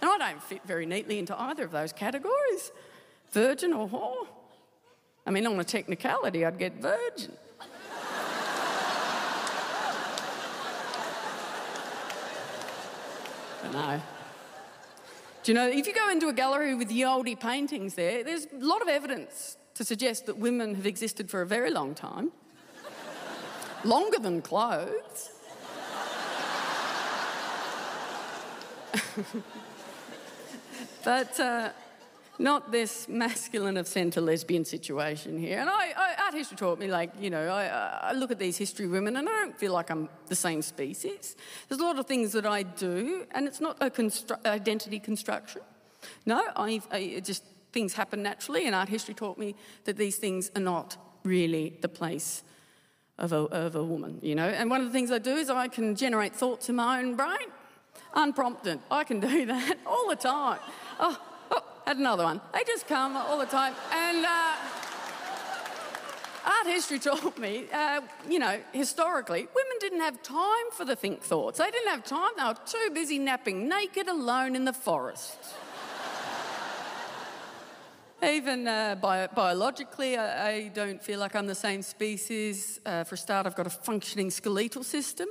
And 0.02 0.10
I 0.10 0.18
don't 0.18 0.42
fit 0.42 0.62
very 0.66 0.86
neatly 0.86 1.20
into 1.20 1.40
either 1.40 1.64
of 1.64 1.72
those 1.72 1.92
categories 1.92 2.72
virgin 3.32 3.74
or 3.74 3.88
whore. 3.88 4.28
I 5.26 5.32
mean, 5.32 5.46
on 5.46 5.60
a 5.60 5.64
technicality, 5.64 6.46
I'd 6.46 6.58
get 6.58 6.82
virgin. 6.82 7.34
but 13.62 13.72
no. 13.72 14.02
Do 15.44 15.52
you 15.52 15.56
know, 15.56 15.68
if 15.68 15.86
you 15.86 15.94
go 15.94 16.10
into 16.10 16.28
a 16.30 16.34
gallery 16.34 16.74
with 16.76 16.88
the 16.90 17.02
oldie 17.02 17.40
paintings 17.40 17.94
there, 17.96 18.24
there's 18.24 18.46
a 18.46 18.66
lot 18.66 18.82
of 18.82 18.88
evidence 18.88 19.58
to 19.76 19.84
suggest 19.86 20.26
that 20.26 20.38
women 20.38 20.76
have 20.76 20.86
existed 20.86 21.30
for 21.30 21.42
a 21.42 21.46
very 21.46 21.70
long 21.70 21.94
time. 21.94 22.32
Longer 23.84 24.20
than 24.20 24.42
clothes. 24.42 25.32
but 31.04 31.40
uh, 31.40 31.70
not 32.40 32.72
this 32.72 33.08
masculine 33.08 33.78
of 33.78 33.88
centre 33.88 34.22
lesbian 34.22 34.66
situation 34.66 35.38
here. 35.38 35.60
And 35.60 35.70
I, 35.70 35.94
I, 35.96 36.16
art 36.26 36.34
history 36.34 36.58
taught 36.58 36.80
me, 36.80 36.88
like, 36.88 37.12
you 37.20 37.30
know, 37.30 37.50
I, 37.50 38.10
I, 38.10 38.14
look 38.14 38.32
at 38.32 38.40
these 38.40 38.58
history 38.58 38.88
women 38.88 39.18
and 39.18 39.28
I 39.28 39.32
don't 39.32 39.58
feel 39.58 39.74
like 39.74 39.90
I'm 39.90 40.10
the 40.28 40.36
same 40.36 40.62
species. 40.62 41.36
There's 41.68 41.82
a 41.82 41.84
lot 41.84 42.00
of 42.00 42.06
things 42.06 42.32
that 42.34 42.46
I 42.46 42.64
do, 42.64 43.26
and 43.32 43.48
it's 43.48 43.62
not 43.62 43.78
a 43.82 43.90
constru- 43.90 44.44
identity 44.46 45.00
construction. 45.00 45.62
No, 46.26 46.42
I, 46.56 46.82
I 46.92 47.22
just 47.24 47.44
things 47.72 47.94
happen 47.94 48.24
naturally, 48.24 48.66
and 48.66 48.76
art 48.76 48.90
history 48.90 49.14
taught 49.14 49.38
me 49.38 49.56
that 49.84 49.98
these 49.98 50.16
things 50.16 50.50
are 50.56 50.62
not 50.62 50.98
really 51.24 51.78
the 51.82 51.90
place 51.90 52.44
of 53.20 53.34
a, 53.34 53.38
of 53.38 53.76
a 53.76 53.84
woman, 53.84 54.18
you 54.22 54.34
know. 54.34 54.48
And 54.48 54.70
one 54.70 54.82
of 54.82 54.88
the 54.88 54.94
things 54.94 55.12
I 55.12 55.20
do 55.20 55.36
is 55.36 55.50
I 55.50 55.68
can 55.68 55.96
generate 55.96 56.34
thoughts 56.34 56.70
in 56.70 56.76
my 56.76 57.00
own 57.00 57.16
brain, 57.16 57.50
unprompted. 58.14 58.80
I 58.90 59.04
can 59.04 59.20
do 59.20 59.46
that 59.54 59.78
all 59.86 60.10
the 60.10 60.16
time. 60.16 60.60
Oh, 61.00 61.20
oh 61.52 61.64
had 61.86 61.98
another 61.98 62.24
one. 62.24 62.42
They 62.54 62.64
just 62.66 62.88
come 62.88 63.16
all 63.18 63.38
the 63.38 63.46
time. 63.46 63.76
And 63.94 64.26
uh, 64.26 64.56
art 66.46 66.68
history 66.68 67.00
taught 67.00 67.38
me, 67.38 67.66
uh, 67.74 68.02
you 68.28 68.40
know, 68.40 68.60
historically, 68.72 69.42
women 69.42 69.78
didn't 69.82 70.02
have 70.02 70.24
time 70.24 70.72
for 70.72 70.86
the 70.86 70.96
think 70.96 71.22
thoughts. 71.22 71.60
They 71.60 71.70
didn't 71.70 71.90
have 71.90 72.06
time. 72.06 72.32
They 72.38 72.44
were 72.44 72.56
too 72.66 72.94
busy 72.94 73.20
napping 73.20 73.68
naked 73.68 74.08
alone 74.08 74.56
in 74.56 74.64
the 74.64 74.74
forest. 74.74 75.38
Even 78.22 78.68
uh, 78.68 78.96
bi- 79.02 79.28
biologically, 79.28 80.18
I, 80.18 80.50
I, 80.50 80.68
don't 80.74 81.02
feel 81.02 81.20
like 81.20 81.36
I'm 81.38 81.48
the 81.48 81.56
same 81.56 81.82
species. 81.82 82.82
Uh, 82.86 83.06
for 83.06 83.16
a 83.16 83.18
start, 83.18 83.48
I've 83.48 83.56
got 83.56 83.66
a 83.66 83.70
functioning 83.70 84.30
skeletal 84.30 84.84
system. 84.84 85.30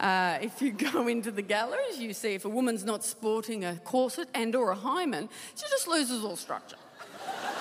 Uh, 0.00 0.38
if 0.42 0.60
you 0.60 0.72
go 0.92 1.06
into 1.06 1.30
the 1.30 1.42
galleries, 1.42 1.98
you 1.98 2.12
see 2.12 2.34
if 2.34 2.44
a 2.44 2.48
woman's 2.48 2.84
not 2.84 3.04
sporting 3.04 3.64
a 3.64 3.76
corset 3.84 4.28
and 4.34 4.56
or 4.56 4.72
a 4.72 4.74
hymen, 4.74 5.28
she 5.54 5.62
just 5.70 5.86
loses 5.86 6.24
all 6.24 6.34
structure. 6.34 6.76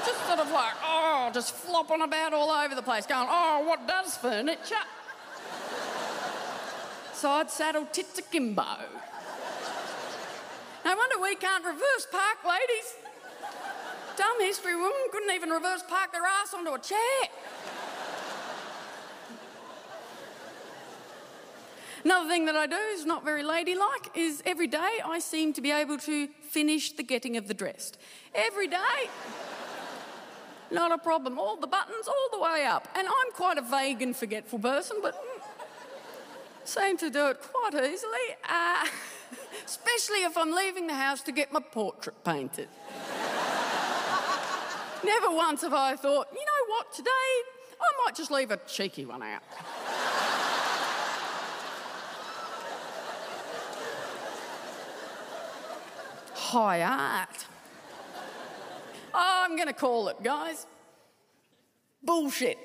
just 0.08 0.26
sort 0.26 0.40
of 0.40 0.50
like, 0.50 0.74
oh, 0.84 1.30
just 1.32 1.54
flopping 1.54 2.02
about 2.02 2.34
all 2.34 2.50
over 2.50 2.74
the 2.74 2.82
place, 2.82 3.06
going, 3.06 3.28
oh, 3.30 3.64
what 3.68 3.88
does 3.88 4.18
furniture? 4.18 4.76
Side 7.14 7.52
saddle 7.52 7.86
tits 7.92 8.18
akimbo. 8.18 8.66
No 10.84 10.96
wonder 10.96 11.22
we 11.22 11.36
can't 11.36 11.64
reverse 11.64 12.08
park, 12.12 12.40
ladies. 12.44 13.03
Dumb 14.16 14.42
history 14.42 14.76
women 14.76 14.92
couldn't 15.12 15.34
even 15.34 15.50
reverse 15.50 15.84
park 15.88 16.12
their 16.12 16.24
ass 16.24 16.54
onto 16.54 16.72
a 16.72 16.80
chair. 16.80 17.30
Another 22.04 22.28
thing 22.28 22.46
that 22.46 22.56
I 22.56 22.68
do 22.68 22.76
is 22.76 23.06
not 23.06 23.24
very 23.24 23.44
ladylike 23.44 24.10
is 24.14 24.44
every 24.46 24.68
day 24.68 25.00
I 25.06 25.20
seem 25.20 25.54
to 25.54 25.62
be 25.62 25.72
able 25.72 25.98
to 26.00 26.28
finish 26.28 26.92
the 26.92 27.04
getting 27.04 27.38
of 27.38 27.48
the 27.48 27.54
dressed. 27.54 27.98
Every 28.36 28.68
day. 28.68 29.10
Not 30.70 30.92
a 30.92 30.98
problem. 30.98 31.40
All 31.40 31.56
the 31.56 31.68
buttons, 31.68 32.08
all 32.08 32.38
the 32.38 32.44
way 32.44 32.66
up. 32.66 32.88
And 32.96 33.08
I'm 33.08 33.32
quite 33.34 33.58
a 33.58 33.62
vague 33.62 34.02
and 34.02 34.16
forgetful 34.16 34.60
person, 34.60 34.98
but 35.02 35.16
seem 36.66 36.98
to 36.98 37.10
do 37.10 37.28
it 37.28 37.42
quite 37.42 37.74
easily, 37.86 38.28
uh, 38.50 38.86
especially 39.66 40.24
if 40.24 40.38
I'm 40.38 40.52
leaving 40.52 40.88
the 40.88 40.96
house 40.96 41.22
to 41.22 41.32
get 41.32 41.54
my 41.54 41.62
portrait 41.62 42.22
painted. 42.26 42.68
Never 45.04 45.32
once 45.32 45.62
have 45.62 45.74
I 45.74 45.96
thought, 45.96 46.28
you 46.32 46.40
know 46.40 46.76
what, 46.76 46.94
today 46.94 47.10
I 47.10 48.06
might 48.06 48.16
just 48.16 48.32
leave 48.32 48.52
a 48.52 48.58
cheeky 48.68 49.06
one 49.06 49.22
out. 49.22 49.42
High 56.34 56.82
art. 56.84 57.46
I'm 59.14 59.56
going 59.56 59.68
to 59.68 59.74
call 59.74 60.08
it, 60.08 60.22
guys. 60.24 60.66
Bullshit. 62.04 62.58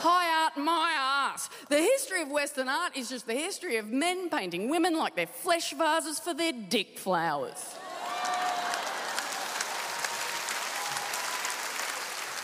High 0.00 0.44
art, 0.44 0.56
my 0.56 0.94
ass. 0.96 1.50
The 1.68 1.78
history 1.78 2.22
of 2.22 2.30
Western 2.30 2.68
art 2.68 2.96
is 2.96 3.10
just 3.10 3.26
the 3.26 3.34
history 3.34 3.76
of 3.76 3.88
men 3.88 4.30
painting 4.30 4.70
women 4.70 4.96
like 4.96 5.14
they're 5.14 5.26
flesh 5.26 5.74
vases 5.74 6.18
for 6.18 6.32
their 6.32 6.52
dick 6.52 6.98
flowers. 6.98 7.76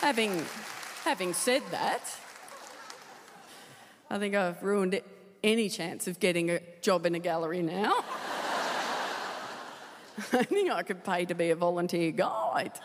Having, 0.00 0.44
having 1.04 1.32
said 1.32 1.62
that, 1.70 2.02
I 4.10 4.18
think 4.18 4.34
I've 4.34 4.62
ruined 4.62 5.00
any 5.42 5.68
chance 5.68 6.06
of 6.06 6.20
getting 6.20 6.50
a 6.50 6.60
job 6.80 7.06
in 7.06 7.14
a 7.14 7.18
gallery 7.18 7.62
now. 7.62 8.04
I 10.32 10.44
think 10.44 10.70
I 10.70 10.82
could 10.82 11.04
pay 11.04 11.24
to 11.26 11.34
be 11.34 11.50
a 11.50 11.56
volunteer 11.56 12.12
guide. 12.12 12.72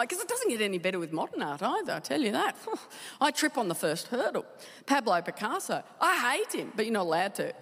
Because 0.00 0.20
it 0.20 0.28
doesn't 0.28 0.48
get 0.48 0.60
any 0.60 0.78
better 0.78 1.00
with 1.00 1.12
modern 1.12 1.42
art 1.42 1.60
either, 1.60 1.94
I 1.94 1.98
tell 1.98 2.20
you 2.20 2.30
that. 2.30 2.54
I 3.20 3.32
trip 3.32 3.58
on 3.58 3.66
the 3.66 3.74
first 3.74 4.06
hurdle. 4.06 4.46
Pablo 4.86 5.20
Picasso, 5.22 5.82
I 6.00 6.36
hate 6.36 6.60
him, 6.60 6.72
but 6.76 6.84
you're 6.84 6.92
not 6.92 7.06
allowed 7.06 7.34
to 7.34 7.52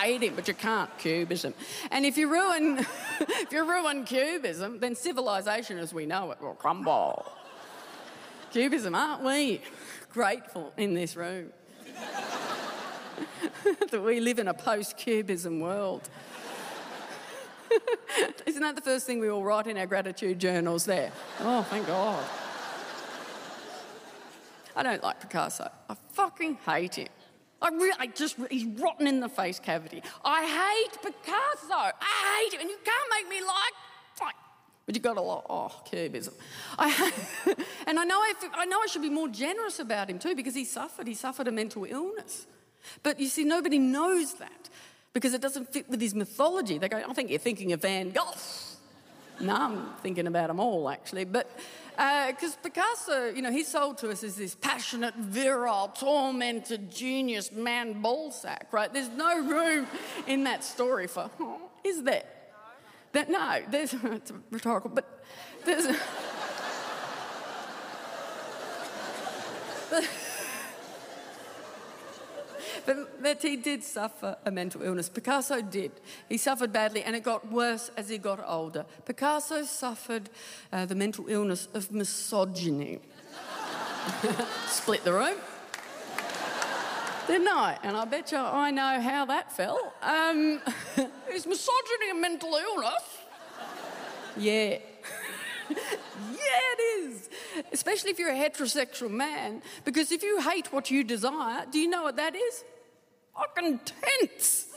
hate 0.00 0.22
him, 0.22 0.34
but 0.34 0.48
you 0.48 0.54
can't 0.54 0.90
cubism. 0.98 1.54
And 1.90 2.06
if 2.06 2.16
you 2.16 2.30
ruin, 2.30 2.78
if 3.20 3.52
you 3.52 3.68
ruin 3.68 4.04
cubism, 4.04 4.80
then 4.80 4.94
civilization 4.94 5.78
as 5.78 5.92
we 5.92 6.06
know 6.06 6.30
it 6.30 6.40
will 6.40 6.54
crumble. 6.54 7.30
Cubism, 8.52 8.94
aren't 8.94 9.22
we 9.22 9.60
grateful 10.12 10.72
in 10.76 10.94
this 10.94 11.14
room 11.16 11.52
that 13.90 14.02
we 14.02 14.18
live 14.20 14.38
in 14.38 14.48
a 14.48 14.54
post-cubism 14.54 15.60
world? 15.60 16.08
Isn't 18.46 18.62
that 18.62 18.74
the 18.74 18.80
first 18.80 19.06
thing 19.06 19.20
we 19.20 19.28
all 19.28 19.44
write 19.44 19.68
in 19.68 19.76
our 19.76 19.86
gratitude 19.86 20.38
journals 20.40 20.84
there? 20.84 21.12
Oh, 21.40 21.62
thank 21.62 21.86
God. 21.86 22.24
I 24.74 24.82
don't 24.82 25.02
like 25.02 25.20
Picasso. 25.20 25.70
I 25.88 25.94
fucking 26.12 26.58
hate 26.66 26.96
him. 26.96 27.08
I 27.62 27.68
really, 27.68 27.94
I 27.98 28.06
just, 28.06 28.36
he's 28.50 28.64
rotten 28.64 29.06
in 29.06 29.20
the 29.20 29.28
face 29.28 29.58
cavity. 29.58 30.02
I 30.24 30.44
hate 30.44 31.02
Picasso. 31.02 31.74
I 31.74 32.40
hate 32.42 32.54
him, 32.54 32.60
and 32.62 32.70
you 32.70 32.78
can't 32.84 33.10
make 33.10 33.28
me 33.28 33.46
like, 33.46 33.74
like 34.22 34.34
but 34.90 34.96
you 34.96 35.02
got 35.02 35.18
a 35.18 35.20
lot. 35.20 35.46
Oh, 35.48 35.72
cubism. 35.88 36.34
I, 36.76 37.12
and 37.86 37.96
I 37.96 38.04
know 38.04 38.16
I, 38.16 38.32
I 38.54 38.64
know 38.64 38.80
I 38.82 38.86
should 38.86 39.02
be 39.02 39.08
more 39.10 39.28
generous 39.28 39.78
about 39.78 40.10
him 40.10 40.18
too 40.18 40.34
because 40.34 40.54
he 40.54 40.64
suffered. 40.64 41.06
He 41.06 41.14
suffered 41.14 41.46
a 41.46 41.52
mental 41.52 41.84
illness. 41.88 42.48
But 43.04 43.20
you 43.20 43.28
see, 43.28 43.44
nobody 43.44 43.78
knows 43.78 44.34
that 44.34 44.68
because 45.12 45.32
it 45.32 45.40
doesn't 45.40 45.72
fit 45.72 45.88
with 45.88 46.00
his 46.00 46.12
mythology. 46.12 46.78
They 46.78 46.88
go, 46.88 46.96
I 47.08 47.12
think 47.12 47.30
you're 47.30 47.38
thinking 47.38 47.72
of 47.72 47.82
Van 47.82 48.10
Gogh. 48.10 48.34
no, 49.40 49.54
I'm 49.54 49.92
thinking 50.02 50.26
about 50.26 50.48
them 50.48 50.58
all 50.58 50.88
actually. 50.88 51.24
But 51.24 51.48
because 52.00 52.54
uh, 52.54 52.62
Picasso, 52.62 53.28
you 53.28 53.42
know, 53.42 53.52
he's 53.52 53.68
sold 53.68 53.98
to 53.98 54.08
us 54.08 54.24
as 54.24 54.34
this 54.34 54.54
passionate, 54.54 55.14
virile, 55.16 55.88
tormented, 55.88 56.90
genius 56.90 57.52
man 57.52 58.02
ballsack, 58.02 58.72
right? 58.72 58.90
There's 58.90 59.10
no 59.10 59.38
room 59.38 59.86
in 60.26 60.44
that 60.44 60.64
story 60.64 61.06
for, 61.06 61.30
oh, 61.38 61.60
is 61.84 62.02
there? 62.02 62.24
That, 63.12 63.28
no, 63.28 63.60
there's, 63.68 63.92
it's 64.04 64.32
rhetorical, 64.50 64.90
but 64.94 65.22
there's. 65.66 65.94
but, 72.86 73.42
he 73.42 73.56
did 73.56 73.82
suffer 73.82 74.36
a 74.44 74.50
mental 74.50 74.82
illness. 74.82 75.08
Picasso 75.08 75.60
did. 75.60 75.92
He 76.28 76.36
suffered 76.36 76.72
badly, 76.72 77.02
and 77.02 77.16
it 77.16 77.22
got 77.22 77.50
worse 77.50 77.90
as 77.96 78.08
he 78.08 78.18
got 78.18 78.42
older. 78.46 78.84
Picasso 79.06 79.64
suffered 79.64 80.30
uh, 80.72 80.86
the 80.86 80.94
mental 80.94 81.26
illness 81.28 81.68
of 81.74 81.90
misogyny. 81.92 83.00
Split 84.66 85.04
the 85.04 85.12
room. 85.12 85.36
Didn't 87.26 87.48
I? 87.48 87.78
And 87.84 87.96
I 87.96 88.04
bet 88.06 88.32
you 88.32 88.38
I 88.38 88.70
know 88.70 89.00
how 89.00 89.24
that 89.26 89.52
fell. 89.52 89.92
Um, 90.02 90.60
is 91.32 91.46
misogyny 91.46 92.10
a 92.10 92.14
mental 92.14 92.52
illness? 92.54 93.18
Yeah. 94.36 94.78
yeah, 95.70 96.74
it 96.76 96.80
is. 96.80 97.28
Especially 97.72 98.10
if 98.10 98.18
you're 98.18 98.30
a 98.30 98.34
heterosexual 98.34 99.10
man, 99.10 99.62
because 99.84 100.10
if 100.10 100.22
you 100.22 100.40
hate 100.40 100.72
what 100.72 100.90
you 100.90 101.04
desire, 101.04 101.66
do 101.70 101.78
you 101.78 101.88
know 101.88 102.02
what 102.02 102.16
that 102.16 102.34
is? 102.34 102.64
Fucking 103.40 103.80
tense. 104.20 104.66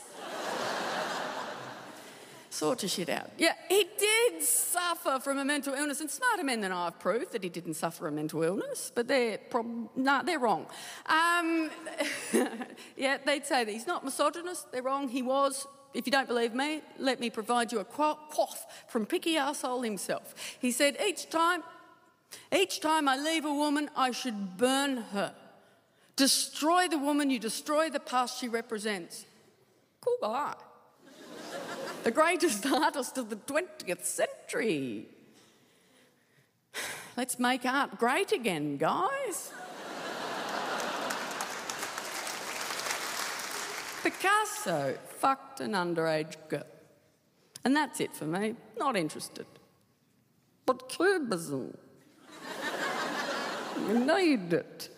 sort 2.54 2.82
your 2.82 2.88
shit 2.88 3.08
out. 3.08 3.30
Yeah, 3.36 3.52
he 3.68 3.86
did 3.98 4.42
suffer 4.42 5.18
from 5.20 5.38
a 5.38 5.44
mental 5.44 5.74
illness, 5.74 6.00
and 6.00 6.10
smarter 6.10 6.44
men 6.44 6.60
than 6.60 6.72
I 6.72 6.84
have 6.84 6.98
proved 6.98 7.32
that 7.32 7.42
he 7.42 7.50
didn't 7.50 7.74
suffer 7.74 8.06
a 8.06 8.12
mental 8.12 8.42
illness, 8.42 8.90
but 8.94 9.06
they're 9.06 9.38
prob- 9.38 9.90
no, 9.96 10.22
they're 10.24 10.38
wrong. 10.38 10.66
Um, 11.06 11.70
yeah, 12.96 13.18
they'd 13.24 13.44
say 13.44 13.64
that 13.64 13.70
he's 13.70 13.86
not 13.86 14.04
misogynist. 14.04 14.72
They're 14.72 14.82
wrong. 14.82 15.08
He 15.08 15.22
was. 15.22 15.66
If 15.92 16.06
you 16.06 16.12
don't 16.12 16.26
believe 16.26 16.54
me, 16.54 16.82
let 16.98 17.20
me 17.20 17.30
provide 17.30 17.70
you 17.70 17.78
a 17.78 17.84
quaff 17.84 18.66
from 18.88 19.06
Picky 19.06 19.34
Arsehole 19.34 19.84
himself. 19.84 20.34
He 20.58 20.72
said, 20.72 20.96
each 21.06 21.30
time, 21.30 21.62
each 22.52 22.80
time 22.80 23.08
I 23.08 23.16
leave 23.16 23.44
a 23.44 23.54
woman, 23.54 23.88
I 23.94 24.10
should 24.10 24.56
burn 24.56 24.96
her. 25.12 25.32
Destroy 26.16 26.88
the 26.88 26.98
woman, 26.98 27.30
you 27.30 27.38
destroy 27.38 27.90
the 27.90 28.00
past 28.00 28.38
she 28.38 28.48
represents. 28.48 29.24
Cool 30.00 30.16
guy. 30.20 30.54
the 32.04 32.10
greatest 32.10 32.64
artist 32.84 33.18
of 33.18 33.30
the 33.30 33.36
20th 33.36 34.04
century. 34.04 35.06
Let's 37.16 37.38
make 37.38 37.64
art 37.64 37.98
great 37.98 38.32
again, 38.32 38.76
guys. 38.76 39.52
Picasso 44.02 44.98
fucked 45.18 45.60
an 45.60 45.72
underage 45.72 46.36
girl. 46.48 46.66
And 47.64 47.74
that's 47.74 48.00
it 48.00 48.12
for 48.12 48.26
me. 48.26 48.54
Not 48.76 48.96
interested. 48.96 49.46
But 50.66 50.88
cubism. 50.88 51.76
you 53.88 53.98
need 54.00 54.52
it. 54.52 54.93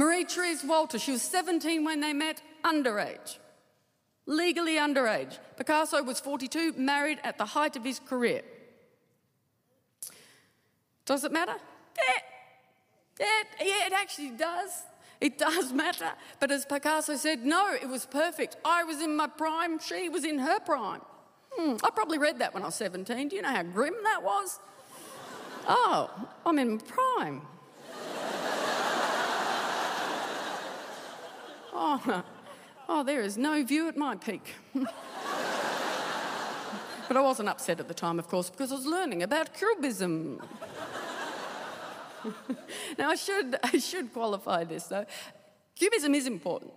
Marie 0.00 0.24
Therese 0.24 0.64
Walter, 0.64 0.98
she 0.98 1.12
was 1.12 1.20
17 1.20 1.84
when 1.84 2.00
they 2.00 2.14
met, 2.14 2.40
underage. 2.64 3.36
Legally 4.24 4.76
underage. 4.76 5.36
Picasso 5.58 6.02
was 6.02 6.18
42, 6.18 6.72
married 6.78 7.18
at 7.22 7.36
the 7.36 7.44
height 7.44 7.76
of 7.76 7.84
his 7.84 7.98
career. 7.98 8.40
Does 11.04 11.22
it 11.24 11.32
matter? 11.32 11.56
Yeah. 11.98 13.26
Yeah, 13.26 13.26
yeah, 13.66 13.86
it 13.88 13.92
actually 13.92 14.30
does. 14.30 14.70
It 15.20 15.36
does 15.36 15.70
matter. 15.84 16.12
But 16.40 16.50
as 16.50 16.64
Picasso 16.64 17.16
said, 17.16 17.44
no, 17.44 17.74
it 17.74 17.86
was 17.86 18.06
perfect. 18.06 18.56
I 18.64 18.84
was 18.84 19.02
in 19.02 19.14
my 19.14 19.26
prime, 19.26 19.78
she 19.80 20.08
was 20.08 20.24
in 20.24 20.38
her 20.38 20.60
prime. 20.60 21.02
Hmm, 21.52 21.76
I 21.84 21.90
probably 21.90 22.16
read 22.16 22.38
that 22.38 22.54
when 22.54 22.62
I 22.62 22.66
was 22.66 22.74
17. 22.76 23.28
Do 23.28 23.36
you 23.36 23.42
know 23.42 23.50
how 23.50 23.64
grim 23.64 23.96
that 24.04 24.22
was? 24.22 24.60
Oh, 25.68 26.08
I'm 26.46 26.58
in 26.58 26.78
prime. 26.78 27.42
Oh, 31.72 32.24
oh, 32.88 33.02
there 33.02 33.22
is 33.22 33.36
no 33.36 33.62
view 33.64 33.88
at 33.88 33.96
my 33.96 34.16
peak. 34.16 34.54
but 34.74 34.86
I 37.16 37.20
wasn't 37.20 37.48
upset 37.48 37.80
at 37.80 37.88
the 37.88 37.94
time, 37.94 38.18
of 38.18 38.28
course, 38.28 38.50
because 38.50 38.72
I 38.72 38.76
was 38.76 38.86
learning 38.86 39.22
about 39.22 39.54
cubism. 39.54 40.40
now, 42.98 43.10
I 43.10 43.14
should, 43.14 43.56
I 43.62 43.78
should 43.78 44.12
qualify 44.12 44.64
this 44.64 44.84
though. 44.84 45.06
Cubism 45.76 46.14
is 46.14 46.26
important. 46.26 46.72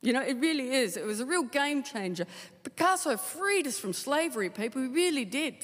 You 0.00 0.12
know, 0.12 0.22
it 0.22 0.36
really 0.38 0.70
is. 0.70 0.96
It 0.96 1.04
was 1.04 1.20
a 1.20 1.26
real 1.26 1.42
game 1.42 1.82
changer. 1.82 2.26
Picasso 2.62 3.16
freed 3.16 3.66
us 3.66 3.78
from 3.78 3.92
slavery, 3.92 4.48
people. 4.48 4.82
He 4.82 4.88
really 4.88 5.24
did. 5.24 5.54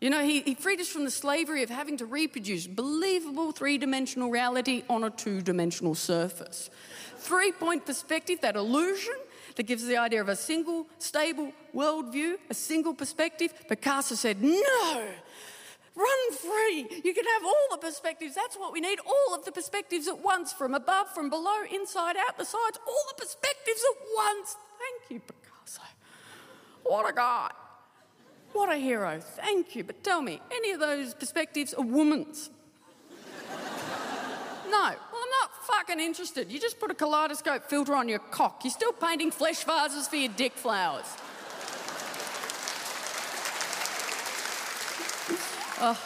You 0.00 0.10
know, 0.10 0.22
he, 0.22 0.40
he 0.42 0.54
freed 0.54 0.80
us 0.80 0.88
from 0.88 1.04
the 1.04 1.10
slavery 1.10 1.62
of 1.62 1.70
having 1.70 1.96
to 1.98 2.06
reproduce 2.06 2.66
believable 2.66 3.52
three 3.52 3.78
dimensional 3.78 4.30
reality 4.30 4.82
on 4.88 5.04
a 5.04 5.10
two 5.10 5.40
dimensional 5.40 5.94
surface. 5.94 6.70
Three 7.22 7.52
point 7.52 7.86
perspective, 7.86 8.40
that 8.42 8.56
illusion 8.56 9.14
that 9.56 9.64
gives 9.64 9.84
the 9.84 9.96
idea 9.96 10.20
of 10.20 10.28
a 10.28 10.36
single, 10.36 10.86
stable 10.98 11.52
worldview, 11.74 12.34
a 12.50 12.54
single 12.54 12.94
perspective. 12.94 13.52
Picasso 13.68 14.14
said, 14.14 14.42
no, 14.42 15.06
Run 15.94 16.32
free. 16.32 16.88
You 17.04 17.12
can 17.12 17.24
have 17.24 17.44
all 17.44 17.66
the 17.70 17.76
perspectives. 17.76 18.34
That's 18.34 18.56
what 18.56 18.72
we 18.72 18.80
need. 18.80 18.98
All 19.06 19.34
of 19.34 19.44
the 19.44 19.52
perspectives 19.52 20.08
at 20.08 20.18
once, 20.18 20.52
from 20.52 20.74
above, 20.74 21.08
from 21.14 21.28
below, 21.28 21.62
inside 21.70 22.16
out, 22.16 22.38
the 22.38 22.44
sides, 22.44 22.78
all 22.86 23.04
the 23.08 23.22
perspectives 23.22 23.84
at 23.90 24.06
once. 24.16 24.56
Thank 24.78 25.10
you, 25.10 25.20
Picasso. 25.20 25.82
What 26.84 27.10
a 27.10 27.14
guy. 27.14 27.50
What 28.54 28.72
a 28.72 28.76
hero. 28.76 29.20
Thank 29.20 29.76
you. 29.76 29.84
But 29.84 30.02
tell 30.02 30.22
me, 30.22 30.40
any 30.50 30.72
of 30.72 30.80
those 30.80 31.12
perspectives 31.14 31.74
are 31.74 31.84
woman's? 31.84 32.48
no. 34.70 34.94
Fucking 35.82 35.98
interested. 35.98 36.52
You 36.52 36.60
just 36.60 36.78
put 36.78 36.92
a 36.92 36.94
kaleidoscope 36.94 37.64
filter 37.64 37.96
on 37.96 38.08
your 38.08 38.20
cock. 38.20 38.60
You're 38.62 38.70
still 38.70 38.92
painting 38.92 39.32
flesh 39.32 39.64
vases 39.64 40.06
for 40.06 40.14
your 40.14 40.30
dick 40.36 40.52
flowers. 40.52 41.06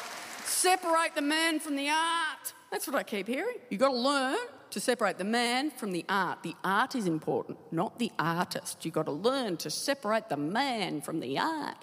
Separate 0.46 1.14
the 1.14 1.20
man 1.20 1.60
from 1.60 1.76
the 1.76 1.90
art. 1.90 2.54
That's 2.70 2.86
what 2.86 2.96
I 2.96 3.02
keep 3.02 3.26
hearing. 3.26 3.58
You've 3.68 3.80
got 3.80 3.90
to 3.90 3.98
learn 3.98 4.38
to 4.70 4.80
separate 4.80 5.18
the 5.18 5.24
man 5.24 5.70
from 5.70 5.92
the 5.92 6.06
art. 6.08 6.42
The 6.42 6.54
art 6.64 6.94
is 6.94 7.06
important, 7.06 7.58
not 7.70 7.98
the 7.98 8.10
artist. 8.18 8.82
You've 8.82 8.94
got 8.94 9.04
to 9.04 9.12
learn 9.12 9.58
to 9.58 9.68
separate 9.68 10.30
the 10.30 10.38
man 10.38 11.02
from 11.02 11.20
the 11.20 11.38
art. 11.38 11.76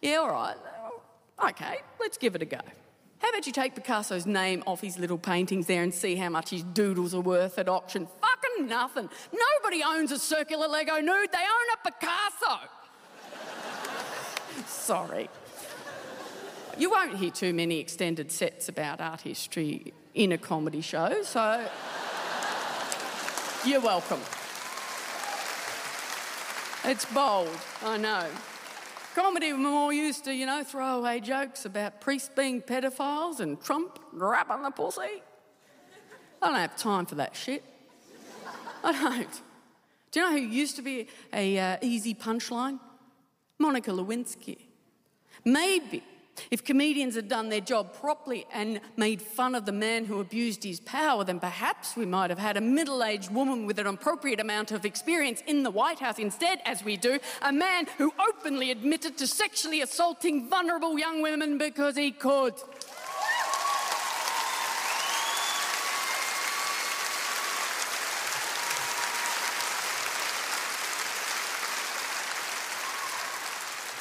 Yeah, 0.00 0.18
all 0.18 0.30
right. 0.30 0.56
Okay, 1.48 1.78
let's 1.98 2.16
give 2.16 2.36
it 2.36 2.42
a 2.42 2.46
go. 2.46 2.60
How 3.20 3.28
about 3.28 3.46
you 3.46 3.52
take 3.52 3.74
Picasso's 3.74 4.26
name 4.26 4.62
off 4.66 4.80
his 4.80 4.98
little 4.98 5.18
paintings 5.18 5.66
there 5.66 5.82
and 5.82 5.92
see 5.92 6.16
how 6.16 6.30
much 6.30 6.50
his 6.50 6.62
doodles 6.62 7.14
are 7.14 7.20
worth 7.20 7.58
at 7.58 7.68
auction? 7.68 8.08
Fucking 8.20 8.66
nothing. 8.66 9.10
Nobody 9.32 9.82
owns 9.82 10.10
a 10.10 10.18
circular 10.18 10.66
Lego 10.66 11.00
nude, 11.00 11.30
they 11.30 11.38
own 11.38 11.66
a 11.74 11.90
Picasso. 11.90 12.60
Sorry. 14.66 15.28
You 16.78 16.90
won't 16.90 17.16
hear 17.16 17.30
too 17.30 17.52
many 17.52 17.78
extended 17.78 18.32
sets 18.32 18.70
about 18.70 19.02
art 19.02 19.20
history 19.20 19.92
in 20.14 20.32
a 20.32 20.38
comedy 20.38 20.80
show, 20.80 21.22
so 21.22 21.68
you're 23.66 23.80
welcome. 23.80 24.20
It's 26.84 27.04
bold, 27.04 27.58
I 27.84 27.98
know. 27.98 28.26
Comedy, 29.14 29.52
we're 29.52 29.58
more 29.58 29.92
used 29.92 30.24
to, 30.24 30.32
you 30.32 30.46
know, 30.46 30.62
throwaway 30.62 31.18
jokes 31.18 31.64
about 31.64 32.00
priests 32.00 32.30
being 32.34 32.62
pedophiles 32.62 33.40
and 33.40 33.60
Trump 33.60 33.98
grabbing 34.16 34.62
the 34.62 34.70
pussy. 34.70 35.22
I 36.40 36.46
don't 36.46 36.54
have 36.54 36.76
time 36.76 37.06
for 37.06 37.16
that 37.16 37.34
shit. 37.34 37.64
I 38.84 38.92
don't. 38.92 39.42
Do 40.12 40.20
you 40.20 40.26
know 40.26 40.32
who 40.32 40.44
used 40.46 40.76
to 40.76 40.82
be 40.82 41.08
a 41.32 41.58
uh, 41.58 41.76
easy 41.82 42.14
punchline? 42.14 42.78
Monica 43.58 43.90
Lewinsky. 43.90 44.58
Maybe 45.44 46.04
if 46.50 46.64
comedians 46.64 47.14
had 47.14 47.28
done 47.28 47.48
their 47.48 47.60
job 47.60 47.94
properly 47.94 48.46
and 48.52 48.80
made 48.96 49.20
fun 49.22 49.54
of 49.54 49.66
the 49.66 49.72
man 49.72 50.04
who 50.04 50.20
abused 50.20 50.64
his 50.64 50.80
power, 50.80 51.24
then 51.24 51.40
perhaps 51.40 51.96
we 51.96 52.06
might 52.06 52.30
have 52.30 52.38
had 52.38 52.56
a 52.56 52.60
middle 52.60 53.02
aged 53.02 53.32
woman 53.32 53.66
with 53.66 53.78
an 53.78 53.86
appropriate 53.86 54.40
amount 54.40 54.72
of 54.72 54.84
experience 54.84 55.42
in 55.46 55.62
the 55.62 55.70
White 55.70 55.98
House. 55.98 56.18
Instead, 56.18 56.60
as 56.64 56.84
we 56.84 56.96
do, 56.96 57.18
a 57.42 57.52
man 57.52 57.86
who 57.98 58.12
openly 58.28 58.70
admitted 58.70 59.16
to 59.18 59.26
sexually 59.26 59.80
assaulting 59.80 60.48
vulnerable 60.48 60.98
young 60.98 61.22
women 61.22 61.58
because 61.58 61.96
he 61.96 62.10
could. 62.10 62.54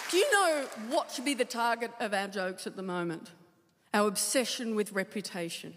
Do 0.10 0.18
you 0.18 0.32
know 0.32 0.66
what 0.90 1.12
should 1.12 1.26
be 1.26 1.34
the 1.34 1.46
target 1.46 1.92
of 2.00 2.14
our 2.14 2.28
jokes 2.28 2.68
at 2.68 2.76
the 2.76 2.84
moment? 2.84 3.32
Our 3.94 4.08
obsession 4.08 4.76
with 4.76 4.92
reputation. 4.92 5.74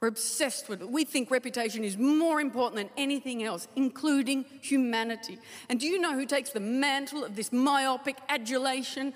We're 0.00 0.08
obsessed 0.08 0.68
with 0.68 0.82
it. 0.82 0.90
We 0.90 1.04
think 1.04 1.30
reputation 1.30 1.82
is 1.82 1.96
more 1.96 2.40
important 2.40 2.76
than 2.76 2.90
anything 3.02 3.42
else, 3.42 3.66
including 3.76 4.44
humanity. 4.60 5.38
And 5.68 5.80
do 5.80 5.86
you 5.86 5.98
know 5.98 6.14
who 6.14 6.26
takes 6.26 6.50
the 6.50 6.60
mantle 6.60 7.24
of 7.24 7.34
this 7.34 7.52
myopic 7.52 8.16
adulation 8.28 9.14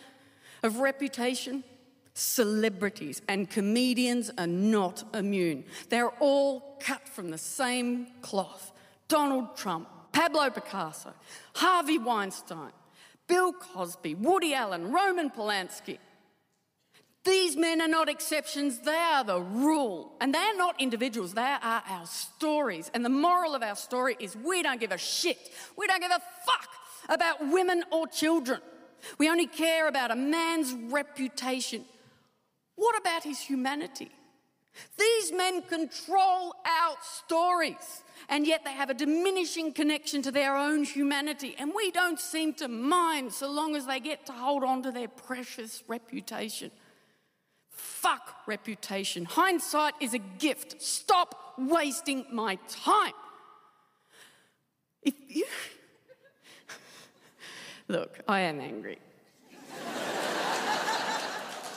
of 0.62 0.78
reputation? 0.78 1.64
Celebrities 2.14 3.20
and 3.28 3.48
comedians 3.48 4.30
are 4.38 4.46
not 4.46 5.04
immune. 5.14 5.64
They're 5.90 6.10
all 6.18 6.78
cut 6.80 7.08
from 7.08 7.30
the 7.30 7.38
same 7.38 8.08
cloth. 8.22 8.72
Donald 9.06 9.56
Trump, 9.56 9.88
Pablo 10.12 10.48
Picasso, 10.50 11.12
Harvey 11.54 11.98
Weinstein, 11.98 12.72
Bill 13.30 13.52
Cosby, 13.52 14.16
Woody 14.16 14.54
Allen, 14.54 14.90
Roman 14.90 15.30
Polanski. 15.30 15.98
These 17.24 17.56
men 17.56 17.80
are 17.80 17.86
not 17.86 18.08
exceptions, 18.08 18.80
they 18.80 18.90
are 18.90 19.22
the 19.22 19.40
rule. 19.40 20.16
And 20.20 20.34
they're 20.34 20.56
not 20.56 20.80
individuals, 20.80 21.34
they 21.34 21.40
are 21.40 21.82
our 21.88 22.06
stories. 22.06 22.90
And 22.92 23.04
the 23.04 23.08
moral 23.08 23.54
of 23.54 23.62
our 23.62 23.76
story 23.76 24.16
is 24.18 24.34
we 24.34 24.64
don't 24.64 24.80
give 24.80 24.90
a 24.90 24.98
shit. 24.98 25.38
We 25.78 25.86
don't 25.86 26.00
give 26.00 26.10
a 26.10 26.20
fuck 26.44 26.68
about 27.08 27.52
women 27.52 27.84
or 27.92 28.08
children. 28.08 28.60
We 29.16 29.30
only 29.30 29.46
care 29.46 29.86
about 29.86 30.10
a 30.10 30.16
man's 30.16 30.74
reputation. 30.92 31.84
What 32.74 32.98
about 32.98 33.22
his 33.22 33.38
humanity? 33.38 34.10
These 34.98 35.32
men 35.32 35.62
control 35.62 36.54
our 36.64 36.96
stories 37.02 38.02
and 38.28 38.46
yet 38.46 38.64
they 38.64 38.72
have 38.72 38.90
a 38.90 38.94
diminishing 38.94 39.72
connection 39.72 40.22
to 40.22 40.30
their 40.30 40.56
own 40.56 40.84
humanity. 40.84 41.56
And 41.58 41.72
we 41.74 41.90
don't 41.90 42.20
seem 42.20 42.54
to 42.54 42.68
mind 42.68 43.32
so 43.32 43.50
long 43.50 43.74
as 43.74 43.86
they 43.86 44.00
get 44.00 44.26
to 44.26 44.32
hold 44.32 44.62
on 44.62 44.82
to 44.84 44.92
their 44.92 45.08
precious 45.08 45.82
reputation. 45.88 46.70
Fuck 47.70 48.34
reputation. 48.46 49.24
Hindsight 49.24 49.94
is 50.00 50.14
a 50.14 50.18
gift. 50.18 50.80
Stop 50.80 51.54
wasting 51.58 52.26
my 52.32 52.56
time. 52.68 53.12
If 55.02 55.14
you. 55.28 55.46
Look, 57.88 58.20
I 58.28 58.40
am 58.40 58.60
angry. 58.60 58.98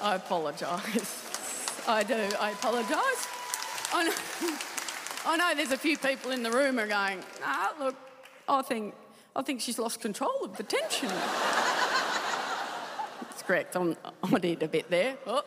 I 0.02 0.16
apologise. 0.16 1.23
I 1.86 2.04
do. 2.04 2.16
I 2.40 2.52
apologise. 2.52 3.28
I 3.94 4.04
know. 4.06 4.14
I 5.26 5.38
know 5.38 5.54
there's 5.56 5.72
a 5.72 5.78
few 5.78 5.98
people 5.98 6.32
in 6.32 6.44
the 6.44 6.52
room 6.52 6.80
are 6.80 6.88
going, 6.88 7.20
ah, 7.44 7.74
look, 7.80 7.96
I 8.48 8.62
think, 8.62 8.94
I 9.36 9.42
think 9.42 9.60
she's 9.62 9.80
lost 9.80 10.00
control 10.02 10.44
of 10.44 10.56
the 10.56 10.64
tension. 10.64 11.10
That's 13.22 13.42
correct. 13.46 13.76
I'm, 13.76 13.98
I 14.24 14.40
did 14.40 14.64
a 14.64 14.68
bit 14.68 14.90
there. 14.90 15.18
Oh. 15.28 15.44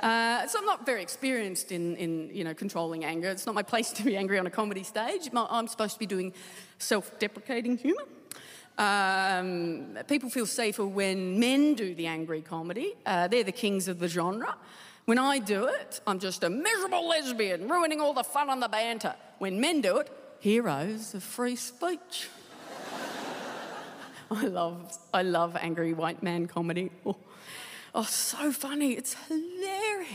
Uh, 0.00 0.46
so 0.46 0.58
I'm 0.58 0.66
not 0.66 0.86
very 0.86 1.02
experienced 1.02 1.72
in, 1.72 1.96
in, 1.96 2.30
you 2.32 2.44
know, 2.44 2.54
controlling 2.54 3.04
anger. 3.04 3.28
It's 3.30 3.46
not 3.46 3.54
my 3.54 3.62
place 3.62 3.90
to 3.92 4.04
be 4.04 4.16
angry 4.16 4.38
on 4.38 4.46
a 4.46 4.50
comedy 4.50 4.82
stage. 4.82 5.30
I'm 5.34 5.68
supposed 5.68 5.94
to 5.94 5.98
be 5.98 6.06
doing 6.06 6.32
self-deprecating 6.78 7.78
humour. 7.78 8.04
Um, 8.78 9.98
people 10.06 10.30
feel 10.30 10.46
safer 10.46 10.86
when 10.86 11.40
men 11.40 11.74
do 11.74 11.94
the 11.94 12.06
angry 12.06 12.42
comedy. 12.42 12.94
Uh, 13.06 13.26
they're 13.26 13.42
the 13.42 13.52
kings 13.52 13.88
of 13.88 13.98
the 13.98 14.08
genre. 14.08 14.56
When 15.06 15.18
I 15.18 15.38
do 15.38 15.66
it, 15.66 16.00
I'm 16.04 16.18
just 16.18 16.42
a 16.42 16.50
miserable 16.50 17.08
lesbian, 17.08 17.68
ruining 17.68 18.00
all 18.00 18.12
the 18.12 18.24
fun 18.24 18.50
and 18.50 18.60
the 18.60 18.66
banter. 18.66 19.14
When 19.38 19.60
men 19.60 19.80
do 19.80 19.98
it, 19.98 20.10
heroes 20.40 21.14
of 21.14 21.22
free 21.22 21.54
speech. 21.54 22.28
I 24.32 24.48
love, 24.48 24.98
I 25.14 25.22
love 25.22 25.56
angry 25.60 25.92
white 25.92 26.24
man 26.24 26.48
comedy. 26.48 26.90
Oh, 27.06 27.14
oh 27.94 28.02
so 28.02 28.50
funny. 28.50 28.94
It's 28.94 29.14
hilarious. 29.28 30.08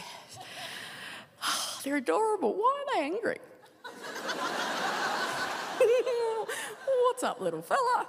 Oh, 1.42 1.80
they're 1.86 1.96
adorable. 1.96 2.54
Why 2.54 2.82
are 2.82 2.86
they 2.94 3.02
angry? 3.06 3.38
What's 7.06 7.24
up, 7.24 7.40
little 7.40 7.62
fella? 7.62 8.08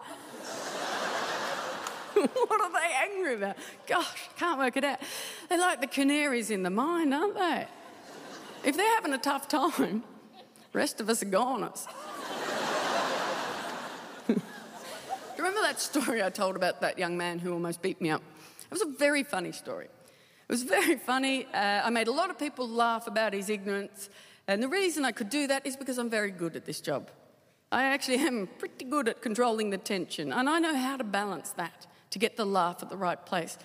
what 2.46 2.60
are 2.60 2.72
they 2.72 3.10
angry 3.10 3.34
about? 3.34 3.56
Gosh, 3.86 4.28
can't 4.38 4.58
work 4.58 4.76
it 4.76 4.84
out. 4.84 5.00
They're 5.48 5.58
like 5.58 5.80
the 5.80 5.86
canaries 5.86 6.50
in 6.50 6.62
the 6.62 6.70
mine, 6.70 7.12
aren't 7.12 7.34
they? 7.34 7.66
If 8.64 8.76
they're 8.76 8.94
having 8.94 9.12
a 9.12 9.18
tough 9.18 9.48
time, 9.48 10.04
the 10.72 10.78
rest 10.78 11.00
of 11.00 11.08
us 11.08 11.22
are 11.22 11.26
goners. 11.26 11.86
Remember 15.36 15.60
that 15.62 15.80
story 15.80 16.22
I 16.22 16.30
told 16.30 16.54
about 16.54 16.80
that 16.82 16.98
young 16.98 17.16
man 17.16 17.40
who 17.40 17.52
almost 17.52 17.82
beat 17.82 18.00
me 18.00 18.10
up? 18.10 18.22
It 18.64 18.70
was 18.70 18.82
a 18.82 18.86
very 18.98 19.24
funny 19.24 19.50
story. 19.50 19.86
It 19.86 20.48
was 20.48 20.62
very 20.62 20.96
funny. 20.96 21.46
Uh, 21.52 21.82
I 21.84 21.90
made 21.90 22.06
a 22.06 22.12
lot 22.12 22.30
of 22.30 22.38
people 22.38 22.68
laugh 22.68 23.08
about 23.08 23.32
his 23.32 23.50
ignorance. 23.50 24.08
And 24.46 24.62
the 24.62 24.68
reason 24.68 25.04
I 25.04 25.10
could 25.10 25.30
do 25.30 25.48
that 25.48 25.66
is 25.66 25.76
because 25.76 25.98
I'm 25.98 26.10
very 26.10 26.30
good 26.30 26.54
at 26.54 26.64
this 26.64 26.80
job. 26.80 27.10
I 27.72 27.84
actually 27.84 28.18
am 28.18 28.48
pretty 28.58 28.84
good 28.84 29.08
at 29.08 29.22
controlling 29.22 29.70
the 29.70 29.78
tension, 29.78 30.30
and 30.30 30.48
I 30.48 30.58
know 30.58 30.76
how 30.76 30.98
to 30.98 31.04
balance 31.04 31.50
that 31.52 31.86
to 32.12 32.18
get 32.18 32.36
the 32.36 32.46
laugh 32.46 32.78
at 32.82 32.88
the 32.88 32.96
right 32.96 33.24
place. 33.26 33.58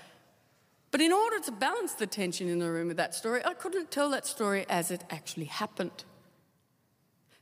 But 0.91 1.01
in 1.01 1.11
order 1.11 1.39
to 1.39 1.51
balance 1.51 1.93
the 1.93 2.07
tension 2.07 2.47
in 2.47 2.59
the 2.59 2.71
room 2.71 2.87
with 2.87 2.97
that 2.97 3.13
story, 3.13 3.41
I 3.45 3.53
couldn't 3.53 3.91
tell 3.91 4.09
that 4.11 4.25
story 4.25 4.65
as 4.69 4.89
it 4.89 5.03
actually 5.09 5.45
happened. 5.45 6.03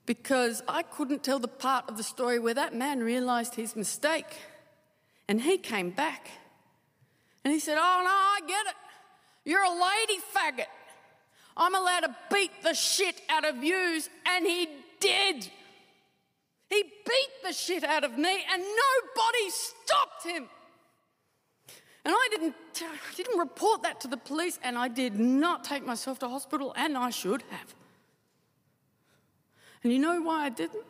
Because 0.06 0.62
I 0.68 0.84
couldn't 0.84 1.24
tell 1.24 1.40
the 1.40 1.48
part 1.48 1.86
of 1.88 1.98
the 1.98 2.04
story 2.04 2.38
where 2.38 2.54
that 2.54 2.76
man 2.76 3.00
realized 3.00 3.56
his 3.56 3.76
mistake 3.76 4.38
and 5.28 5.42
he 5.42 5.58
came 5.58 5.90
back 5.90 6.30
and 7.44 7.54
he 7.54 7.60
said, 7.60 7.78
Oh, 7.80 8.02
no, 8.04 8.10
I 8.10 8.40
get 8.48 8.66
it. 8.68 8.76
You're 9.46 9.64
a 9.64 9.70
lady 9.70 10.20
faggot. 10.34 10.68
I'm 11.58 11.74
allowed 11.74 12.02
to 12.02 12.16
beat 12.32 12.52
the 12.64 12.74
shit 12.74 13.22
out 13.30 13.46
of 13.46 13.64
yous. 13.64 14.10
And 14.26 14.46
he 14.46 14.68
did. 15.00 15.50
He 16.70 16.84
beat 16.84 17.30
the 17.44 17.54
shit 17.54 17.84
out 17.84 18.04
of 18.04 18.18
me 18.18 18.44
and 18.52 18.62
nobody 18.62 19.50
stopped 19.50 20.26
him. 20.26 20.50
And 22.06 22.14
I 22.16 22.28
didn't, 22.30 22.56
I 22.82 23.16
didn't 23.16 23.40
report 23.40 23.82
that 23.82 24.00
to 24.02 24.08
the 24.08 24.18
police, 24.18 24.60
and 24.64 24.78
I 24.78 24.88
did 24.88 25.20
not 25.20 25.64
take 25.64 25.84
myself 25.84 26.20
to 26.20 26.30
hospital, 26.30 26.72
and 26.78 26.96
I 26.96 27.10
should 27.10 27.42
have. 27.50 27.76
And 29.84 29.92
you 29.92 29.98
know 29.98 30.22
why 30.22 30.46
I 30.46 30.50
didn't? 30.50 30.86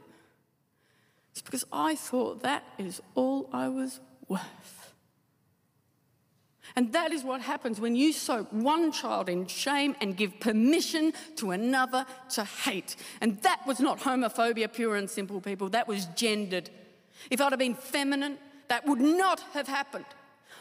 It's 1.31 1.41
because 1.41 1.65
I 1.71 1.95
thought 1.95 2.43
that 2.43 2.63
is 2.77 3.01
all 3.13 3.49
I 3.53 3.69
was 3.69 4.01
worth. 4.27 4.93
And 6.75 6.91
that 6.91 7.13
is 7.13 7.23
what 7.23 7.39
happens 7.39 7.79
when 7.79 7.95
you 7.95 8.11
soak 8.11 8.47
one 8.51 8.91
child 8.91 9.29
in 9.29 9.47
shame 9.47 9.95
and 10.01 10.17
give 10.17 10.39
permission 10.41 11.13
to 11.37 11.51
another 11.51 12.05
to 12.31 12.43
hate. 12.43 12.97
And 13.21 13.41
that 13.43 13.61
was 13.65 13.79
not 13.79 13.99
homophobia, 13.99 14.71
pure 14.73 14.97
and 14.97 15.09
simple, 15.09 15.39
people. 15.39 15.69
That 15.69 15.87
was 15.87 16.05
gendered. 16.07 16.69
If 17.29 17.39
I'd 17.39 17.53
have 17.53 17.59
been 17.59 17.75
feminine, 17.75 18.37
that 18.67 18.85
would 18.85 18.99
not 18.99 19.39
have 19.53 19.67
happened. 19.67 20.05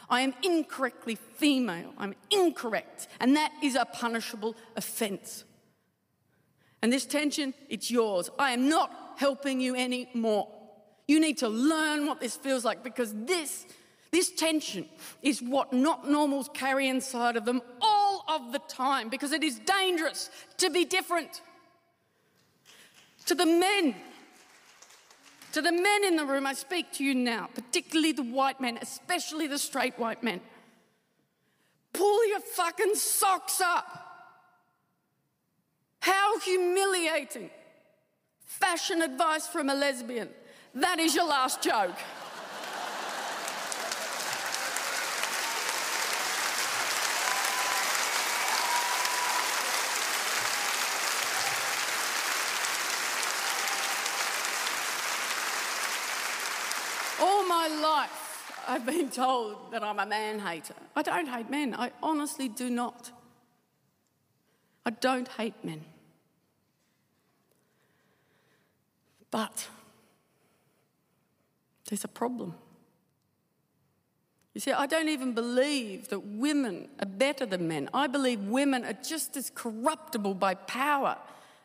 I 0.09 0.21
am 0.21 0.33
incorrectly 0.43 1.15
female. 1.15 1.93
I'm 1.97 2.15
incorrect. 2.29 3.07
And 3.19 3.35
that 3.35 3.51
is 3.63 3.75
a 3.75 3.85
punishable 3.85 4.55
offense. 4.75 5.43
And 6.81 6.91
this 6.93 7.05
tension, 7.05 7.53
it's 7.69 7.89
yours. 7.89 8.29
I 8.37 8.51
am 8.51 8.69
not 8.69 8.91
helping 9.17 9.59
you 9.59 9.75
anymore. 9.75 10.47
You 11.07 11.19
need 11.19 11.37
to 11.39 11.49
learn 11.49 12.05
what 12.05 12.19
this 12.19 12.35
feels 12.35 12.65
like 12.65 12.83
because 12.83 13.13
this, 13.13 13.65
this 14.11 14.31
tension 14.31 14.87
is 15.21 15.41
what 15.41 15.73
not 15.73 16.09
normals 16.09 16.49
carry 16.53 16.87
inside 16.87 17.37
of 17.37 17.45
them 17.45 17.61
all 17.81 18.23
of 18.27 18.51
the 18.51 18.59
time 18.67 19.09
because 19.09 19.31
it 19.31 19.43
is 19.43 19.59
dangerous 19.59 20.29
to 20.57 20.69
be 20.69 20.85
different. 20.85 21.41
To 23.27 23.35
the 23.35 23.45
men 23.45 23.95
to 25.55 25.61
the 25.61 25.71
men 25.71 26.03
in 26.03 26.17
the 26.17 26.25
room, 26.25 26.45
I 26.45 26.53
speak 26.53 26.91
to 26.95 27.03
you 27.05 27.15
now, 27.15 27.47
particularly 27.55 28.11
the 28.11 28.23
white 28.23 28.59
men, 28.59 28.77
especially 28.81 29.47
the 29.47 29.57
straight 29.57 29.97
white 29.97 30.21
men. 30.21 30.41
Pull 31.93 32.27
your 32.27 32.41
fucking 32.41 32.95
socks 32.95 33.61
up. 33.61 33.87
How 36.01 36.39
humiliating. 36.39 37.49
Fashion 38.45 39.01
advice 39.01 39.47
from 39.47 39.69
a 39.69 39.73
lesbian. 39.73 40.27
That 40.73 40.99
is 40.99 41.15
your 41.15 41.25
last 41.25 41.61
joke. 41.61 41.95
I've 58.67 58.85
been 58.85 59.09
told 59.09 59.71
that 59.71 59.83
I'm 59.83 59.99
a 59.99 60.05
man 60.05 60.39
hater. 60.39 60.73
I 60.95 61.01
don't 61.01 61.27
hate 61.27 61.49
men. 61.49 61.73
I 61.75 61.91
honestly 62.01 62.47
do 62.47 62.69
not. 62.69 63.11
I 64.85 64.91
don't 64.91 65.27
hate 65.27 65.53
men. 65.63 65.83
But 69.31 69.67
there's 71.89 72.03
a 72.03 72.09
problem. 72.09 72.55
You 74.53 74.61
see, 74.61 74.71
I 74.71 74.85
don't 74.85 75.09
even 75.09 75.33
believe 75.33 76.07
that 76.09 76.19
women 76.19 76.87
are 77.01 77.05
better 77.05 77.45
than 77.45 77.67
men. 77.67 77.89
I 77.93 78.07
believe 78.07 78.39
women 78.41 78.85
are 78.85 78.93
just 78.93 79.35
as 79.35 79.51
corruptible 79.53 80.35
by 80.35 80.55
power 80.55 81.17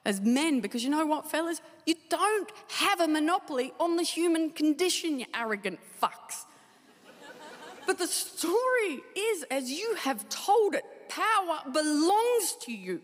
as 0.04 0.20
men 0.20 0.60
because 0.60 0.82
you 0.82 0.90
know 0.90 1.06
what, 1.06 1.30
fellas? 1.30 1.60
You 1.86 1.94
don't 2.08 2.50
have 2.68 3.00
a 3.00 3.08
monopoly 3.08 3.72
on 3.78 3.96
the 3.96 4.02
human 4.02 4.50
condition, 4.50 5.20
you 5.20 5.26
arrogant 5.34 5.78
fucks. 6.02 6.44
but 7.86 7.98
the 7.98 8.06
story 8.06 9.00
is, 9.16 9.44
as 9.50 9.70
you 9.70 9.94
have 9.96 10.28
told 10.28 10.74
it, 10.74 10.84
power 11.08 11.60
belongs 11.72 12.56
to 12.62 12.72
you. 12.72 13.00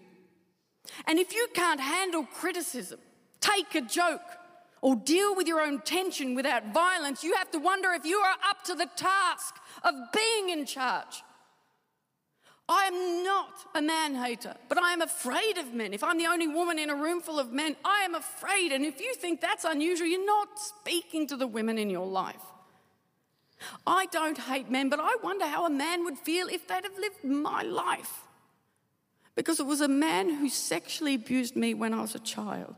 And 1.07 1.19
if 1.19 1.35
you 1.35 1.49
can't 1.55 1.81
handle 1.81 2.25
criticism, 2.25 3.01
take 3.41 3.75
a 3.75 3.81
joke, 3.81 4.21
or 4.83 4.95
deal 4.95 5.35
with 5.35 5.49
your 5.49 5.61
own 5.61 5.81
tension 5.81 6.35
without 6.35 6.73
violence, 6.73 7.25
you 7.25 7.35
have 7.35 7.51
to 7.51 7.59
wonder 7.59 7.93
if 7.93 8.05
you 8.05 8.19
are 8.19 8.37
up 8.49 8.63
to 8.65 8.75
the 8.75 8.89
task 8.97 9.57
of 9.83 9.95
being 10.13 10.51
in 10.51 10.65
charge. 10.65 11.23
I 12.69 12.87
am 12.87 13.23
not 13.23 13.53
a 13.77 13.83
man 13.83 14.17
hater, 14.17 14.57
but 14.69 14.79
I 14.79 14.93
am 14.93 15.01
afraid 15.01 15.57
of 15.57 15.73
men. 15.73 15.95
If 15.95 16.03
I'm 16.03 16.19
the 16.19 16.27
only 16.27 16.49
woman 16.49 16.79
in 16.81 16.91
a 16.91 16.97
room 16.97 17.21
full 17.21 17.39
of 17.39 17.53
men, 17.53 17.77
I 17.85 18.03
am 18.03 18.17
afraid. 18.17 18.73
And 18.73 18.85
if 18.85 19.01
you 19.01 19.15
think 19.15 19.41
that's 19.41 19.65
unusual, 19.65 20.09
you're 20.09 20.27
not 20.27 20.59
speaking 20.59 21.29
to 21.29 21.37
the 21.37 21.47
women 21.47 21.79
in 21.79 21.91
your 21.91 22.07
life. 22.07 22.43
I 23.87 24.07
don't 24.07 24.37
hate 24.37 24.69
men, 24.69 24.89
but 24.89 24.99
I 25.01 25.17
wonder 25.23 25.47
how 25.47 25.65
a 25.65 25.71
man 25.71 26.05
would 26.05 26.19
feel 26.19 26.49
if 26.49 26.67
they'd 26.67 26.83
have 26.83 26.99
lived 26.99 27.25
my 27.25 27.63
life. 27.63 28.23
Because 29.37 29.61
it 29.61 29.67
was 29.67 29.81
a 29.81 29.89
man 29.89 30.35
who 30.35 30.49
sexually 30.49 31.15
abused 31.15 31.57
me 31.57 31.73
when 31.73 31.95
I 31.95 32.01
was 32.01 32.15
a 32.15 32.21
child. 32.21 32.75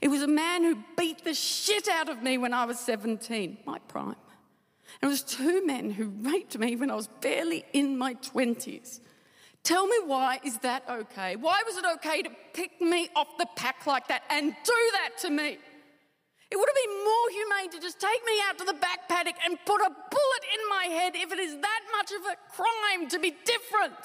It 0.00 0.08
was 0.08 0.22
a 0.22 0.28
man 0.28 0.62
who 0.62 0.78
beat 0.96 1.24
the 1.24 1.34
shit 1.34 1.88
out 1.88 2.08
of 2.08 2.22
me 2.22 2.38
when 2.38 2.52
I 2.52 2.64
was 2.64 2.78
17, 2.78 3.58
my 3.66 3.78
prime. 3.88 4.16
And 5.02 5.08
it 5.10 5.12
was 5.12 5.22
two 5.22 5.66
men 5.66 5.90
who 5.90 6.12
raped 6.20 6.56
me 6.58 6.76
when 6.76 6.90
I 6.90 6.94
was 6.94 7.08
barely 7.20 7.64
in 7.72 7.98
my 7.98 8.14
20s. 8.14 9.00
Tell 9.66 9.88
me 9.88 9.96
why 10.06 10.38
is 10.44 10.58
that 10.58 10.84
okay? 10.88 11.34
Why 11.34 11.60
was 11.66 11.76
it 11.76 11.84
okay 11.96 12.22
to 12.22 12.30
pick 12.52 12.80
me 12.80 13.08
off 13.16 13.26
the 13.36 13.48
pack 13.56 13.84
like 13.84 14.06
that 14.06 14.22
and 14.30 14.54
do 14.64 14.90
that 14.92 15.18
to 15.22 15.30
me? 15.30 15.58
It 16.52 16.56
would 16.56 16.68
have 16.68 16.80
been 16.84 17.04
more 17.04 17.30
humane 17.32 17.70
to 17.72 17.80
just 17.80 17.98
take 17.98 18.24
me 18.24 18.34
out 18.48 18.58
to 18.58 18.64
the 18.64 18.74
back 18.74 19.08
paddock 19.08 19.34
and 19.44 19.58
put 19.66 19.80
a 19.80 19.90
bullet 19.90 20.44
in 20.54 20.70
my 20.70 20.84
head 20.84 21.14
if 21.16 21.32
it 21.32 21.40
is 21.40 21.60
that 21.60 21.80
much 21.90 22.12
of 22.12 22.22
a 22.26 22.36
crime 22.54 23.08
to 23.08 23.18
be 23.18 23.34
different. 23.44 23.98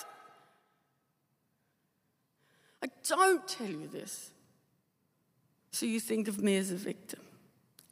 I 2.84 2.88
don't 3.08 3.48
tell 3.48 3.68
you 3.68 3.88
this 3.88 4.32
so 5.72 5.86
you 5.86 6.00
think 6.00 6.28
of 6.28 6.42
me 6.42 6.58
as 6.58 6.72
a 6.72 6.76
victim. 6.76 7.20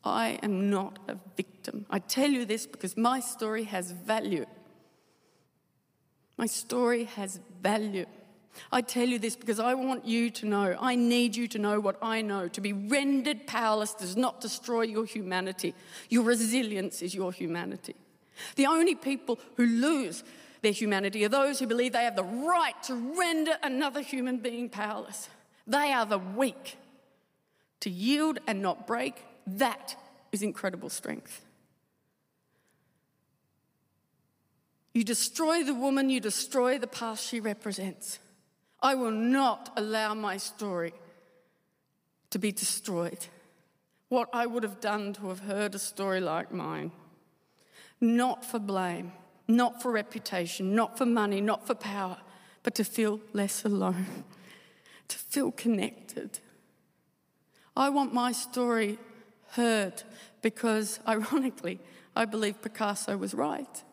I 0.04 0.40
am 0.42 0.72
not 0.72 0.98
a 1.08 1.18
victim. 1.38 1.86
I 1.92 2.00
tell 2.00 2.32
you 2.32 2.46
this 2.46 2.66
because 2.66 2.98
my 2.98 3.20
story 3.20 3.66
has 3.66 3.92
value. 3.92 4.48
My 6.40 6.46
story 6.46 7.04
has 7.04 7.38
value. 7.62 8.06
I 8.72 8.80
tell 8.80 9.06
you 9.06 9.20
this 9.20 9.36
because 9.36 9.60
I 9.60 9.74
want 9.74 10.06
you 10.06 10.30
to 10.30 10.46
know, 10.46 10.74
I 10.80 10.96
need 10.96 11.36
you 11.36 11.50
to 11.50 11.60
know 11.60 11.82
what 11.82 11.98
I 12.02 12.22
know. 12.22 12.48
To 12.48 12.62
be 12.62 12.72
rendered 12.72 13.46
powerless 13.46 13.94
does 13.94 14.16
not 14.16 14.40
destroy 14.40 14.84
your 14.84 15.04
humanity. 15.04 15.76
Your 16.08 16.24
resilience 16.24 17.02
is 17.02 17.14
your 17.14 17.34
humanity. 17.34 17.94
The 18.56 18.68
only 18.68 18.96
people 18.96 19.38
who 19.58 19.66
lose 19.66 20.24
their 20.62 20.72
humanity 20.72 21.26
are 21.26 21.30
those 21.30 21.60
who 21.60 21.68
believe 21.68 21.92
they 21.92 22.06
have 22.06 22.16
the 22.16 22.24
right 22.24 22.82
to 22.84 22.96
render 22.96 23.58
another 23.62 24.00
human 24.00 24.38
being 24.38 24.70
powerless. 24.70 25.28
They 25.68 25.92
are 25.92 26.06
the 26.06 26.20
weak. 26.20 26.78
To 27.82 27.90
yield 27.90 28.40
and 28.48 28.62
not 28.62 28.88
break, 28.88 29.26
that 29.46 29.98
is 30.32 30.42
incredible 30.42 30.90
strength. 30.90 31.42
You 34.94 35.04
destroy 35.04 35.64
the 35.64 35.74
woman, 35.74 36.10
you 36.10 36.20
destroy 36.20 36.78
the 36.78 36.88
past 36.88 37.26
she 37.26 37.40
represents. 37.40 38.20
I 38.82 38.96
will 38.96 39.12
not 39.12 39.72
allow 39.76 40.14
my 40.14 40.38
story 40.38 40.94
to 42.30 42.40
be 42.40 42.52
destroyed. 42.52 43.28
What 44.08 44.30
I 44.34 44.46
would 44.46 44.64
have 44.64 44.80
done 44.80 45.14
to 45.14 45.30
have 45.30 45.42
heard 45.42 45.76
a 45.76 45.80
story 45.80 46.20
like 46.20 46.52
mine. 46.52 46.92
Not 48.02 48.46
for 48.46 48.60
blame, 48.60 49.12
not 49.48 49.82
for 49.82 49.92
reputation, 49.92 50.74
not 50.74 50.98
for 50.98 51.06
money, 51.06 51.42
not 51.42 51.68
for 51.68 51.76
power, 51.76 52.18
but 52.64 52.76
to 52.76 52.84
feel 52.84 53.20
less 53.34 53.66
alone, 53.66 54.24
to 55.08 55.18
feel 55.18 55.52
connected. 55.52 56.40
I 57.76 57.90
want 57.90 58.14
my 58.14 58.32
story 58.32 58.98
heard 59.52 60.04
because, 60.42 61.00
ironically, 61.08 61.80
I 62.16 62.26
believe 62.26 62.62
Picasso 62.62 63.18
was 63.18 63.34
right. 63.34 63.84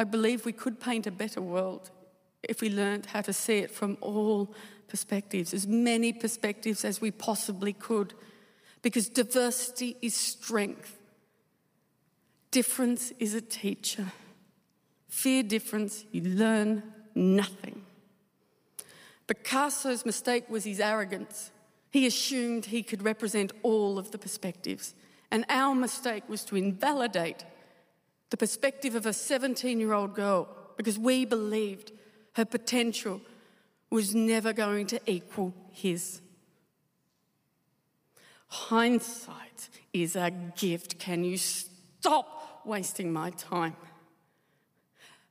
I 0.00 0.04
believe 0.04 0.46
we 0.46 0.52
could 0.52 0.80
paint 0.80 1.06
a 1.06 1.10
better 1.10 1.42
world 1.42 1.90
if 2.42 2.62
we 2.62 2.70
learned 2.70 3.04
how 3.04 3.20
to 3.20 3.34
see 3.34 3.58
it 3.58 3.70
from 3.70 3.98
all 4.00 4.54
perspectives, 4.88 5.52
as 5.52 5.66
many 5.66 6.10
perspectives 6.14 6.86
as 6.86 7.02
we 7.02 7.10
possibly 7.10 7.74
could, 7.74 8.14
because 8.80 9.10
diversity 9.10 9.98
is 10.00 10.14
strength. 10.14 10.96
Difference 12.50 13.12
is 13.18 13.34
a 13.34 13.42
teacher. 13.42 14.06
Fear 15.10 15.42
difference, 15.42 16.06
you 16.12 16.22
learn 16.22 16.82
nothing. 17.14 17.82
Picasso's 19.26 20.06
mistake 20.06 20.48
was 20.48 20.64
his 20.64 20.80
arrogance. 20.80 21.50
He 21.90 22.06
assumed 22.06 22.64
he 22.64 22.82
could 22.82 23.02
represent 23.02 23.52
all 23.62 23.98
of 23.98 24.12
the 24.12 24.18
perspectives. 24.18 24.94
And 25.30 25.44
our 25.50 25.74
mistake 25.74 26.26
was 26.26 26.42
to 26.44 26.56
invalidate 26.56 27.44
the 28.30 28.36
perspective 28.36 28.94
of 28.94 29.06
a 29.06 29.12
17 29.12 29.80
year 29.80 29.92
old 29.92 30.14
girl 30.14 30.48
because 30.76 30.98
we 30.98 31.24
believed 31.24 31.92
her 32.34 32.44
potential 32.44 33.20
was 33.90 34.14
never 34.14 34.52
going 34.52 34.86
to 34.86 35.00
equal 35.10 35.52
his. 35.72 36.20
Hindsight 38.46 39.68
is 39.92 40.16
a 40.16 40.30
gift. 40.56 40.98
Can 40.98 41.24
you 41.24 41.36
stop 41.36 42.62
wasting 42.64 43.12
my 43.12 43.30
time? 43.30 43.76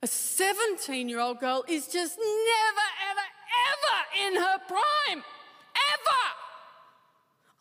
A 0.02 0.06
17 0.06 1.08
year 1.08 1.20
old 1.20 1.40
girl 1.40 1.64
is 1.68 1.86
just 1.86 2.18
never, 2.18 2.88
ever, 3.10 3.26
ever 3.70 4.26
in 4.28 4.40
her 4.40 4.58
prime. 4.66 5.24
Ever. 5.92 6.24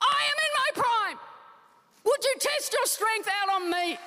I 0.02 0.22
am 0.32 0.38
in 0.46 0.54
my 0.56 0.84
prime. 0.84 1.20
Would 2.06 2.24
you 2.24 2.36
test 2.40 2.74
your 2.74 2.86
strength 2.86 3.28
out 3.42 3.62
on 3.62 3.72
me? 3.72 3.98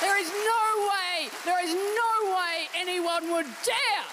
There 0.00 0.18
is 0.20 0.30
no 0.30 0.88
way, 0.90 1.28
there 1.44 1.64
is 1.64 1.74
no 1.74 2.36
way 2.36 2.68
anyone 2.76 3.32
would 3.32 3.46
dare, 3.64 4.04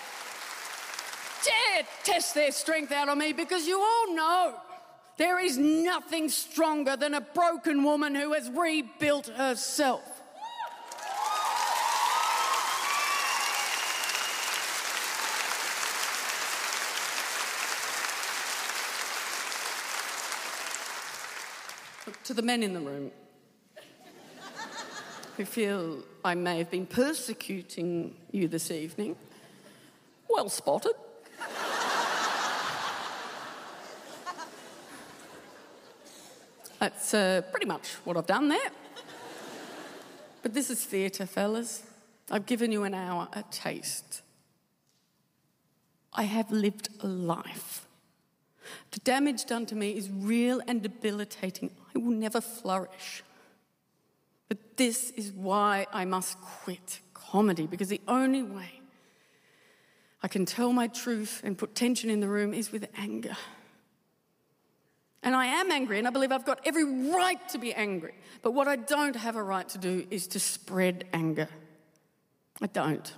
dare 1.44 1.86
test 2.04 2.34
their 2.34 2.52
strength 2.52 2.92
out 2.92 3.08
on 3.10 3.20
me 3.20 3.34
because 3.34 3.68
you 3.68 3.80
all 3.80 4.16
know 4.16 4.56
there 5.18 5.40
is 5.40 5.58
nothing 5.58 6.30
stronger 6.30 6.96
than 6.96 7.14
a 7.14 7.22
broken 7.22 7.84
woman 7.84 8.16
who 8.16 8.34
has 8.34 8.50
rebuilt 8.50 9.28
herself. 9.28 10.19
To 22.30 22.34
the 22.36 22.44
men 22.44 22.62
in 22.62 22.76
the 22.76 22.80
room 22.80 23.10
who 25.36 25.44
feel 25.44 26.04
I 26.24 26.36
may 26.36 26.60
have 26.60 26.70
been 26.70 26.86
persecuting 26.86 28.14
you 28.30 28.48
this 28.48 28.70
evening, 28.70 29.16
well 30.30 30.48
spotted. 30.48 30.92
That's 36.78 37.16
uh, 37.16 37.42
pretty 37.50 37.66
much 37.66 37.94
what 38.04 38.16
I've 38.16 38.28
done 38.28 38.50
there. 38.50 38.70
But 40.44 40.54
this 40.54 40.70
is 40.70 40.86
theatre, 40.86 41.26
fellas. 41.26 41.82
I've 42.30 42.46
given 42.46 42.72
you 42.72 42.84
an 42.84 42.94
hour, 42.94 43.28
a 43.34 43.42
taste. 43.50 44.22
I 46.14 46.26
have 46.26 46.52
lived 46.52 46.90
a 47.00 47.08
life. 47.08 47.88
The 48.92 49.00
damage 49.00 49.46
done 49.46 49.66
to 49.66 49.76
me 49.76 49.98
is 49.98 50.12
real 50.12 50.62
and 50.68 50.84
debilitating. 50.84 51.72
I 51.96 52.00
will 52.00 52.12
never 52.12 52.42
flourish. 52.42 53.24
But 54.48 54.78
this 54.78 55.12
is 55.12 55.32
why 55.32 55.88
I 55.94 56.06
must 56.06 56.40
quit 56.42 57.02
comedy, 57.14 57.68
because 57.68 57.90
the 57.90 58.02
only 58.08 58.44
way 58.44 58.82
I 60.22 60.28
can 60.28 60.46
tell 60.46 60.74
my 60.74 60.88
truth 60.88 61.42
and 61.44 61.58
put 61.58 61.76
tension 61.76 62.10
in 62.10 62.20
the 62.20 62.28
room 62.28 62.54
is 62.54 62.72
with 62.72 62.88
anger. 62.98 63.38
And 65.22 65.36
I 65.36 65.46
am 65.46 65.70
angry, 65.72 66.00
and 66.00 66.08
I 66.08 66.12
believe 66.12 66.32
I've 66.32 66.46
got 66.46 66.62
every 66.66 66.86
right 67.12 67.50
to 67.50 67.58
be 67.58 67.74
angry. 67.74 68.14
But 68.42 68.52
what 68.52 68.68
I 68.68 68.78
don't 68.78 69.16
have 69.16 69.36
a 69.36 69.44
right 69.44 69.68
to 69.70 69.78
do 69.78 70.08
is 70.10 70.28
to 70.28 70.40
spread 70.40 71.06
anger. 71.14 71.50
I 72.62 72.68
don't. 72.68 73.14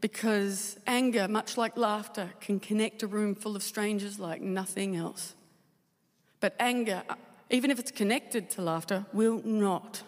Because 0.00 0.78
anger, 0.86 1.28
much 1.28 1.56
like 1.56 1.76
laughter, 1.76 2.30
can 2.40 2.58
connect 2.58 3.02
a 3.02 3.06
room 3.06 3.34
full 3.34 3.54
of 3.54 3.62
strangers 3.62 4.18
like 4.18 4.40
nothing 4.40 4.96
else. 4.96 5.34
But 6.40 6.56
anger, 6.58 7.02
even 7.52 7.70
if 7.70 7.78
it's 7.78 7.90
connected 7.90 8.50
to 8.50 8.62
laughter, 8.62 9.06
will 9.12 9.40
not 9.44 10.02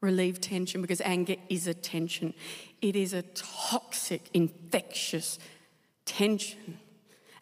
relieve 0.00 0.40
tension 0.40 0.82
because 0.82 1.00
anger 1.00 1.36
is 1.48 1.66
a 1.66 1.74
tension. 1.74 2.34
It 2.80 2.94
is 2.94 3.12
a 3.12 3.22
toxic, 3.22 4.28
infectious 4.32 5.38
tension 6.04 6.78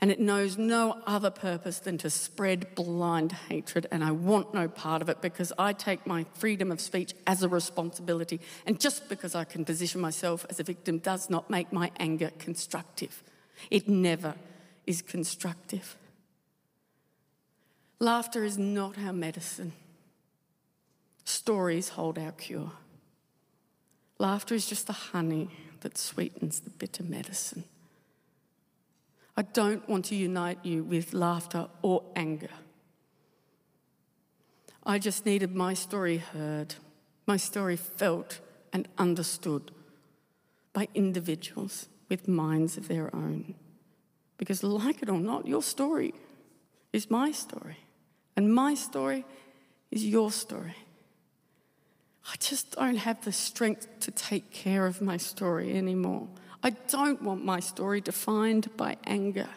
and 0.02 0.10
it 0.10 0.18
knows 0.18 0.58
no 0.58 1.00
other 1.06 1.30
purpose 1.30 1.78
than 1.78 1.96
to 1.98 2.10
spread 2.10 2.74
blind 2.74 3.30
hatred. 3.30 3.86
And 3.92 4.02
I 4.02 4.10
want 4.10 4.52
no 4.52 4.66
part 4.66 5.00
of 5.00 5.08
it 5.08 5.22
because 5.22 5.52
I 5.56 5.72
take 5.72 6.08
my 6.08 6.26
freedom 6.34 6.72
of 6.72 6.80
speech 6.80 7.14
as 7.24 7.44
a 7.44 7.48
responsibility. 7.48 8.40
And 8.66 8.80
just 8.80 9.08
because 9.08 9.36
I 9.36 9.44
can 9.44 9.64
position 9.64 10.00
myself 10.00 10.44
as 10.50 10.58
a 10.58 10.64
victim 10.64 10.98
does 10.98 11.30
not 11.30 11.50
make 11.50 11.72
my 11.72 11.92
anger 12.00 12.32
constructive. 12.40 13.22
It 13.70 13.88
never 13.88 14.34
is 14.88 15.02
constructive. 15.02 15.96
Laughter 18.02 18.42
is 18.42 18.58
not 18.58 18.98
our 18.98 19.12
medicine, 19.12 19.72
stories 21.22 21.90
hold 21.90 22.18
our 22.18 22.32
cure. 22.32 22.72
Laughter 24.18 24.56
is 24.56 24.66
just 24.66 24.88
the 24.88 24.92
honey 24.92 25.50
that 25.82 25.96
sweetens 25.96 26.58
the 26.58 26.70
bitter 26.70 27.04
medicine. 27.04 27.62
I 29.36 29.42
don't 29.42 29.88
want 29.88 30.06
to 30.06 30.16
unite 30.16 30.58
you 30.64 30.82
with 30.82 31.14
laughter 31.14 31.68
or 31.80 32.02
anger. 32.16 32.50
I 34.84 34.98
just 34.98 35.24
needed 35.24 35.54
my 35.54 35.72
story 35.72 36.16
heard, 36.16 36.74
my 37.24 37.36
story 37.36 37.76
felt 37.76 38.40
and 38.72 38.88
understood 38.98 39.70
by 40.72 40.88
individuals 40.92 41.86
with 42.08 42.26
minds 42.26 42.76
of 42.76 42.88
their 42.88 43.14
own. 43.14 43.54
Because, 44.38 44.64
like 44.64 45.02
it 45.02 45.08
or 45.08 45.20
not, 45.20 45.46
your 45.46 45.62
story 45.62 46.14
is 46.92 47.08
my 47.08 47.30
story, 47.30 47.76
and 48.36 48.52
my 48.52 48.74
story 48.74 49.24
is 49.90 50.04
your 50.04 50.30
story. 50.30 50.76
I 52.30 52.36
just 52.38 52.72
don't 52.72 52.96
have 52.96 53.24
the 53.24 53.32
strength 53.32 53.88
to 54.00 54.10
take 54.10 54.50
care 54.50 54.86
of 54.86 55.02
my 55.02 55.16
story 55.16 55.76
anymore. 55.76 56.28
I 56.62 56.70
don't 56.70 57.22
want 57.22 57.44
my 57.44 57.60
story 57.60 58.00
defined 58.00 58.76
by 58.76 58.96
anger. 59.04 59.48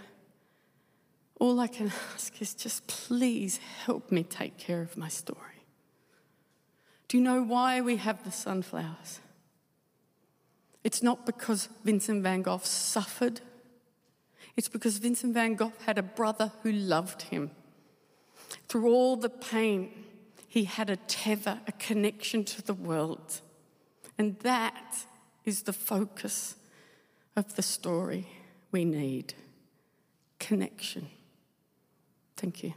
All 1.39 1.59
I 1.59 1.67
can 1.67 1.91
ask 2.13 2.41
is 2.41 2.53
just 2.53 2.87
please 2.87 3.59
help 3.85 4.11
me 4.11 4.23
take 4.23 4.57
care 4.57 4.81
of 4.81 4.97
my 4.97 5.09
story. 5.09 5.39
Do 7.07 7.17
you 7.17 7.23
know 7.23 7.43
why 7.43 7.81
we 7.81 7.97
have 7.97 8.23
the 8.23 8.31
sunflowers? 8.31 9.19
It's 10.83 11.03
not 11.03 11.25
because 11.25 11.69
Vincent 11.83 12.23
van 12.23 12.41
Gogh 12.41 12.61
suffered. 12.63 13.41
It's 14.55 14.67
because 14.67 14.97
Vincent 14.97 15.33
van 15.33 15.55
Gogh 15.55 15.73
had 15.85 15.97
a 15.97 16.03
brother 16.03 16.51
who 16.63 16.71
loved 16.71 17.23
him. 17.23 17.51
Through 18.67 18.91
all 18.91 19.15
the 19.15 19.29
pain, 19.29 19.91
he 20.47 20.65
had 20.65 20.89
a 20.89 20.95
tether, 20.95 21.59
a 21.67 21.71
connection 21.73 22.43
to 22.45 22.61
the 22.61 22.73
world. 22.73 23.41
And 24.17 24.39
that 24.39 25.05
is 25.43 25.63
the 25.63 25.73
focus 25.73 26.55
of 27.35 27.55
the 27.55 27.61
story 27.61 28.27
we 28.71 28.85
need 28.85 29.33
connection. 30.39 31.09
Thank 32.37 32.63
you. 32.63 32.73